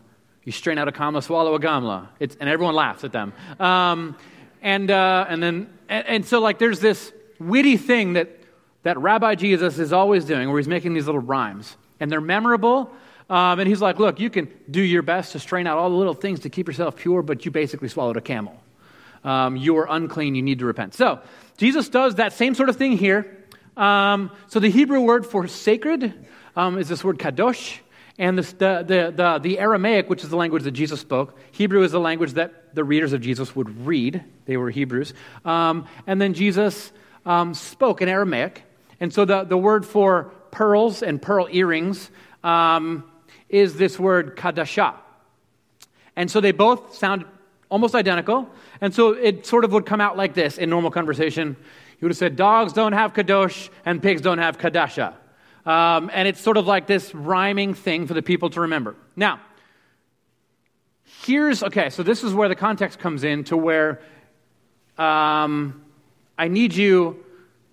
You 0.43 0.51
strain 0.51 0.77
out 0.77 0.87
a 0.87 0.91
kamla, 0.91 1.23
swallow 1.23 1.55
a 1.55 1.59
gamla. 1.59 2.07
It's, 2.19 2.37
and 2.39 2.47
everyone 2.47 2.75
laughs 2.75 3.03
at 3.03 3.11
them. 3.11 3.33
Um, 3.59 4.15
and, 4.61 4.89
uh, 4.91 5.25
and 5.27 5.41
then, 5.41 5.69
and, 5.89 6.07
and 6.07 6.25
so 6.25 6.39
like 6.39 6.59
there's 6.59 6.79
this 6.79 7.11
witty 7.39 7.77
thing 7.77 8.13
that 8.13 8.29
that 8.83 8.97
Rabbi 8.97 9.35
Jesus 9.35 9.77
is 9.79 9.93
always 9.93 10.25
doing, 10.25 10.49
where 10.49 10.57
he's 10.57 10.67
making 10.67 10.93
these 10.93 11.05
little 11.05 11.21
rhymes. 11.21 11.75
And 11.99 12.11
they're 12.11 12.21
memorable. 12.21 12.91
Um, 13.29 13.59
and 13.59 13.67
he's 13.67 13.81
like, 13.81 13.99
look, 13.99 14.19
you 14.19 14.29
can 14.29 14.51
do 14.69 14.81
your 14.81 15.03
best 15.03 15.33
to 15.33 15.39
strain 15.39 15.67
out 15.67 15.77
all 15.77 15.89
the 15.89 15.95
little 15.95 16.13
things 16.13 16.41
to 16.41 16.49
keep 16.49 16.67
yourself 16.67 16.95
pure, 16.95 17.21
but 17.21 17.45
you 17.45 17.51
basically 17.51 17.87
swallowed 17.87 18.17
a 18.17 18.21
camel. 18.21 18.59
Um, 19.23 19.55
you 19.55 19.77
are 19.77 19.87
unclean, 19.89 20.33
you 20.33 20.41
need 20.41 20.59
to 20.59 20.65
repent. 20.65 20.95
So, 20.95 21.19
Jesus 21.57 21.89
does 21.89 22.15
that 22.15 22.33
same 22.33 22.55
sort 22.55 22.69
of 22.69 22.75
thing 22.75 22.97
here. 22.97 23.40
Um, 23.77 24.31
so, 24.47 24.59
the 24.59 24.69
Hebrew 24.69 25.01
word 25.01 25.25
for 25.25 25.47
sacred 25.47 26.13
um, 26.55 26.77
is 26.77 26.89
this 26.89 27.03
word 27.03 27.17
kadosh. 27.17 27.79
And 28.17 28.37
the, 28.37 28.43
the, 28.43 29.13
the, 29.15 29.39
the, 29.41 29.59
Aramaic, 29.59 30.09
which 30.09 30.23
is 30.23 30.29
the 30.29 30.35
language 30.35 30.63
that 30.63 30.71
Jesus 30.71 30.99
spoke, 30.99 31.39
Hebrew 31.53 31.81
is 31.81 31.91
the 31.91 31.99
language 31.99 32.33
that 32.33 32.75
the 32.75 32.83
readers 32.83 33.13
of 33.13 33.21
Jesus 33.21 33.55
would 33.55 33.85
read. 33.87 34.23
They 34.45 34.57
were 34.57 34.69
Hebrews. 34.69 35.13
Um, 35.43 35.87
and 36.05 36.21
then 36.21 36.33
Jesus 36.33 36.91
um, 37.25 37.53
spoke 37.53 38.01
in 38.01 38.09
Aramaic. 38.09 38.63
And 38.99 39.11
so 39.11 39.25
the, 39.25 39.43
the 39.43 39.57
word 39.57 39.85
for 39.85 40.25
pearls 40.51 41.01
and 41.01 41.21
pearl 41.21 41.47
earrings 41.49 42.11
um, 42.43 43.09
is 43.49 43.75
this 43.75 43.97
word 43.97 44.35
kadasha. 44.35 44.95
And 46.15 46.29
so 46.29 46.41
they 46.41 46.51
both 46.51 46.95
sound 46.95 47.25
almost 47.69 47.95
identical. 47.95 48.49
And 48.81 48.93
so 48.93 49.13
it 49.13 49.45
sort 49.45 49.65
of 49.65 49.71
would 49.71 49.85
come 49.85 50.01
out 50.01 50.17
like 50.17 50.33
this 50.33 50.57
in 50.57 50.69
normal 50.69 50.91
conversation. 50.91 51.55
You 52.01 52.05
would 52.05 52.11
have 52.13 52.17
said, 52.17 52.35
dogs 52.35 52.73
don't 52.73 52.93
have 52.93 53.13
kadosh 53.13 53.69
and 53.85 54.01
pigs 54.01 54.21
don't 54.21 54.39
have 54.39 54.57
kadasha. 54.57 55.13
Um, 55.67 56.09
and 56.11 56.27
it's 56.27 56.41
sort 56.41 56.57
of 56.57 56.65
like 56.65 56.87
this 56.87 57.13
rhyming 57.13 57.75
thing 57.75 58.07
for 58.07 58.15
the 58.15 58.23
people 58.23 58.49
to 58.49 58.61
remember. 58.61 58.95
Now, 59.15 59.39
here's 61.23 61.61
okay, 61.61 61.91
so 61.91 62.01
this 62.01 62.23
is 62.23 62.33
where 62.33 62.49
the 62.49 62.55
context 62.55 62.97
comes 62.97 63.23
in 63.23 63.43
to 63.45 63.55
where 63.55 64.01
um, 64.97 65.85
I 66.39 66.47
need 66.47 66.73
you 66.73 67.23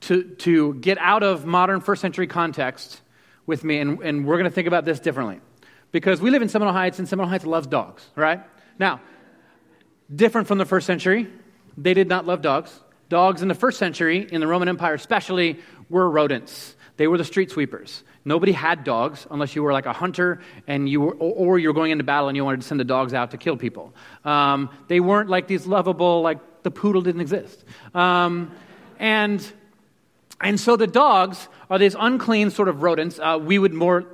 to, 0.02 0.24
to 0.24 0.74
get 0.74 0.98
out 0.98 1.22
of 1.22 1.46
modern 1.46 1.80
first 1.80 2.02
century 2.02 2.26
context 2.26 3.00
with 3.46 3.64
me, 3.64 3.78
and, 3.78 4.02
and 4.02 4.26
we're 4.26 4.36
going 4.36 4.50
to 4.50 4.54
think 4.54 4.68
about 4.68 4.84
this 4.84 5.00
differently. 5.00 5.40
Because 5.90 6.20
we 6.20 6.30
live 6.30 6.42
in 6.42 6.50
Seminole 6.50 6.74
Heights, 6.74 6.98
and 6.98 7.08
Seminole 7.08 7.30
Heights 7.30 7.46
loves 7.46 7.66
dogs, 7.66 8.06
right? 8.14 8.42
Now, 8.78 9.00
different 10.14 10.46
from 10.46 10.58
the 10.58 10.66
first 10.66 10.86
century, 10.86 11.28
they 11.78 11.94
did 11.94 12.08
not 12.08 12.26
love 12.26 12.42
dogs. 12.42 12.78
Dogs 13.08 13.42
in 13.42 13.48
the 13.48 13.54
first 13.54 13.78
century, 13.78 14.26
in 14.30 14.40
the 14.40 14.46
Roman 14.46 14.68
Empire 14.68 14.94
especially, 14.94 15.58
were 15.88 16.08
rodents. 16.08 16.76
They 16.98 17.06
were 17.06 17.16
the 17.16 17.24
street 17.24 17.50
sweepers. 17.50 18.02
Nobody 18.24 18.52
had 18.52 18.84
dogs 18.84 19.26
unless 19.30 19.54
you 19.54 19.62
were 19.62 19.72
like 19.72 19.86
a 19.86 19.92
hunter 19.92 20.40
and 20.66 20.88
you 20.88 21.00
were, 21.00 21.14
or 21.14 21.58
you 21.58 21.68
were 21.68 21.74
going 21.74 21.92
into 21.92 22.04
battle 22.04 22.28
and 22.28 22.36
you 22.36 22.44
wanted 22.44 22.60
to 22.60 22.66
send 22.66 22.80
the 22.80 22.84
dogs 22.84 23.14
out 23.14 23.30
to 23.30 23.38
kill 23.38 23.56
people. 23.56 23.94
Um, 24.24 24.68
they 24.88 25.00
weren't 25.00 25.30
like 25.30 25.46
these 25.46 25.66
lovable, 25.66 26.20
like 26.22 26.62
the 26.64 26.70
poodle 26.70 27.00
didn't 27.00 27.20
exist. 27.20 27.64
Um, 27.94 28.50
and 28.98 29.40
and 30.40 30.60
so 30.60 30.76
the 30.76 30.86
dogs 30.86 31.48
are 31.70 31.78
these 31.78 31.96
unclean 31.98 32.50
sort 32.50 32.68
of 32.68 32.82
rodents. 32.82 33.18
Uh, 33.18 33.38
we 33.40 33.58
would 33.58 33.72
more, 33.72 34.04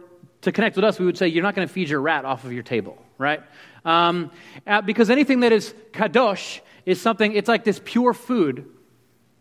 to 0.42 0.52
connect 0.52 0.76
with 0.76 0.84
us, 0.84 0.98
we 0.98 1.06
would 1.06 1.18
say, 1.18 1.28
you're 1.28 1.42
not 1.42 1.54
going 1.54 1.66
to 1.66 1.72
feed 1.72 1.88
your 1.88 2.00
rat 2.00 2.24
off 2.24 2.44
of 2.44 2.52
your 2.52 2.62
table, 2.62 3.02
right? 3.18 3.42
Um, 3.84 4.30
uh, 4.66 4.80
because 4.80 5.10
anything 5.10 5.40
that 5.40 5.52
is 5.52 5.74
kadosh 5.92 6.60
is 6.86 7.00
something, 7.00 7.32
it's 7.32 7.48
like 7.48 7.64
this 7.64 7.80
pure 7.84 8.14
food 8.14 8.70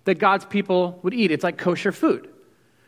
that 0.05 0.15
God's 0.15 0.45
people 0.45 0.99
would 1.03 1.13
eat. 1.13 1.31
It's 1.31 1.43
like 1.43 1.57
kosher 1.57 1.91
food. 1.91 2.29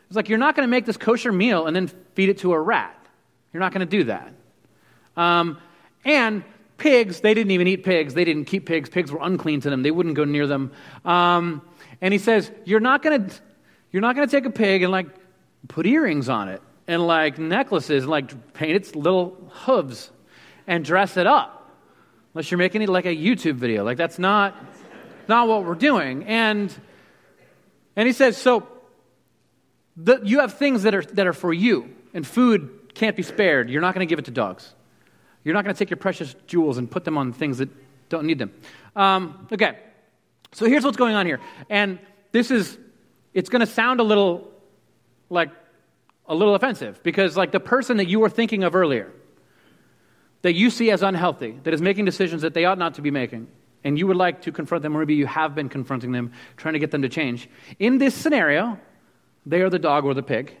It's 0.08 0.16
like 0.16 0.28
you're 0.28 0.38
not 0.38 0.54
going 0.54 0.66
to 0.66 0.70
make 0.70 0.86
this 0.86 0.96
kosher 0.96 1.32
meal 1.32 1.66
and 1.66 1.74
then 1.74 1.88
feed 2.14 2.28
it 2.28 2.38
to 2.38 2.52
a 2.52 2.60
rat. 2.60 2.94
You're 3.52 3.60
not 3.60 3.72
going 3.72 3.86
to 3.86 3.98
do 3.98 4.04
that. 4.04 4.32
Um, 5.16 5.58
and 6.04 6.44
pigs, 6.78 7.20
they 7.20 7.34
didn't 7.34 7.52
even 7.52 7.66
eat 7.66 7.84
pigs. 7.84 8.14
They 8.14 8.24
didn't 8.24 8.44
keep 8.44 8.66
pigs. 8.66 8.88
Pigs 8.88 9.10
were 9.10 9.20
unclean 9.22 9.60
to 9.62 9.70
them. 9.70 9.82
They 9.82 9.90
wouldn't 9.90 10.14
go 10.14 10.24
near 10.24 10.46
them. 10.46 10.72
Um, 11.04 11.62
and 12.00 12.12
he 12.12 12.18
says, 12.18 12.50
You're 12.64 12.80
not 12.80 13.02
going 13.02 13.28
to 13.28 13.34
you're 13.90 14.02
not 14.02 14.14
going 14.14 14.28
to 14.28 14.30
take 14.30 14.44
a 14.44 14.50
pig 14.50 14.82
and 14.82 14.92
like 14.92 15.06
put 15.68 15.86
earrings 15.86 16.28
on 16.28 16.48
it 16.48 16.60
and 16.86 17.06
like 17.06 17.38
necklaces 17.38 18.02
and 18.02 18.10
like 18.10 18.52
paint 18.52 18.76
its 18.76 18.94
little 18.94 19.50
hooves 19.50 20.10
and 20.66 20.84
dress 20.84 21.16
it 21.16 21.26
up. 21.26 21.74
Unless 22.34 22.50
you're 22.50 22.58
making 22.58 22.82
it 22.82 22.88
like 22.88 23.06
a 23.06 23.16
YouTube 23.16 23.54
video. 23.54 23.84
Like 23.84 23.96
that's 23.96 24.18
not 24.18 24.54
not 25.28 25.48
what 25.48 25.64
we're 25.64 25.74
doing. 25.74 26.24
And 26.24 26.74
and 27.96 28.06
he 28.06 28.12
says, 28.12 28.36
so 28.36 28.68
the, 29.96 30.20
you 30.22 30.40
have 30.40 30.54
things 30.54 30.84
that 30.84 30.94
are 30.94 31.02
that 31.02 31.26
are 31.26 31.32
for 31.32 31.52
you, 31.52 31.94
and 32.14 32.26
food 32.26 32.92
can't 32.94 33.16
be 33.16 33.22
spared. 33.22 33.70
You're 33.70 33.80
not 33.80 33.94
going 33.94 34.06
to 34.06 34.10
give 34.10 34.18
it 34.18 34.26
to 34.26 34.30
dogs. 34.30 34.72
You're 35.42 35.54
not 35.54 35.64
going 35.64 35.74
to 35.74 35.78
take 35.78 35.90
your 35.90 35.96
precious 35.96 36.34
jewels 36.46 36.78
and 36.78 36.90
put 36.90 37.04
them 37.04 37.16
on 37.18 37.32
things 37.32 37.58
that 37.58 37.68
don't 38.08 38.26
need 38.26 38.38
them. 38.38 38.52
Um, 38.94 39.48
okay, 39.52 39.78
so 40.52 40.66
here's 40.66 40.84
what's 40.84 40.96
going 40.96 41.14
on 41.14 41.26
here, 41.26 41.40
and 41.70 41.98
this 42.32 42.50
is 42.50 42.78
it's 43.32 43.48
going 43.48 43.60
to 43.60 43.66
sound 43.66 44.00
a 44.00 44.02
little 44.02 44.50
like 45.28 45.50
a 46.28 46.34
little 46.34 46.54
offensive 46.54 47.02
because, 47.02 47.36
like, 47.36 47.52
the 47.52 47.60
person 47.60 47.98
that 47.98 48.08
you 48.08 48.20
were 48.20 48.30
thinking 48.30 48.64
of 48.64 48.74
earlier, 48.74 49.12
that 50.42 50.54
you 50.54 50.70
see 50.70 50.90
as 50.90 51.02
unhealthy, 51.02 51.58
that 51.62 51.72
is 51.72 51.80
making 51.80 52.04
decisions 52.04 52.42
that 52.42 52.54
they 52.54 52.64
ought 52.64 52.78
not 52.78 52.94
to 52.94 53.02
be 53.02 53.10
making, 53.10 53.46
and 53.86 53.96
you 53.96 54.08
would 54.08 54.16
like 54.16 54.42
to 54.42 54.50
confront 54.50 54.82
them, 54.82 54.96
or 54.96 54.98
maybe 54.98 55.14
you 55.14 55.26
have 55.26 55.54
been 55.54 55.68
confronting 55.68 56.10
them, 56.10 56.32
trying 56.56 56.74
to 56.74 56.80
get 56.80 56.90
them 56.90 57.02
to 57.02 57.08
change. 57.08 57.48
In 57.78 57.98
this 57.98 58.16
scenario, 58.16 58.80
they 59.46 59.62
are 59.62 59.70
the 59.70 59.78
dog 59.78 60.04
or 60.04 60.12
the 60.12 60.24
pig. 60.24 60.56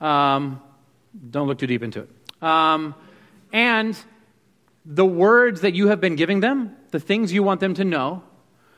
Um, 0.00 0.60
don't 1.30 1.46
look 1.46 1.58
too 1.58 1.68
deep 1.68 1.84
into 1.84 2.00
it. 2.00 2.10
Um, 2.42 2.96
and 3.52 3.96
the 4.84 5.06
words 5.06 5.60
that 5.60 5.74
you 5.76 5.86
have 5.88 6.00
been 6.00 6.16
giving 6.16 6.40
them, 6.40 6.76
the 6.90 6.98
things 6.98 7.32
you 7.32 7.44
want 7.44 7.60
them 7.60 7.74
to 7.74 7.84
know, 7.84 8.24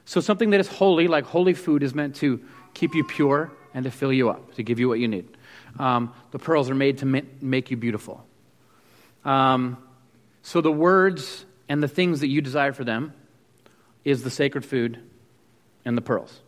so 0.05 0.21
something 0.21 0.51
that 0.51 0.61
is 0.61 0.69
holy, 0.69 1.09
like 1.09 1.25
holy 1.25 1.55
food, 1.55 1.83
is 1.83 1.95
meant 1.95 2.17
to 2.17 2.43
keep 2.75 2.95
you 2.95 3.05
pure 3.05 3.51
and 3.73 3.85
to 3.85 3.91
fill 3.91 4.13
you 4.13 4.29
up, 4.29 4.53
to 4.57 4.63
give 4.63 4.79
you 4.79 4.87
what 4.87 5.01
you 5.01 5.09
need. 5.09 5.35
Um, 5.79 6.13
the 6.31 6.39
pearls 6.39 6.69
are 6.69 6.75
made 6.75 6.99
to 6.99 7.07
make 7.41 7.71
you 7.71 7.79
beautiful. 7.79 8.23
Um, 9.25 9.79
so 10.43 10.61
the 10.61 10.71
words 10.71 11.47
and 11.71 11.83
the 11.83 11.89
things 11.89 12.21
that 12.21 12.29
you 12.29 12.43
desire 12.43 12.75
for 12.75 12.85
them 12.85 13.15
is 14.07 14.23
the 14.23 14.31
sacred 14.31 14.65
food 14.65 15.01
and 15.85 15.97
the 15.97 16.01
pearls. 16.01 16.41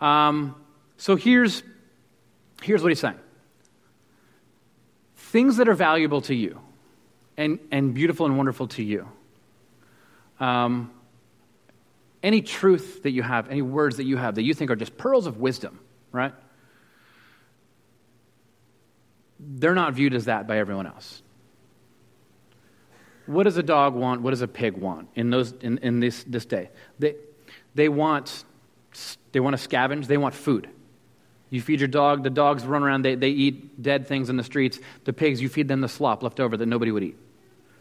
Um, 0.00 0.54
so 0.96 1.16
here's, 1.16 1.64
here's 2.62 2.82
what 2.82 2.88
he's 2.88 3.00
saying 3.00 3.18
things 5.16 5.56
that 5.56 5.68
are 5.68 5.74
valuable 5.74 6.20
to 6.22 6.34
you 6.34 6.60
and, 7.36 7.58
and 7.72 7.92
beautiful 7.92 8.26
and 8.26 8.36
wonderful 8.36 8.68
to 8.68 8.82
you. 8.82 9.08
Um, 10.38 10.92
any 12.22 12.42
truth 12.42 13.02
that 13.02 13.10
you 13.10 13.22
have, 13.22 13.50
any 13.50 13.60
words 13.60 13.96
that 13.96 14.04
you 14.04 14.16
have 14.16 14.36
that 14.36 14.44
you 14.44 14.54
think 14.54 14.70
are 14.70 14.76
just 14.76 14.96
pearls 14.96 15.26
of 15.26 15.38
wisdom, 15.38 15.80
right? 16.12 16.32
They're 19.40 19.74
not 19.74 19.94
viewed 19.94 20.14
as 20.14 20.26
that 20.26 20.46
by 20.46 20.58
everyone 20.58 20.86
else. 20.86 21.22
What 23.26 23.44
does 23.44 23.56
a 23.56 23.62
dog 23.62 23.94
want? 23.94 24.22
What 24.22 24.30
does 24.30 24.42
a 24.42 24.48
pig 24.48 24.76
want 24.76 25.08
in, 25.14 25.30
those, 25.30 25.52
in, 25.60 25.78
in 25.78 26.00
this, 26.00 26.24
this 26.24 26.46
day? 26.46 26.70
They, 26.98 27.16
they, 27.74 27.88
want, 27.88 28.44
they 29.32 29.40
want 29.40 29.58
to 29.58 29.68
scavenge, 29.68 30.06
they 30.06 30.16
want 30.16 30.34
food. 30.34 30.68
You 31.50 31.60
feed 31.60 31.80
your 31.80 31.88
dog, 31.88 32.24
the 32.24 32.30
dogs 32.30 32.64
run 32.64 32.82
around, 32.82 33.02
they, 33.02 33.14
they 33.14 33.30
eat 33.30 33.80
dead 33.80 34.06
things 34.06 34.30
in 34.30 34.36
the 34.36 34.42
streets. 34.42 34.78
The 35.04 35.12
pigs, 35.12 35.40
you 35.40 35.48
feed 35.48 35.68
them 35.68 35.80
the 35.80 35.88
slop 35.88 36.22
left 36.22 36.40
over 36.40 36.56
that 36.56 36.66
nobody 36.66 36.90
would 36.90 37.02
eat. 37.02 37.16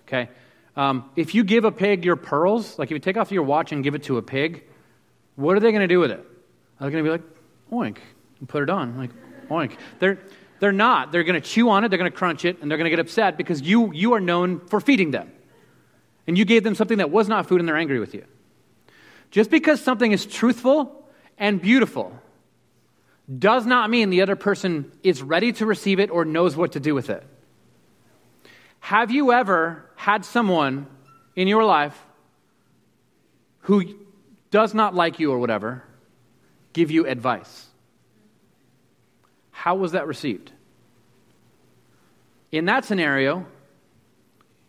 Okay? 0.08 0.30
Um, 0.76 1.10
if 1.16 1.34
you 1.34 1.44
give 1.44 1.66
a 1.66 1.72
pig 1.72 2.06
your 2.06 2.16
pearls, 2.16 2.78
like 2.78 2.90
if 2.90 2.92
you 2.92 3.00
take 3.00 3.18
off 3.18 3.32
your 3.32 3.44
watch 3.44 3.72
and 3.72 3.84
give 3.84 3.96
it 3.96 4.04
to 4.04 4.18
a 4.18 4.22
pig, 4.22 4.64
what 5.36 5.56
are 5.56 5.60
they 5.60 5.72
going 5.72 5.82
to 5.82 5.88
do 5.88 6.00
with 6.00 6.12
it? 6.12 6.20
Are 6.80 6.88
they 6.88 6.92
going 6.92 7.04
to 7.04 7.10
be 7.10 7.12
like, 7.12 7.24
oink, 7.72 7.98
and 8.40 8.50
put 8.50 8.64
it 8.64 8.70
on? 8.70 8.98
Like, 8.98 9.12
oink. 9.50 9.78
They're, 10.00 10.20
they're 10.60 10.72
not. 10.72 11.12
They're 11.12 11.24
going 11.24 11.42
to 11.42 11.48
chew 11.48 11.70
on 11.70 11.84
it, 11.84 11.90
they're 11.90 11.98
going 11.98 12.12
to 12.12 12.18
crunch 12.18 12.46
it, 12.46 12.62
and 12.62 12.70
they're 12.70 12.78
going 12.78 12.86
to 12.86 12.90
get 12.90 13.00
upset 13.00 13.38
because 13.38 13.62
you, 13.62 13.94
you 13.94 14.14
are 14.14 14.20
known 14.20 14.60
for 14.68 14.80
feeding 14.80 15.12
them. 15.12 15.32
And 16.28 16.38
you 16.38 16.46
gave 16.46 16.64
them 16.64 16.76
something 16.76 16.98
that 16.98 17.12
was 17.12 17.28
not 17.28 17.48
food 17.48 17.60
and 17.60 17.68
they're 17.68 17.78
angry 17.78 18.00
with 18.00 18.14
you. 18.14 18.26
Just 19.32 19.50
because 19.50 19.82
something 19.82 20.12
is 20.12 20.26
truthful 20.26 21.08
and 21.38 21.62
beautiful 21.62 22.20
does 23.40 23.66
not 23.66 23.90
mean 23.90 24.10
the 24.10 24.22
other 24.22 24.36
person 24.36 24.92
is 25.04 25.22
ready 25.22 25.52
to 25.54 25.66
receive 25.66 26.00
it 26.00 26.10
or 26.10 26.26
knows 26.26 26.56
what 26.56 26.74
to 26.74 26.80
do 26.80 26.94
with 26.96 27.10
it. 27.10 27.24
Have 28.80 29.12
you 29.12 29.32
ever 29.32 29.90
had 29.96 30.26
someone 30.26 30.88
in 31.36 31.48
your 31.48 31.64
life 31.64 32.00
who 33.62 33.84
does 34.52 34.74
not 34.74 34.94
like 34.94 35.20
you 35.20 35.32
or 35.32 35.40
whatever 35.40 35.84
give 36.74 36.92
you 36.92 37.08
advice? 37.08 37.68
How 39.66 39.74
was 39.74 39.94
that 39.94 40.06
received? 40.06 40.52
In 42.52 42.66
that 42.66 42.86
scenario, 42.86 43.48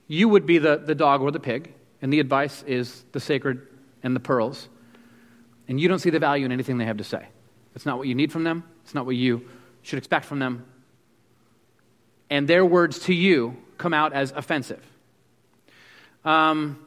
you 0.09 0.27
would 0.27 0.47
be 0.47 0.57
the, 0.57 0.79
the 0.79 0.95
dog 0.95 1.21
or 1.21 1.31
the 1.31 1.39
pig, 1.39 1.75
and 2.01 2.11
the 2.11 2.19
advice 2.19 2.63
is 2.63 3.05
the 3.13 3.21
sacred 3.21 3.61
and 4.03 4.17
the 4.17 4.21
pearls, 4.21 4.71
and 5.69 5.79
you 5.79 5.87
don't 5.87 5.99
see 5.99 6.09
the 6.09 6.19
value 6.19 6.47
in 6.47 6.51
anything 6.51 6.79
they 6.79 6.87
have 6.87 6.97
to 6.97 7.05
say. 7.05 7.29
It's 7.75 7.85
not 7.85 7.99
what 7.99 8.09
you 8.09 8.15
need 8.15 8.33
from 8.33 8.45
them, 8.45 8.65
it's 8.85 8.95
not 8.95 9.05
what 9.05 9.17
you 9.17 9.47
should 9.83 9.99
expect 9.99 10.25
from 10.25 10.39
them. 10.39 10.65
And 12.31 12.49
their 12.49 12.65
words 12.65 13.01
to 13.01 13.13
you 13.13 13.55
come 13.77 13.93
out 13.93 14.15
as 14.15 14.33
offensive. 14.33 14.83
Um, 16.25 16.79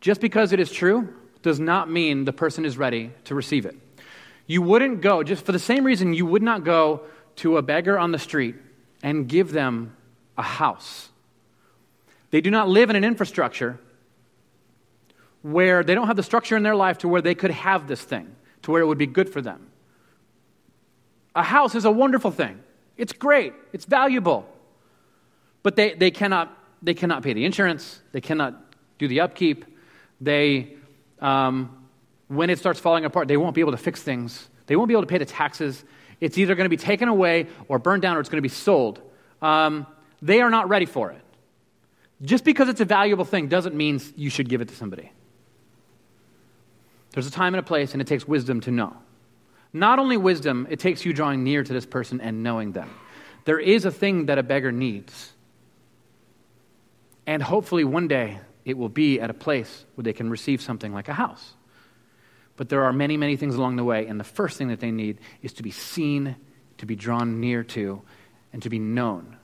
just 0.00 0.20
because 0.20 0.52
it 0.52 0.60
is 0.60 0.70
true 0.70 1.12
does 1.42 1.58
not 1.58 1.90
mean 1.90 2.24
the 2.24 2.32
person 2.32 2.64
is 2.64 2.78
ready 2.78 3.10
to 3.24 3.34
receive 3.34 3.66
it. 3.66 3.76
You 4.46 4.62
wouldn't 4.62 5.00
go, 5.00 5.22
just 5.22 5.44
for 5.44 5.52
the 5.52 5.58
same 5.58 5.84
reason, 5.84 6.14
you 6.14 6.26
would 6.26 6.42
not 6.42 6.64
go 6.64 7.02
to 7.36 7.56
a 7.56 7.62
beggar 7.62 7.98
on 7.98 8.12
the 8.12 8.18
street 8.18 8.56
and 9.02 9.28
give 9.28 9.52
them 9.52 9.96
a 10.36 10.42
house. 10.42 11.08
They 12.30 12.40
do 12.40 12.50
not 12.50 12.68
live 12.68 12.90
in 12.90 12.96
an 12.96 13.04
infrastructure 13.04 13.78
where 15.42 15.84
they 15.84 15.94
don't 15.94 16.06
have 16.06 16.16
the 16.16 16.22
structure 16.22 16.56
in 16.56 16.62
their 16.62 16.74
life 16.74 16.98
to 16.98 17.08
where 17.08 17.22
they 17.22 17.34
could 17.34 17.50
have 17.50 17.86
this 17.86 18.02
thing, 18.02 18.34
to 18.62 18.70
where 18.70 18.82
it 18.82 18.86
would 18.86 18.98
be 18.98 19.06
good 19.06 19.28
for 19.28 19.40
them. 19.40 19.66
A 21.34 21.42
house 21.42 21.74
is 21.74 21.84
a 21.84 21.90
wonderful 21.90 22.30
thing. 22.30 22.60
It's 22.96 23.12
great. 23.12 23.52
It's 23.72 23.84
valuable. 23.84 24.46
But 25.62 25.76
they, 25.76 25.94
they, 25.94 26.10
cannot, 26.10 26.56
they 26.82 26.94
cannot 26.94 27.22
pay 27.22 27.32
the 27.32 27.44
insurance, 27.44 28.00
they 28.12 28.20
cannot 28.20 28.54
do 28.98 29.08
the 29.08 29.20
upkeep. 29.20 29.64
They, 30.20 30.74
um, 31.20 31.83
when 32.28 32.50
it 32.50 32.58
starts 32.58 32.80
falling 32.80 33.04
apart, 33.04 33.28
they 33.28 33.36
won't 33.36 33.54
be 33.54 33.60
able 33.60 33.72
to 33.72 33.78
fix 33.78 34.02
things. 34.02 34.48
They 34.66 34.76
won't 34.76 34.88
be 34.88 34.94
able 34.94 35.02
to 35.02 35.08
pay 35.08 35.18
the 35.18 35.24
taxes. 35.24 35.84
It's 36.20 36.38
either 36.38 36.54
going 36.54 36.64
to 36.64 36.70
be 36.70 36.76
taken 36.76 37.08
away 37.08 37.46
or 37.68 37.78
burned 37.78 38.02
down 38.02 38.16
or 38.16 38.20
it's 38.20 38.28
going 38.28 38.38
to 38.38 38.42
be 38.42 38.48
sold. 38.48 39.00
Um, 39.42 39.86
they 40.22 40.40
are 40.40 40.50
not 40.50 40.68
ready 40.68 40.86
for 40.86 41.10
it. 41.10 41.20
Just 42.22 42.44
because 42.44 42.68
it's 42.68 42.80
a 42.80 42.86
valuable 42.86 43.24
thing 43.24 43.48
doesn't 43.48 43.74
mean 43.74 44.00
you 44.16 44.30
should 44.30 44.48
give 44.48 44.60
it 44.60 44.68
to 44.68 44.74
somebody. 44.74 45.12
There's 47.12 47.26
a 47.26 47.30
time 47.30 47.54
and 47.54 47.60
a 47.60 47.62
place, 47.62 47.92
and 47.92 48.00
it 48.00 48.08
takes 48.08 48.26
wisdom 48.26 48.60
to 48.62 48.70
know. 48.70 48.96
Not 49.72 49.98
only 49.98 50.16
wisdom, 50.16 50.66
it 50.70 50.80
takes 50.80 51.04
you 51.04 51.12
drawing 51.12 51.44
near 51.44 51.62
to 51.62 51.72
this 51.72 51.86
person 51.86 52.20
and 52.20 52.42
knowing 52.42 52.72
them. 52.72 52.90
There 53.44 53.58
is 53.58 53.84
a 53.84 53.90
thing 53.90 54.26
that 54.26 54.38
a 54.38 54.42
beggar 54.42 54.72
needs. 54.72 55.32
And 57.26 57.42
hopefully, 57.42 57.84
one 57.84 58.08
day, 58.08 58.40
it 58.64 58.78
will 58.78 58.88
be 58.88 59.20
at 59.20 59.30
a 59.30 59.34
place 59.34 59.84
where 59.94 60.02
they 60.02 60.12
can 60.12 60.30
receive 60.30 60.62
something 60.62 60.92
like 60.92 61.08
a 61.08 61.12
house. 61.12 61.53
But 62.56 62.68
there 62.68 62.84
are 62.84 62.92
many, 62.92 63.16
many 63.16 63.36
things 63.36 63.54
along 63.56 63.76
the 63.76 63.84
way, 63.84 64.06
and 64.06 64.18
the 64.18 64.24
first 64.24 64.58
thing 64.58 64.68
that 64.68 64.80
they 64.80 64.90
need 64.90 65.18
is 65.42 65.52
to 65.54 65.62
be 65.62 65.70
seen, 65.70 66.36
to 66.78 66.86
be 66.86 66.94
drawn 66.94 67.40
near 67.40 67.64
to, 67.64 68.02
and 68.52 68.62
to 68.62 68.70
be 68.70 68.78
known. 68.78 69.36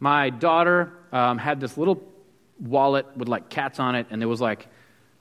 My 0.00 0.30
daughter 0.30 0.92
um, 1.12 1.38
had 1.38 1.60
this 1.60 1.76
little 1.76 2.02
wallet 2.58 3.06
with 3.16 3.28
like 3.28 3.48
cats 3.50 3.78
on 3.78 3.94
it, 3.94 4.06
and 4.10 4.20
there 4.20 4.28
was 4.28 4.40
like 4.40 4.66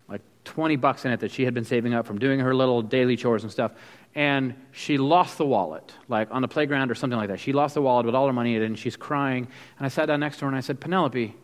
like 0.08 0.22
20 0.46 0.78
bucks 0.78 1.04
in 1.04 1.12
it 1.12 1.20
that 1.20 1.32
she 1.32 1.44
had 1.44 1.54
been 1.54 1.66
saving 1.66 1.94
up 1.94 2.06
from 2.06 2.18
doing 2.18 2.40
her 2.40 2.56
little 2.56 2.82
daily 2.82 3.18
chores 3.18 3.44
and 3.44 3.52
stuff 3.52 3.74
and 4.18 4.56
she 4.72 4.98
lost 4.98 5.38
the 5.38 5.46
wallet, 5.46 5.94
like 6.08 6.30
on 6.32 6.42
the 6.42 6.48
playground 6.48 6.90
or 6.90 6.96
something 6.96 7.20
like 7.20 7.30
that. 7.30 7.40
She 7.40 7.54
lost 7.54 7.76
the 7.76 7.84
wallet 7.84 8.08
with 8.08 8.16
all 8.16 8.26
her 8.26 8.34
money 8.34 8.56
in 8.56 8.64
it, 8.64 8.66
and 8.66 8.78
she's 8.78 8.98
crying. 8.98 9.48
And 9.78 9.86
I 9.86 9.90
sat 9.90 10.08
down 10.08 10.22
next 10.22 10.38
to 10.38 10.46
her 10.46 10.48
and 10.48 10.58
I 10.58 10.62
said, 10.62 10.80
Penelope, 10.80 11.36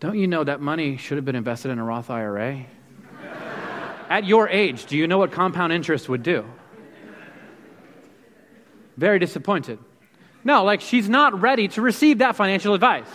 don't 0.00 0.18
you 0.18 0.28
know 0.28 0.44
that 0.44 0.62
money 0.62 0.96
should 0.96 1.18
have 1.18 1.26
been 1.26 1.36
invested 1.36 1.70
in 1.70 1.78
a 1.78 1.84
Roth 1.84 2.08
IRA? 2.08 2.64
At 4.08 4.24
your 4.24 4.48
age, 4.48 4.86
do 4.86 4.96
you 4.96 5.06
know 5.06 5.18
what 5.18 5.32
compound 5.32 5.72
interest 5.72 6.08
would 6.08 6.22
do? 6.22 6.44
Very 8.96 9.18
disappointed. 9.18 9.78
No, 10.44 10.64
like 10.64 10.80
she's 10.80 11.08
not 11.08 11.40
ready 11.40 11.68
to 11.68 11.82
receive 11.82 12.18
that 12.18 12.36
financial 12.36 12.72
advice. 12.72 13.08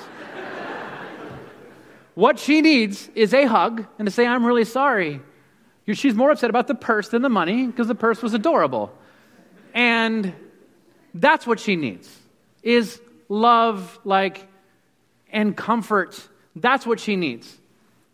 what 2.13 2.37
she 2.37 2.61
needs 2.61 3.09
is 3.15 3.33
a 3.33 3.45
hug 3.45 3.85
and 3.97 4.05
to 4.05 4.11
say, 4.11 4.27
I'm 4.27 4.45
really 4.45 4.65
sorry. 4.65 5.21
She's 5.93 6.13
more 6.13 6.31
upset 6.31 6.49
about 6.49 6.67
the 6.67 6.75
purse 6.75 7.09
than 7.09 7.21
the 7.21 7.29
money 7.29 7.67
because 7.67 7.87
the 7.87 7.95
purse 7.95 8.21
was 8.21 8.33
adorable. 8.33 8.93
And 9.73 10.33
that's 11.13 11.47
what 11.47 11.59
she 11.59 11.75
needs 11.75 12.09
is 12.63 13.01
love 13.29 13.99
like 14.03 14.47
and 15.31 15.55
comfort. 15.55 16.27
That's 16.55 16.85
what 16.85 16.99
she 16.99 17.15
needs. 17.15 17.57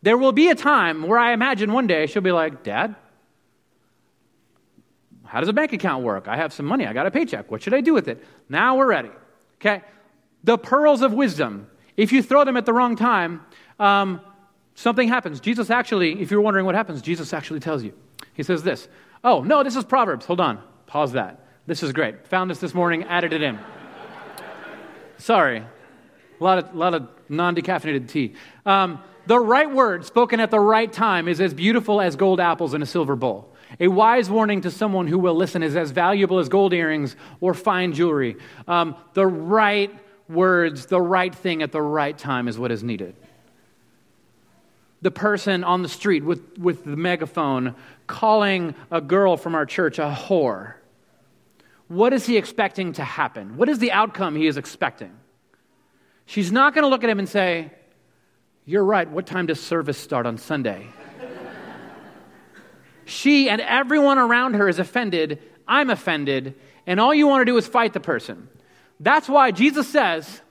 There 0.02 0.18
will 0.18 0.32
be 0.32 0.50
a 0.50 0.56
time 0.56 1.04
where 1.04 1.20
I 1.20 1.34
imagine 1.34 1.74
one 1.74 1.88
day 1.88 2.06
she'll 2.06 2.22
be 2.22 2.32
like, 2.32 2.64
"Dad, 2.64 2.96
how 5.26 5.40
does 5.40 5.50
a 5.50 5.54
bank 5.54 5.74
account 5.74 6.04
work? 6.04 6.28
I 6.28 6.38
have 6.38 6.54
some 6.54 6.66
money. 6.66 6.86
I 6.86 6.94
got 6.94 7.06
a 7.06 7.12
paycheck. 7.12 7.52
What 7.52 7.62
should 7.62 7.74
I 7.74 7.82
do 7.82 7.94
with 7.94 8.08
it?" 8.08 8.24
Now 8.50 8.78
we're 8.78 8.88
ready. 8.88 9.12
Okay? 9.60 9.84
The 10.44 10.58
pearls 10.58 11.02
of 11.02 11.14
wisdom. 11.14 11.68
If 11.98 12.12
you 12.12 12.22
throw 12.22 12.46
them 12.46 12.58
at 12.58 12.66
the 12.66 12.74
wrong 12.74 12.96
time, 12.96 13.42
um, 13.80 14.22
something 14.76 15.10
happens. 15.10 15.40
Jesus 15.40 15.70
actually, 15.70 16.22
if 16.22 16.32
you're 16.32 16.42
wondering 16.42 16.66
what 16.66 16.76
happens, 16.76 17.02
Jesus 17.02 17.34
actually 17.34 17.60
tells 17.60 17.84
you. 17.84 17.94
He 18.34 18.44
says 18.44 18.64
this 18.64 18.88
Oh, 19.24 19.42
no, 19.42 19.64
this 19.64 19.76
is 19.76 19.84
Proverbs. 19.84 20.26
Hold 20.26 20.40
on. 20.40 20.62
Pause 20.86 21.14
that. 21.14 21.46
This 21.66 21.84
is 21.84 21.92
great. 21.92 22.28
Found 22.28 22.50
this 22.50 22.60
this 22.60 22.74
morning, 22.74 23.04
added 23.04 23.34
it 23.34 23.42
in. 23.42 23.60
Sorry. 25.18 25.58
A 26.40 26.44
lot 26.44 26.60
of, 26.60 26.76
lot 26.76 26.94
of 26.94 27.10
non 27.28 27.56
decaffeinated 27.56 28.08
tea. 28.08 28.36
Um, 28.66 29.02
the 29.28 29.40
right 29.40 29.70
word 29.70 30.06
spoken 30.06 30.40
at 30.40 30.52
the 30.52 30.60
right 30.60 30.92
time 30.92 31.28
is 31.28 31.42
as 31.42 31.54
beautiful 31.54 32.02
as 32.02 32.16
gold 32.16 32.40
apples 32.40 32.74
in 32.74 32.82
a 32.82 32.86
silver 32.86 33.16
bowl. 33.16 33.54
A 33.80 33.90
wise 33.90 34.30
warning 34.30 34.62
to 34.62 34.72
someone 34.72 35.08
who 35.08 35.20
will 35.20 35.36
listen 35.36 35.62
is 35.62 35.76
as 35.76 35.92
valuable 35.92 36.40
as 36.40 36.48
gold 36.48 36.74
earrings 36.74 37.16
or 37.42 37.54
fine 37.54 37.94
jewelry. 37.94 38.38
Um, 38.68 38.96
the 39.14 39.28
right 39.28 39.94
words, 40.30 40.86
the 40.86 41.02
right 41.02 41.34
thing 41.36 41.62
at 41.62 41.72
the 41.72 41.82
right 41.82 42.18
time 42.18 42.48
is 42.48 42.58
what 42.58 42.72
is 42.72 42.84
needed. 42.84 43.16
The 45.02 45.12
person 45.12 45.64
on 45.64 45.84
the 45.84 45.90
street 45.90 46.24
with, 46.24 46.58
with 46.58 46.86
the 46.86 46.96
megaphone 46.96 47.76
calling 48.08 48.74
a 48.90 49.02
girl 49.02 49.36
from 49.36 49.54
our 49.54 49.66
church 49.66 50.00
a 50.00 50.18
whore. 50.18 50.76
What 51.90 52.14
is 52.14 52.26
he 52.26 52.38
expecting 52.38 52.94
to 52.94 53.04
happen? 53.04 53.58
What 53.58 53.70
is 53.70 53.80
the 53.80 53.92
outcome 53.92 54.36
he 54.36 54.48
is 54.48 54.58
expecting? 54.58 55.12
She's 56.26 56.52
not 56.52 56.74
going 56.74 56.84
to 56.84 56.90
look 56.90 57.04
at 57.04 57.10
him 57.10 57.20
and 57.20 57.30
say, 57.30 57.72
You're 58.70 58.84
right. 58.84 59.10
What 59.10 59.26
time 59.26 59.46
does 59.46 59.62
service 59.62 59.98
start 59.98 60.26
on 60.26 60.38
Sunday? 60.38 60.88
she 63.06 63.50
and 63.50 63.62
everyone 63.62 64.18
around 64.18 64.56
her 64.56 64.68
is 64.68 64.78
offended. 64.78 65.42
I'm 65.66 65.90
offended. 65.90 66.54
And 66.86 67.00
all 67.00 67.14
you 67.14 67.28
want 67.28 67.42
to 67.42 67.46
do 67.46 67.56
is 67.56 67.66
fight 67.66 67.94
the 67.94 68.02
person. 68.02 68.50
That's 69.00 69.30
why 69.30 69.52
Jesus 69.52 69.88
says, 69.88 70.42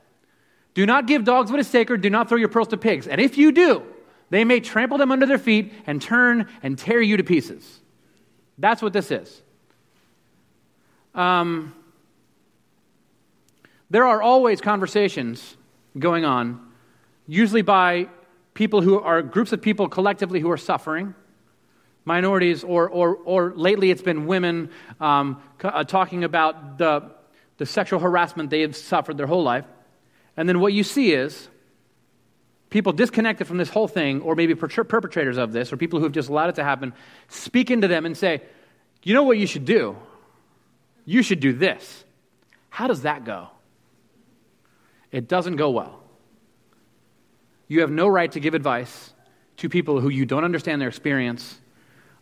Do 0.72 0.86
not 0.86 1.06
give 1.06 1.24
dogs 1.24 1.50
what 1.50 1.60
is 1.60 1.66
sacred, 1.66 2.00
do 2.00 2.08
not 2.08 2.30
throw 2.30 2.38
your 2.38 2.48
pearls 2.48 2.68
to 2.68 2.78
pigs. 2.78 3.06
And 3.06 3.20
if 3.20 3.36
you 3.36 3.52
do, 3.52 3.82
they 4.30 4.44
may 4.44 4.60
trample 4.60 4.96
them 4.96 5.12
under 5.12 5.26
their 5.26 5.38
feet 5.38 5.74
and 5.86 6.00
turn 6.00 6.48
and 6.62 6.78
tear 6.78 7.02
you 7.02 7.18
to 7.18 7.22
pieces. 7.22 7.80
That's 8.56 8.80
what 8.80 8.94
this 8.94 9.10
is. 9.10 9.42
Um, 11.14 11.74
there 13.90 14.06
are 14.06 14.22
always 14.22 14.62
conversations 14.62 15.56
going 15.98 16.24
on, 16.24 16.65
usually 17.26 17.62
by 17.62 18.08
people 18.54 18.80
who 18.80 19.00
are 19.00 19.22
groups 19.22 19.52
of 19.52 19.60
people 19.60 19.88
collectively 19.88 20.40
who 20.40 20.50
are 20.50 20.56
suffering, 20.56 21.14
minorities, 22.04 22.64
or, 22.64 22.88
or, 22.88 23.16
or 23.16 23.52
lately 23.54 23.90
it's 23.90 24.02
been 24.02 24.26
women 24.26 24.70
um, 25.00 25.42
uh, 25.62 25.84
talking 25.84 26.24
about 26.24 26.78
the, 26.78 27.10
the 27.58 27.66
sexual 27.66 27.98
harassment 27.98 28.50
they 28.50 28.62
have 28.62 28.76
suffered 28.76 29.16
their 29.16 29.26
whole 29.26 29.42
life. 29.42 29.64
And 30.36 30.48
then 30.48 30.60
what 30.60 30.72
you 30.72 30.82
see 30.82 31.12
is 31.12 31.48
people 32.70 32.92
disconnected 32.92 33.46
from 33.46 33.58
this 33.58 33.68
whole 33.68 33.88
thing, 33.88 34.20
or 34.20 34.34
maybe 34.34 34.54
perpetrators 34.54 35.36
of 35.36 35.52
this, 35.52 35.72
or 35.72 35.76
people 35.76 35.98
who 35.98 36.04
have 36.04 36.12
just 36.12 36.28
allowed 36.28 36.50
it 36.50 36.54
to 36.56 36.64
happen, 36.64 36.92
speak 37.28 37.70
into 37.70 37.88
them 37.88 38.06
and 38.06 38.16
say, 38.16 38.42
You 39.02 39.14
know 39.14 39.24
what 39.24 39.38
you 39.38 39.46
should 39.46 39.64
do? 39.64 39.96
You 41.04 41.22
should 41.22 41.40
do 41.40 41.52
this. 41.52 42.04
How 42.68 42.86
does 42.86 43.02
that 43.02 43.24
go? 43.24 43.48
It 45.10 45.28
doesn't 45.28 45.56
go 45.56 45.70
well. 45.70 46.05
You 47.68 47.80
have 47.80 47.90
no 47.90 48.06
right 48.06 48.30
to 48.32 48.40
give 48.40 48.54
advice 48.54 49.12
to 49.58 49.68
people 49.68 50.00
who 50.00 50.08
you 50.08 50.26
don't 50.26 50.44
understand 50.44 50.80
their 50.80 50.88
experience. 50.88 51.60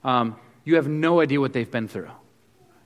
Um, 0.02 0.36
you 0.64 0.76
have 0.76 0.88
no 0.88 1.20
idea 1.20 1.40
what 1.40 1.52
they've 1.52 1.70
been 1.70 1.88
through. 1.88 2.10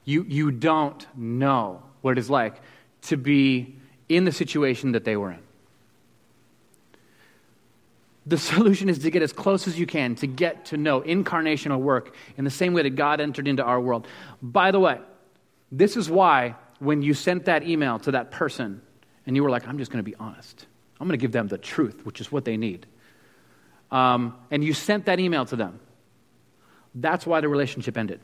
You, 0.05 0.25
you 0.27 0.51
don't 0.51 1.07
know 1.17 1.83
what 2.01 2.13
it 2.13 2.19
is 2.19 2.31
like 2.31 2.61
to 3.03 3.17
be 3.17 3.77
in 4.09 4.25
the 4.25 4.33
situation 4.33 4.93
that 4.93 5.05
they 5.05 5.17
were 5.17 5.33
in. 5.33 5.43
The 8.27 8.39
solution 8.39 8.89
is 8.89 8.99
to 9.01 9.11
get 9.11 9.23
as 9.23 9.33
close 9.33 9.69
as 9.69 9.79
you 9.79 9.87
can 9.87 10.15
to 10.17 10.27
get 10.27 10.67
to 10.67 10.77
know 10.77 11.01
incarnational 11.03 11.79
work 11.79 12.15
in 12.37 12.45
the 12.45 12.51
same 12.51 12.75
way 12.75 12.83
that 12.83 12.97
God 12.97 13.21
entered 13.21 13.49
into 13.49 13.63
our 13.63 13.81
world. 13.81 14.07
By 14.43 14.71
the 14.71 14.81
way, 14.81 15.01
this 15.71 15.97
is 15.97 16.11
why 16.11 16.57
when 16.79 17.03
you 17.03 17.15
sent 17.15 17.45
that 17.47 17.63
email 17.65 17.99
to 18.01 18.13
that 18.13 18.31
person 18.31 18.81
and 19.27 19.37
you 19.37 19.43
were 19.43 19.51
like, 19.51 19.67
I'm 19.69 19.79
just 19.79 19.91
going 19.91 20.03
to 20.03 20.11
be 20.11 20.17
honest, 20.17 20.67
I'm 21.01 21.07
going 21.07 21.19
to 21.19 21.23
give 21.23 21.33
them 21.33 21.49
the 21.49 21.59
truth, 21.59 22.05
which 22.05 22.21
is 22.21 22.33
what 22.33 22.45
they 22.45 22.57
need. 22.57 22.87
Um, 23.91 24.37
and 24.51 24.63
you 24.63 24.75
sent 24.75 25.07
that 25.07 25.21
email 25.21 25.45
to 25.47 25.57
them. 25.57 25.81
That's 26.95 27.27
why 27.27 27.41
the 27.41 27.49
relationship 27.49 27.97
ended. 27.97 28.21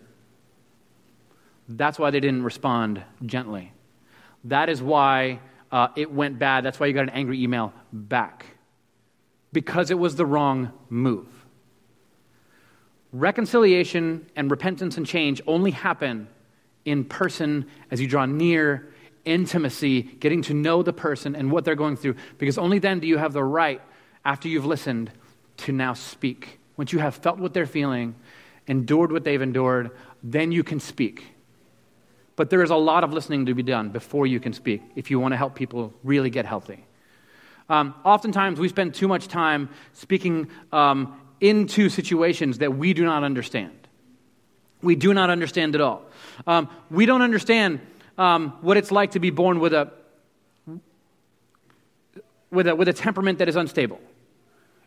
That's 1.68 1.98
why 1.98 2.10
they 2.10 2.20
didn't 2.20 2.42
respond 2.42 3.02
gently. 3.24 3.72
That 4.44 4.68
is 4.68 4.82
why 4.82 5.40
uh, 5.72 5.88
it 5.96 6.12
went 6.12 6.38
bad. 6.38 6.64
That's 6.64 6.78
why 6.78 6.86
you 6.86 6.92
got 6.92 7.04
an 7.04 7.10
angry 7.10 7.42
email 7.42 7.72
back. 7.92 8.46
Because 9.52 9.90
it 9.90 9.98
was 9.98 10.16
the 10.16 10.26
wrong 10.26 10.72
move. 10.90 11.28
Reconciliation 13.12 14.26
and 14.34 14.50
repentance 14.50 14.96
and 14.96 15.06
change 15.06 15.40
only 15.46 15.70
happen 15.70 16.28
in 16.84 17.04
person 17.04 17.66
as 17.90 18.00
you 18.00 18.08
draw 18.08 18.26
near 18.26 18.92
intimacy, 19.24 20.02
getting 20.02 20.42
to 20.42 20.54
know 20.54 20.82
the 20.82 20.92
person 20.92 21.34
and 21.34 21.50
what 21.50 21.64
they're 21.64 21.74
going 21.74 21.96
through, 21.96 22.16
because 22.38 22.58
only 22.58 22.78
then 22.78 23.00
do 23.00 23.06
you 23.06 23.18
have 23.18 23.32
the 23.32 23.44
right, 23.44 23.80
after 24.24 24.48
you've 24.48 24.66
listened, 24.66 25.10
to 25.58 25.72
now 25.72 25.94
speak. 25.94 26.58
Once 26.76 26.92
you 26.92 26.98
have 26.98 27.14
felt 27.14 27.38
what 27.38 27.54
they're 27.54 27.66
feeling, 27.66 28.14
endured 28.66 29.12
what 29.12 29.24
they've 29.24 29.42
endured, 29.42 29.90
then 30.22 30.52
you 30.52 30.64
can 30.64 30.80
speak. 30.80 31.24
But 32.36 32.50
there 32.50 32.62
is 32.62 32.70
a 32.70 32.76
lot 32.76 33.04
of 33.04 33.12
listening 33.12 33.46
to 33.46 33.54
be 33.54 33.62
done 33.62 33.90
before 33.90 34.26
you 34.26 34.40
can 34.40 34.52
speak 34.52 34.82
if 34.96 35.10
you 35.10 35.20
want 35.20 35.32
to 35.32 35.36
help 35.36 35.54
people 35.54 35.92
really 36.02 36.30
get 36.30 36.46
healthy. 36.46 36.84
Um, 37.68 37.94
oftentimes, 38.04 38.58
we 38.58 38.68
spend 38.68 38.94
too 38.94 39.08
much 39.08 39.28
time 39.28 39.70
speaking 39.92 40.48
um, 40.72 41.18
into 41.40 41.88
situations 41.88 42.58
that 42.58 42.76
we 42.76 42.92
do 42.92 43.04
not 43.04 43.24
understand. 43.24 43.72
We 44.82 44.96
do 44.96 45.14
not 45.14 45.30
understand 45.30 45.74
at 45.74 45.80
all. 45.80 46.02
Um, 46.46 46.68
we 46.90 47.06
don't 47.06 47.22
understand 47.22 47.80
um, 48.18 48.50
what 48.60 48.76
it's 48.76 48.90
like 48.90 49.12
to 49.12 49.20
be 49.20 49.30
born 49.30 49.60
with 49.60 49.72
a, 49.72 49.92
with, 52.50 52.68
a, 52.68 52.74
with 52.74 52.88
a 52.88 52.92
temperament 52.92 53.38
that 53.38 53.48
is 53.48 53.56
unstable. 53.56 54.00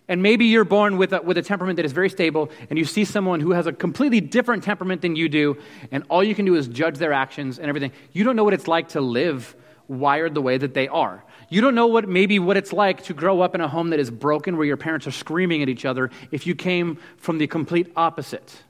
And 0.09 0.23
maybe 0.23 0.45
you're 0.45 0.63
born 0.63 0.97
with 0.97 1.11
a, 1.11 1.21
with 1.21 1.37
a 1.37 1.41
temperament 1.41 1.75
that 1.75 1.85
is 1.85 1.91
very 1.91 2.09
stable, 2.09 2.49
and 2.69 2.79
you 2.79 2.85
see 2.85 3.03
someone 3.03 3.41
who 3.41 3.51
has 3.51 3.67
a 3.67 3.73
completely 3.73 4.21
different 4.21 4.63
temperament 4.63 5.01
than 5.01 5.17
you 5.17 5.27
do, 5.27 5.57
and 5.91 6.03
all 6.09 6.23
you 6.23 6.33
can 6.33 6.45
do 6.45 6.55
is 6.55 6.67
judge 6.67 6.97
their 6.97 7.11
actions 7.11 7.59
and 7.59 7.67
everything. 7.67 7.91
You 8.13 8.23
don't 8.23 8.37
know 8.37 8.45
what 8.45 8.53
it's 8.53 8.69
like 8.69 8.89
to 8.89 9.01
live 9.01 9.55
wired 9.89 10.33
the 10.33 10.41
way 10.41 10.57
that 10.57 10.73
they 10.73 10.87
are. 10.87 11.23
You 11.49 11.61
don't 11.61 11.75
know 11.75 11.87
what 11.87 12.07
maybe 12.07 12.39
what 12.39 12.57
it's 12.57 12.73
like 12.73 13.03
to 13.03 13.13
grow 13.13 13.41
up 13.41 13.55
in 13.55 13.61
a 13.61 13.67
home 13.67 13.89
that 13.91 13.99
is 13.99 14.11
broken 14.11 14.57
where 14.57 14.65
your 14.65 14.77
parents 14.77 15.07
are 15.07 15.11
screaming 15.11 15.61
at 15.61 15.69
each 15.69 15.85
other 15.85 16.09
if 16.31 16.45
you 16.47 16.55
came 16.55 16.99
from 17.17 17.37
the 17.37 17.47
complete 17.47 17.91
opposite. 17.95 18.63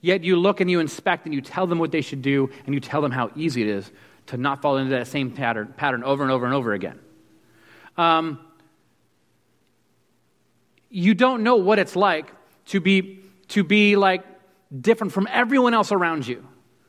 Yet 0.00 0.24
you 0.24 0.36
look 0.36 0.60
and 0.60 0.70
you 0.70 0.80
inspect 0.80 1.26
and 1.26 1.34
you 1.34 1.40
tell 1.40 1.66
them 1.66 1.78
what 1.78 1.92
they 1.92 2.00
should 2.00 2.22
do 2.22 2.50
and 2.64 2.74
you 2.74 2.80
tell 2.80 3.02
them 3.02 3.12
how 3.12 3.30
easy 3.36 3.62
it 3.62 3.68
is 3.68 3.90
to 4.26 4.36
not 4.36 4.62
fall 4.62 4.76
into 4.78 4.90
that 4.90 5.06
same 5.08 5.30
pattern, 5.30 5.74
pattern 5.76 6.04
over 6.04 6.22
and 6.22 6.32
over 6.32 6.46
and 6.46 6.54
over 6.54 6.72
again. 6.72 6.98
Um, 7.96 8.38
you 10.88 11.14
don't 11.14 11.42
know 11.42 11.56
what 11.56 11.78
it's 11.78 11.96
like 11.96 12.32
to 12.66 12.80
be, 12.80 13.20
to 13.48 13.62
be 13.62 13.96
like 13.96 14.24
different 14.78 15.12
from 15.12 15.28
everyone 15.30 15.74
else 15.74 15.92
around 15.92 16.26
you, 16.26 16.46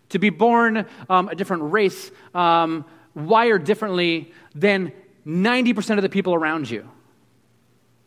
to 0.09 0.19
be 0.19 0.29
born 0.29 0.85
um, 1.09 1.29
a 1.29 1.35
different 1.35 1.71
race, 1.71 2.11
um, 2.33 2.85
wired 3.13 3.63
differently 3.63 4.31
than 4.55 4.91
90% 5.25 5.97
of 5.97 6.01
the 6.01 6.09
people 6.09 6.33
around 6.33 6.69
you. 6.69 6.89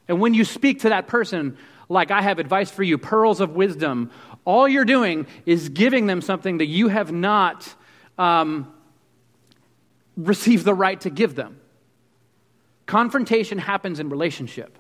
And 0.09 0.21
when 0.21 0.35
you 0.35 0.45
speak 0.45 0.81
to 0.81 0.91
that 0.91 1.07
person, 1.07 1.57
like 1.89 2.11
I 2.11 2.23
have 2.23 2.39
advice 2.39 2.71
for 2.71 2.83
you, 2.83 2.99
pearls 2.99 3.41
of 3.41 3.51
wisdom, 3.51 4.11
all 4.45 4.69
you're 4.69 4.85
doing 4.85 5.27
is 5.47 5.69
giving 5.69 6.07
them 6.07 6.21
something 6.21 6.59
that 6.59 6.67
you 6.67 6.89
have 6.89 7.13
not 7.13 7.75
um, 8.19 8.73
received 10.17 10.65
the 10.65 10.75
right 10.75 11.01
to 11.01 11.11
give 11.11 11.35
them. 11.35 11.61
Confrontation 12.87 13.59
happens 13.59 14.01
in 14.01 14.09
relationship. 14.09 14.79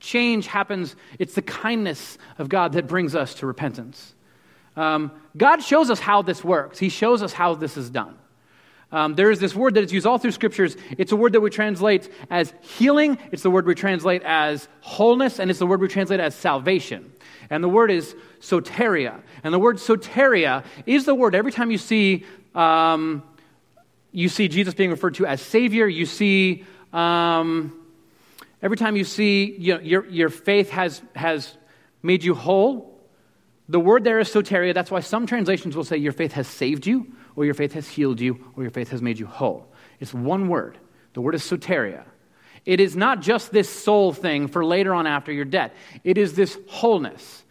Change 0.00 0.46
happens, 0.46 0.94
it's 1.18 1.34
the 1.34 1.42
kindness 1.42 2.18
of 2.38 2.48
God 2.48 2.72
that 2.72 2.86
brings 2.86 3.14
us 3.14 3.34
to 3.34 3.46
repentance. 3.46 4.14
Um, 4.76 5.10
God 5.36 5.62
shows 5.62 5.88
us 5.90 6.00
how 6.00 6.22
this 6.22 6.44
works, 6.44 6.78
He 6.78 6.88
shows 6.88 7.22
us 7.22 7.32
how 7.32 7.54
this 7.54 7.76
is 7.76 7.88
done. 7.88 8.18
Um, 8.92 9.14
there 9.14 9.30
is 9.30 9.40
this 9.40 9.54
word 9.54 9.74
that 9.74 9.84
is 9.84 9.92
used 9.92 10.06
all 10.06 10.18
through 10.18 10.30
scriptures. 10.30 10.76
It's 10.96 11.10
a 11.10 11.16
word 11.16 11.32
that 11.32 11.40
we 11.40 11.50
translate 11.50 12.08
as 12.30 12.52
healing, 12.60 13.18
it's 13.32 13.42
the 13.42 13.50
word 13.50 13.66
we 13.66 13.74
translate 13.74 14.22
as 14.22 14.68
wholeness, 14.80 15.38
and 15.38 15.50
it's 15.50 15.58
the 15.58 15.66
word 15.66 15.80
we 15.80 15.88
translate 15.88 16.20
as 16.20 16.34
salvation. 16.34 17.12
And 17.50 17.62
the 17.62 17.68
word 17.68 17.90
is 17.90 18.14
soteria. 18.40 19.20
And 19.44 19.52
the 19.52 19.58
word 19.58 19.76
soteria 19.76 20.64
is 20.86 21.04
the 21.04 21.14
word 21.14 21.34
every 21.34 21.52
time 21.52 21.70
you 21.70 21.78
see, 21.78 22.24
um, 22.54 23.22
you 24.12 24.28
see 24.28 24.48
Jesus 24.48 24.74
being 24.74 24.90
referred 24.90 25.14
to 25.16 25.26
as 25.26 25.40
Savior, 25.40 25.86
you 25.86 26.06
see, 26.06 26.64
um, 26.92 27.72
every 28.62 28.76
time 28.76 28.96
you 28.96 29.04
see 29.04 29.54
you 29.58 29.74
know, 29.74 29.80
your, 29.80 30.06
your 30.06 30.28
faith 30.28 30.70
has, 30.70 31.02
has 31.14 31.56
made 32.02 32.24
you 32.24 32.34
whole, 32.34 33.00
the 33.68 33.80
word 33.80 34.04
there 34.04 34.18
is 34.20 34.28
soteria. 34.28 34.74
That's 34.74 34.90
why 34.90 35.00
some 35.00 35.26
translations 35.26 35.76
will 35.76 35.84
say 35.84 35.96
your 35.96 36.12
faith 36.12 36.32
has 36.32 36.46
saved 36.46 36.86
you, 36.86 37.12
or 37.34 37.44
your 37.44 37.54
faith 37.54 37.72
has 37.72 37.88
healed 37.88 38.20
you, 38.20 38.52
or 38.56 38.62
your 38.62 38.70
faith 38.70 38.90
has 38.90 39.02
made 39.02 39.18
you 39.18 39.26
whole. 39.26 39.72
It's 39.98 40.14
one 40.14 40.48
word. 40.48 40.78
The 41.14 41.20
word 41.20 41.34
is 41.34 41.42
soteria. 41.42 42.04
It 42.66 42.80
is 42.80 42.96
not 42.96 43.22
just 43.22 43.52
this 43.52 43.70
soul 43.70 44.12
thing 44.12 44.48
for 44.48 44.64
later 44.64 44.92
on 44.92 45.06
after 45.06 45.32
you're 45.32 45.44
dead, 45.44 45.72
it 46.04 46.18
is 46.18 46.34
this 46.34 46.58
wholeness. 46.68 47.44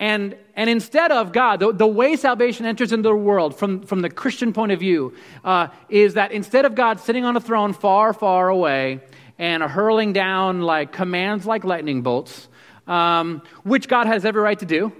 And, 0.00 0.36
and 0.54 0.70
instead 0.70 1.10
of 1.10 1.32
God, 1.32 1.58
the, 1.58 1.72
the 1.72 1.86
way 1.86 2.14
salvation 2.14 2.66
enters 2.66 2.92
into 2.92 3.08
the 3.08 3.14
world 3.16 3.58
from, 3.58 3.82
from 3.82 4.00
the 4.00 4.10
Christian 4.10 4.52
point 4.52 4.70
of 4.70 4.78
view 4.78 5.12
uh, 5.44 5.68
is 5.88 6.14
that 6.14 6.30
instead 6.30 6.64
of 6.64 6.76
God 6.76 7.00
sitting 7.00 7.24
on 7.24 7.36
a 7.36 7.40
throne 7.40 7.72
far, 7.72 8.12
far 8.12 8.48
away 8.48 9.00
and 9.38 9.60
hurling 9.60 10.12
down 10.12 10.62
like 10.62 10.92
commands 10.92 11.46
like 11.46 11.64
lightning 11.64 12.02
bolts, 12.02 12.48
um, 12.86 13.42
which 13.64 13.88
God 13.88 14.06
has 14.06 14.24
every 14.24 14.40
right 14.40 14.58
to 14.60 14.66
do, 14.66 14.92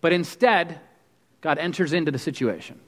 But 0.00 0.12
instead, 0.12 0.80
God 1.40 1.58
enters 1.58 1.92
into 1.92 2.10
the 2.10 2.18
situation. 2.18 2.80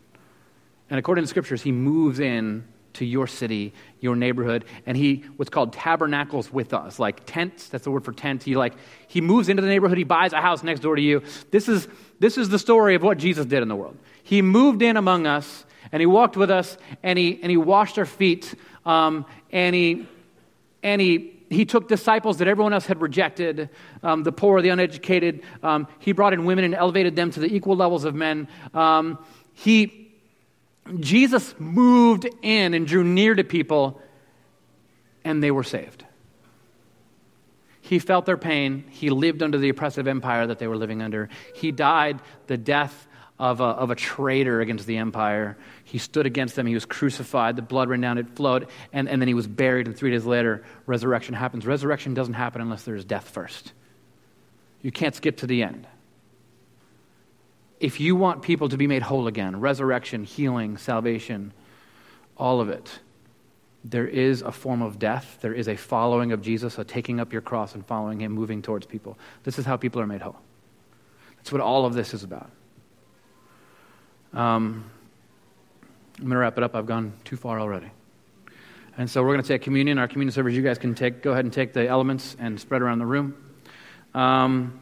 And 0.91 0.99
according 0.99 1.25
to 1.25 1.29
scriptures, 1.29 1.63
he 1.63 1.73
moves 1.73 2.21
in 2.21 2.65
to 2.95 3.05
your 3.05 3.27
city, 3.27 3.73
your 4.01 4.17
neighborhood, 4.17 4.65
and 4.87 4.97
he 4.97 5.25
what's 5.37 5.51
called 5.51 5.73
tabernacles 5.73 6.53
with 6.53 6.75
us, 6.75 6.99
like 6.99 7.25
tents. 7.27 7.69
That's 7.69 7.85
the 7.85 7.91
word 7.91 8.05
for 8.05 8.13
tent. 8.13 8.43
He 8.43 8.57
like 8.57 8.75
he 9.09 9.21
moves 9.21 9.49
into 9.49 9.63
the 9.63 9.69
neighborhood. 9.69 9.99
He 9.99 10.05
buys 10.05 10.33
a 10.33 10.41
house 10.41 10.63
next 10.63 10.81
door 10.81 10.97
to 10.97 11.03
you. 11.03 11.23
This 11.51 11.69
is 11.69 11.89
this 12.21 12.39
is 12.39 12.49
the 12.49 12.59
story 12.59 12.95
of 12.95 13.03
what 13.03 13.19
Jesus 13.19 13.47
did 13.47 13.63
in 13.63 13.69
the 13.69 13.77
world. 13.77 13.97
He 14.23 14.43
moved 14.43 14.83
in 14.83 14.97
among 14.97 15.27
us, 15.27 15.65
and 15.91 16.01
he 16.01 16.07
walked 16.07 16.37
with 16.37 16.51
us, 16.51 16.77
and 17.03 17.19
he 17.19 17.39
and 17.43 17.51
he 17.51 17.57
washed 17.57 17.99
our 17.99 18.07
feet, 18.07 18.55
um, 18.85 19.27
and 19.51 19.75
he 19.75 20.07
and 20.83 21.01
he 21.01 21.33
he 21.53 21.65
took 21.65 21.89
disciples 21.89 22.39
that 22.39 22.49
everyone 22.49 22.73
else 22.73 22.87
had 22.87 23.01
rejected, 23.01 23.69
um, 24.03 24.23
the 24.23 24.33
poor, 24.33 24.63
the 24.63 24.71
uneducated. 24.71 25.43
Um, 25.63 25.87
he 25.99 26.13
brought 26.13 26.33
in 26.33 26.45
women 26.45 26.65
and 26.65 26.75
elevated 26.75 27.15
them 27.15 27.31
to 27.31 27.41
the 27.41 27.55
equal 27.55 27.77
levels 27.77 28.05
of 28.05 28.15
men. 28.15 28.49
Um, 28.75 29.19
he 29.53 30.02
Jesus 30.99 31.55
moved 31.59 32.29
in 32.43 32.75
and 32.75 32.87
drew 32.87 33.05
near 33.05 33.35
to 33.35 33.45
people, 33.45 34.01
and 35.25 35.43
they 35.43 35.51
were 35.51 35.63
saved. 35.63 36.05
He 37.81 37.99
felt 37.99 38.27
their 38.27 38.37
pain. 38.37 38.85
He 38.91 39.11
lived 39.11 39.43
under 39.43 39.59
the 39.59 39.69
oppressive 39.69 40.07
empire 40.09 40.47
that 40.47 40.59
they 40.59 40.67
were 40.67 40.77
living 40.77 41.03
under. 41.03 41.29
He 41.55 41.73
died 41.73 42.21
the 42.47 42.57
death 42.57 43.07
of 43.39 43.61
a, 43.61 43.65
of 43.65 43.91
a 43.91 43.95
traitor 43.95 44.61
against 44.61 44.87
the 44.87 44.97
empire. 44.99 45.57
He 45.85 45.99
stood 45.99 46.27
against 46.27 46.55
them. 46.55 46.67
He 46.67 46.75
was 46.75 46.85
crucified. 46.85 47.57
The 47.57 47.63
blood 47.63 47.89
ran 47.89 48.01
down. 48.01 48.19
It 48.19 48.37
flowed. 48.37 48.69
And, 48.93 49.09
and 49.09 49.21
then 49.21 49.29
he 49.29 49.35
was 49.35 49.49
buried. 49.49 49.87
And 49.89 49.97
three 49.97 50.13
days 50.13 50.25
later, 50.25 50.65
resurrection 50.87 51.35
happens. 51.35 51.67
Resurrection 51.67 52.15
doesn't 52.15 52.35
happen 52.35 52.61
unless 52.61 52.85
there's 52.85 53.05
death 53.05 53.29
first. 53.29 53.73
You 54.81 54.93
can't 54.93 55.15
skip 55.15 55.39
to 55.39 55.47
the 55.47 55.63
end 55.63 55.87
if 57.83 57.99
you 57.99 58.15
want 58.15 58.43
people 58.43 58.69
to 58.69 58.77
be 58.77 58.87
made 58.87 59.03
whole 59.03 59.27
again, 59.27 59.59
resurrection, 59.59 60.23
healing, 60.23 60.77
salvation, 60.77 61.53
all 62.37 62.61
of 62.61 62.69
it, 62.69 63.01
there 63.85 64.07
is 64.07 64.41
a 64.41 64.53
form 64.53 64.83
of 64.83 65.01
death. 65.01 65.39
There 65.41 65.53
is 65.53 65.67
a 65.67 65.75
following 65.75 66.31
of 66.31 66.43
Jesus, 66.43 66.79
a 66.79 66.85
taking 66.85 67.19
up 67.19 67.33
your 67.33 67.43
cross 67.43 67.75
and 67.75 67.85
following 67.85 68.21
him, 68.21 68.31
moving 68.31 68.63
towards 68.63 68.87
people. 68.87 69.19
This 69.43 69.59
is 69.59 69.67
how 69.67 69.77
people 69.77 70.01
are 70.01 70.07
made 70.07 70.23
whole. 70.23 70.37
That's 71.39 71.51
what 71.51 71.61
all 71.61 71.85
of 71.85 71.93
this 71.93 72.15
is 72.15 72.23
about. 72.23 72.53
Um, 74.33 74.89
I'm 76.19 76.25
going 76.25 76.31
to 76.31 76.39
wrap 76.39 76.57
it 76.57 76.63
up. 76.63 76.77
I've 76.77 76.87
gone 76.87 77.13
too 77.25 77.37
far 77.37 77.59
already. 77.59 77.91
And 78.97 79.11
so 79.11 79.23
we're 79.23 79.31
going 79.31 79.43
to 79.43 79.49
take 79.49 79.63
communion. 79.63 79.99
Our 79.99 80.07
communion 80.07 80.33
service, 80.33 80.55
you 80.55 80.63
guys 80.63 80.79
can 80.79 80.95
take, 80.95 81.21
go 81.21 81.33
ahead 81.33 81.45
and 81.45 81.53
take 81.53 81.73
the 81.73 81.89
elements 81.89 82.37
and 82.39 82.61
spread 82.61 82.81
around 82.81 83.01
the 83.01 83.07
room. 83.07 83.35
Um, 84.15 84.82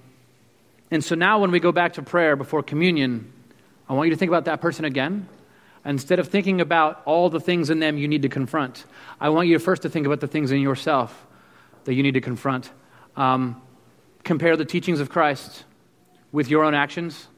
and 0.90 1.04
so 1.04 1.14
now, 1.14 1.38
when 1.38 1.50
we 1.50 1.60
go 1.60 1.70
back 1.72 1.94
to 1.94 2.02
prayer 2.02 2.34
before 2.34 2.62
communion, 2.62 3.32
I 3.88 3.94
want 3.94 4.08
you 4.08 4.14
to 4.14 4.18
think 4.18 4.30
about 4.30 4.46
that 4.46 4.60
person 4.60 4.84
again. 4.84 5.28
Instead 5.84 6.18
of 6.18 6.28
thinking 6.28 6.60
about 6.60 7.02
all 7.06 7.30
the 7.30 7.40
things 7.40 7.70
in 7.70 7.78
them 7.78 7.96
you 7.96 8.06
need 8.06 8.22
to 8.22 8.28
confront, 8.28 8.84
I 9.20 9.30
want 9.30 9.48
you 9.48 9.58
first 9.58 9.82
to 9.82 9.88
think 9.88 10.06
about 10.06 10.20
the 10.20 10.26
things 10.26 10.50
in 10.50 10.60
yourself 10.60 11.26
that 11.84 11.94
you 11.94 12.02
need 12.02 12.14
to 12.14 12.20
confront. 12.20 12.70
Um, 13.16 13.62
compare 14.24 14.56
the 14.56 14.64
teachings 14.64 15.00
of 15.00 15.08
Christ 15.08 15.64
with 16.32 16.50
your 16.50 16.64
own 16.64 16.74
actions. 16.74 17.28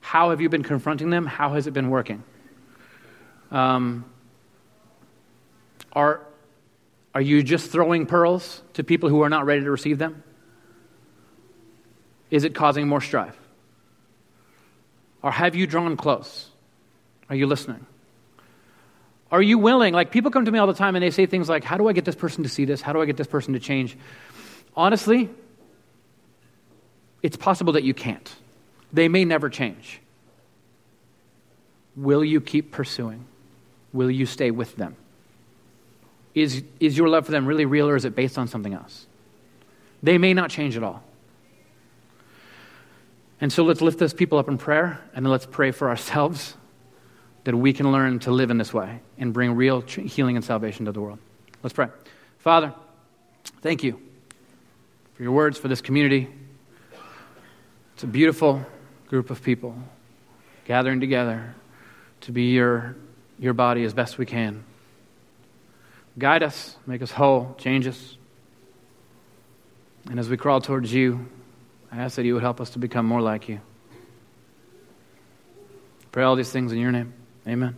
How 0.00 0.30
have 0.30 0.40
you 0.40 0.48
been 0.48 0.62
confronting 0.62 1.10
them? 1.10 1.26
How 1.26 1.54
has 1.54 1.66
it 1.66 1.72
been 1.72 1.90
working? 1.90 2.22
Um, 3.50 4.04
are, 5.92 6.26
are 7.14 7.20
you 7.20 7.42
just 7.42 7.70
throwing 7.70 8.06
pearls 8.06 8.62
to 8.74 8.84
people 8.84 9.08
who 9.08 9.22
are 9.22 9.28
not 9.28 9.46
ready 9.46 9.62
to 9.62 9.70
receive 9.70 9.98
them? 9.98 10.22
Is 12.30 12.44
it 12.44 12.54
causing 12.54 12.88
more 12.88 13.00
strife? 13.00 13.36
Or 15.22 15.30
have 15.30 15.54
you 15.54 15.66
drawn 15.66 15.96
close? 15.96 16.48
Are 17.28 17.36
you 17.36 17.46
listening? 17.46 17.84
Are 19.30 19.42
you 19.42 19.58
willing? 19.58 19.92
Like, 19.92 20.10
people 20.10 20.30
come 20.30 20.44
to 20.44 20.50
me 20.50 20.58
all 20.58 20.66
the 20.66 20.74
time 20.74 20.96
and 20.96 21.02
they 21.02 21.10
say 21.10 21.26
things 21.26 21.48
like, 21.48 21.64
How 21.64 21.76
do 21.76 21.88
I 21.88 21.92
get 21.92 22.04
this 22.04 22.14
person 22.14 22.44
to 22.44 22.48
see 22.48 22.64
this? 22.64 22.80
How 22.80 22.92
do 22.92 23.00
I 23.00 23.06
get 23.06 23.16
this 23.16 23.26
person 23.26 23.54
to 23.54 23.60
change? 23.60 23.96
Honestly, 24.74 25.28
it's 27.22 27.36
possible 27.36 27.74
that 27.74 27.84
you 27.84 27.94
can't. 27.94 28.34
They 28.92 29.08
may 29.08 29.24
never 29.24 29.50
change. 29.50 30.00
Will 31.96 32.24
you 32.24 32.40
keep 32.40 32.70
pursuing? 32.70 33.24
Will 33.92 34.10
you 34.10 34.24
stay 34.24 34.50
with 34.50 34.76
them? 34.76 34.96
Is, 36.34 36.62
is 36.78 36.96
your 36.96 37.08
love 37.08 37.26
for 37.26 37.32
them 37.32 37.46
really 37.46 37.64
real 37.64 37.88
or 37.88 37.96
is 37.96 38.04
it 38.04 38.14
based 38.14 38.38
on 38.38 38.46
something 38.46 38.72
else? 38.72 39.06
They 40.02 40.16
may 40.16 40.32
not 40.32 40.50
change 40.50 40.76
at 40.76 40.84
all. 40.84 41.02
And 43.40 43.52
so 43.52 43.62
let's 43.62 43.80
lift 43.80 43.98
those 43.98 44.14
people 44.14 44.38
up 44.38 44.48
in 44.48 44.58
prayer, 44.58 45.00
and 45.14 45.24
then 45.24 45.30
let's 45.30 45.46
pray 45.46 45.70
for 45.70 45.88
ourselves 45.88 46.56
that 47.44 47.54
we 47.54 47.72
can 47.72 47.92
learn 47.92 48.18
to 48.20 48.32
live 48.32 48.50
in 48.50 48.58
this 48.58 48.74
way 48.74 49.00
and 49.16 49.32
bring 49.32 49.54
real 49.54 49.80
healing 49.80 50.36
and 50.36 50.44
salvation 50.44 50.86
to 50.86 50.92
the 50.92 51.00
world. 51.00 51.18
Let's 51.62 51.72
pray. 51.72 51.88
Father, 52.38 52.74
thank 53.62 53.84
you 53.84 54.00
for 55.14 55.22
your 55.22 55.32
words, 55.32 55.56
for 55.56 55.68
this 55.68 55.80
community. 55.80 56.28
It's 57.94 58.02
a 58.02 58.08
beautiful 58.08 58.64
group 59.08 59.30
of 59.30 59.42
people 59.42 59.76
gathering 60.66 61.00
together 61.00 61.54
to 62.22 62.32
be 62.32 62.52
your, 62.52 62.96
your 63.38 63.54
body 63.54 63.84
as 63.84 63.94
best 63.94 64.18
we 64.18 64.26
can. 64.26 64.64
Guide 66.18 66.42
us, 66.42 66.76
make 66.86 67.02
us 67.02 67.12
whole, 67.12 67.54
change 67.58 67.86
us. 67.86 68.16
And 70.10 70.18
as 70.18 70.28
we 70.28 70.36
crawl 70.36 70.60
towards 70.60 70.92
you, 70.92 71.28
I 71.90 71.98
ask 71.98 72.16
that 72.16 72.24
you 72.24 72.34
would 72.34 72.42
help 72.42 72.60
us 72.60 72.70
to 72.70 72.78
become 72.78 73.06
more 73.06 73.20
like 73.20 73.48
you. 73.48 73.60
Pray 76.12 76.24
all 76.24 76.36
these 76.36 76.50
things 76.50 76.72
in 76.72 76.78
your 76.78 76.92
name. 76.92 77.12
Amen. 77.46 77.76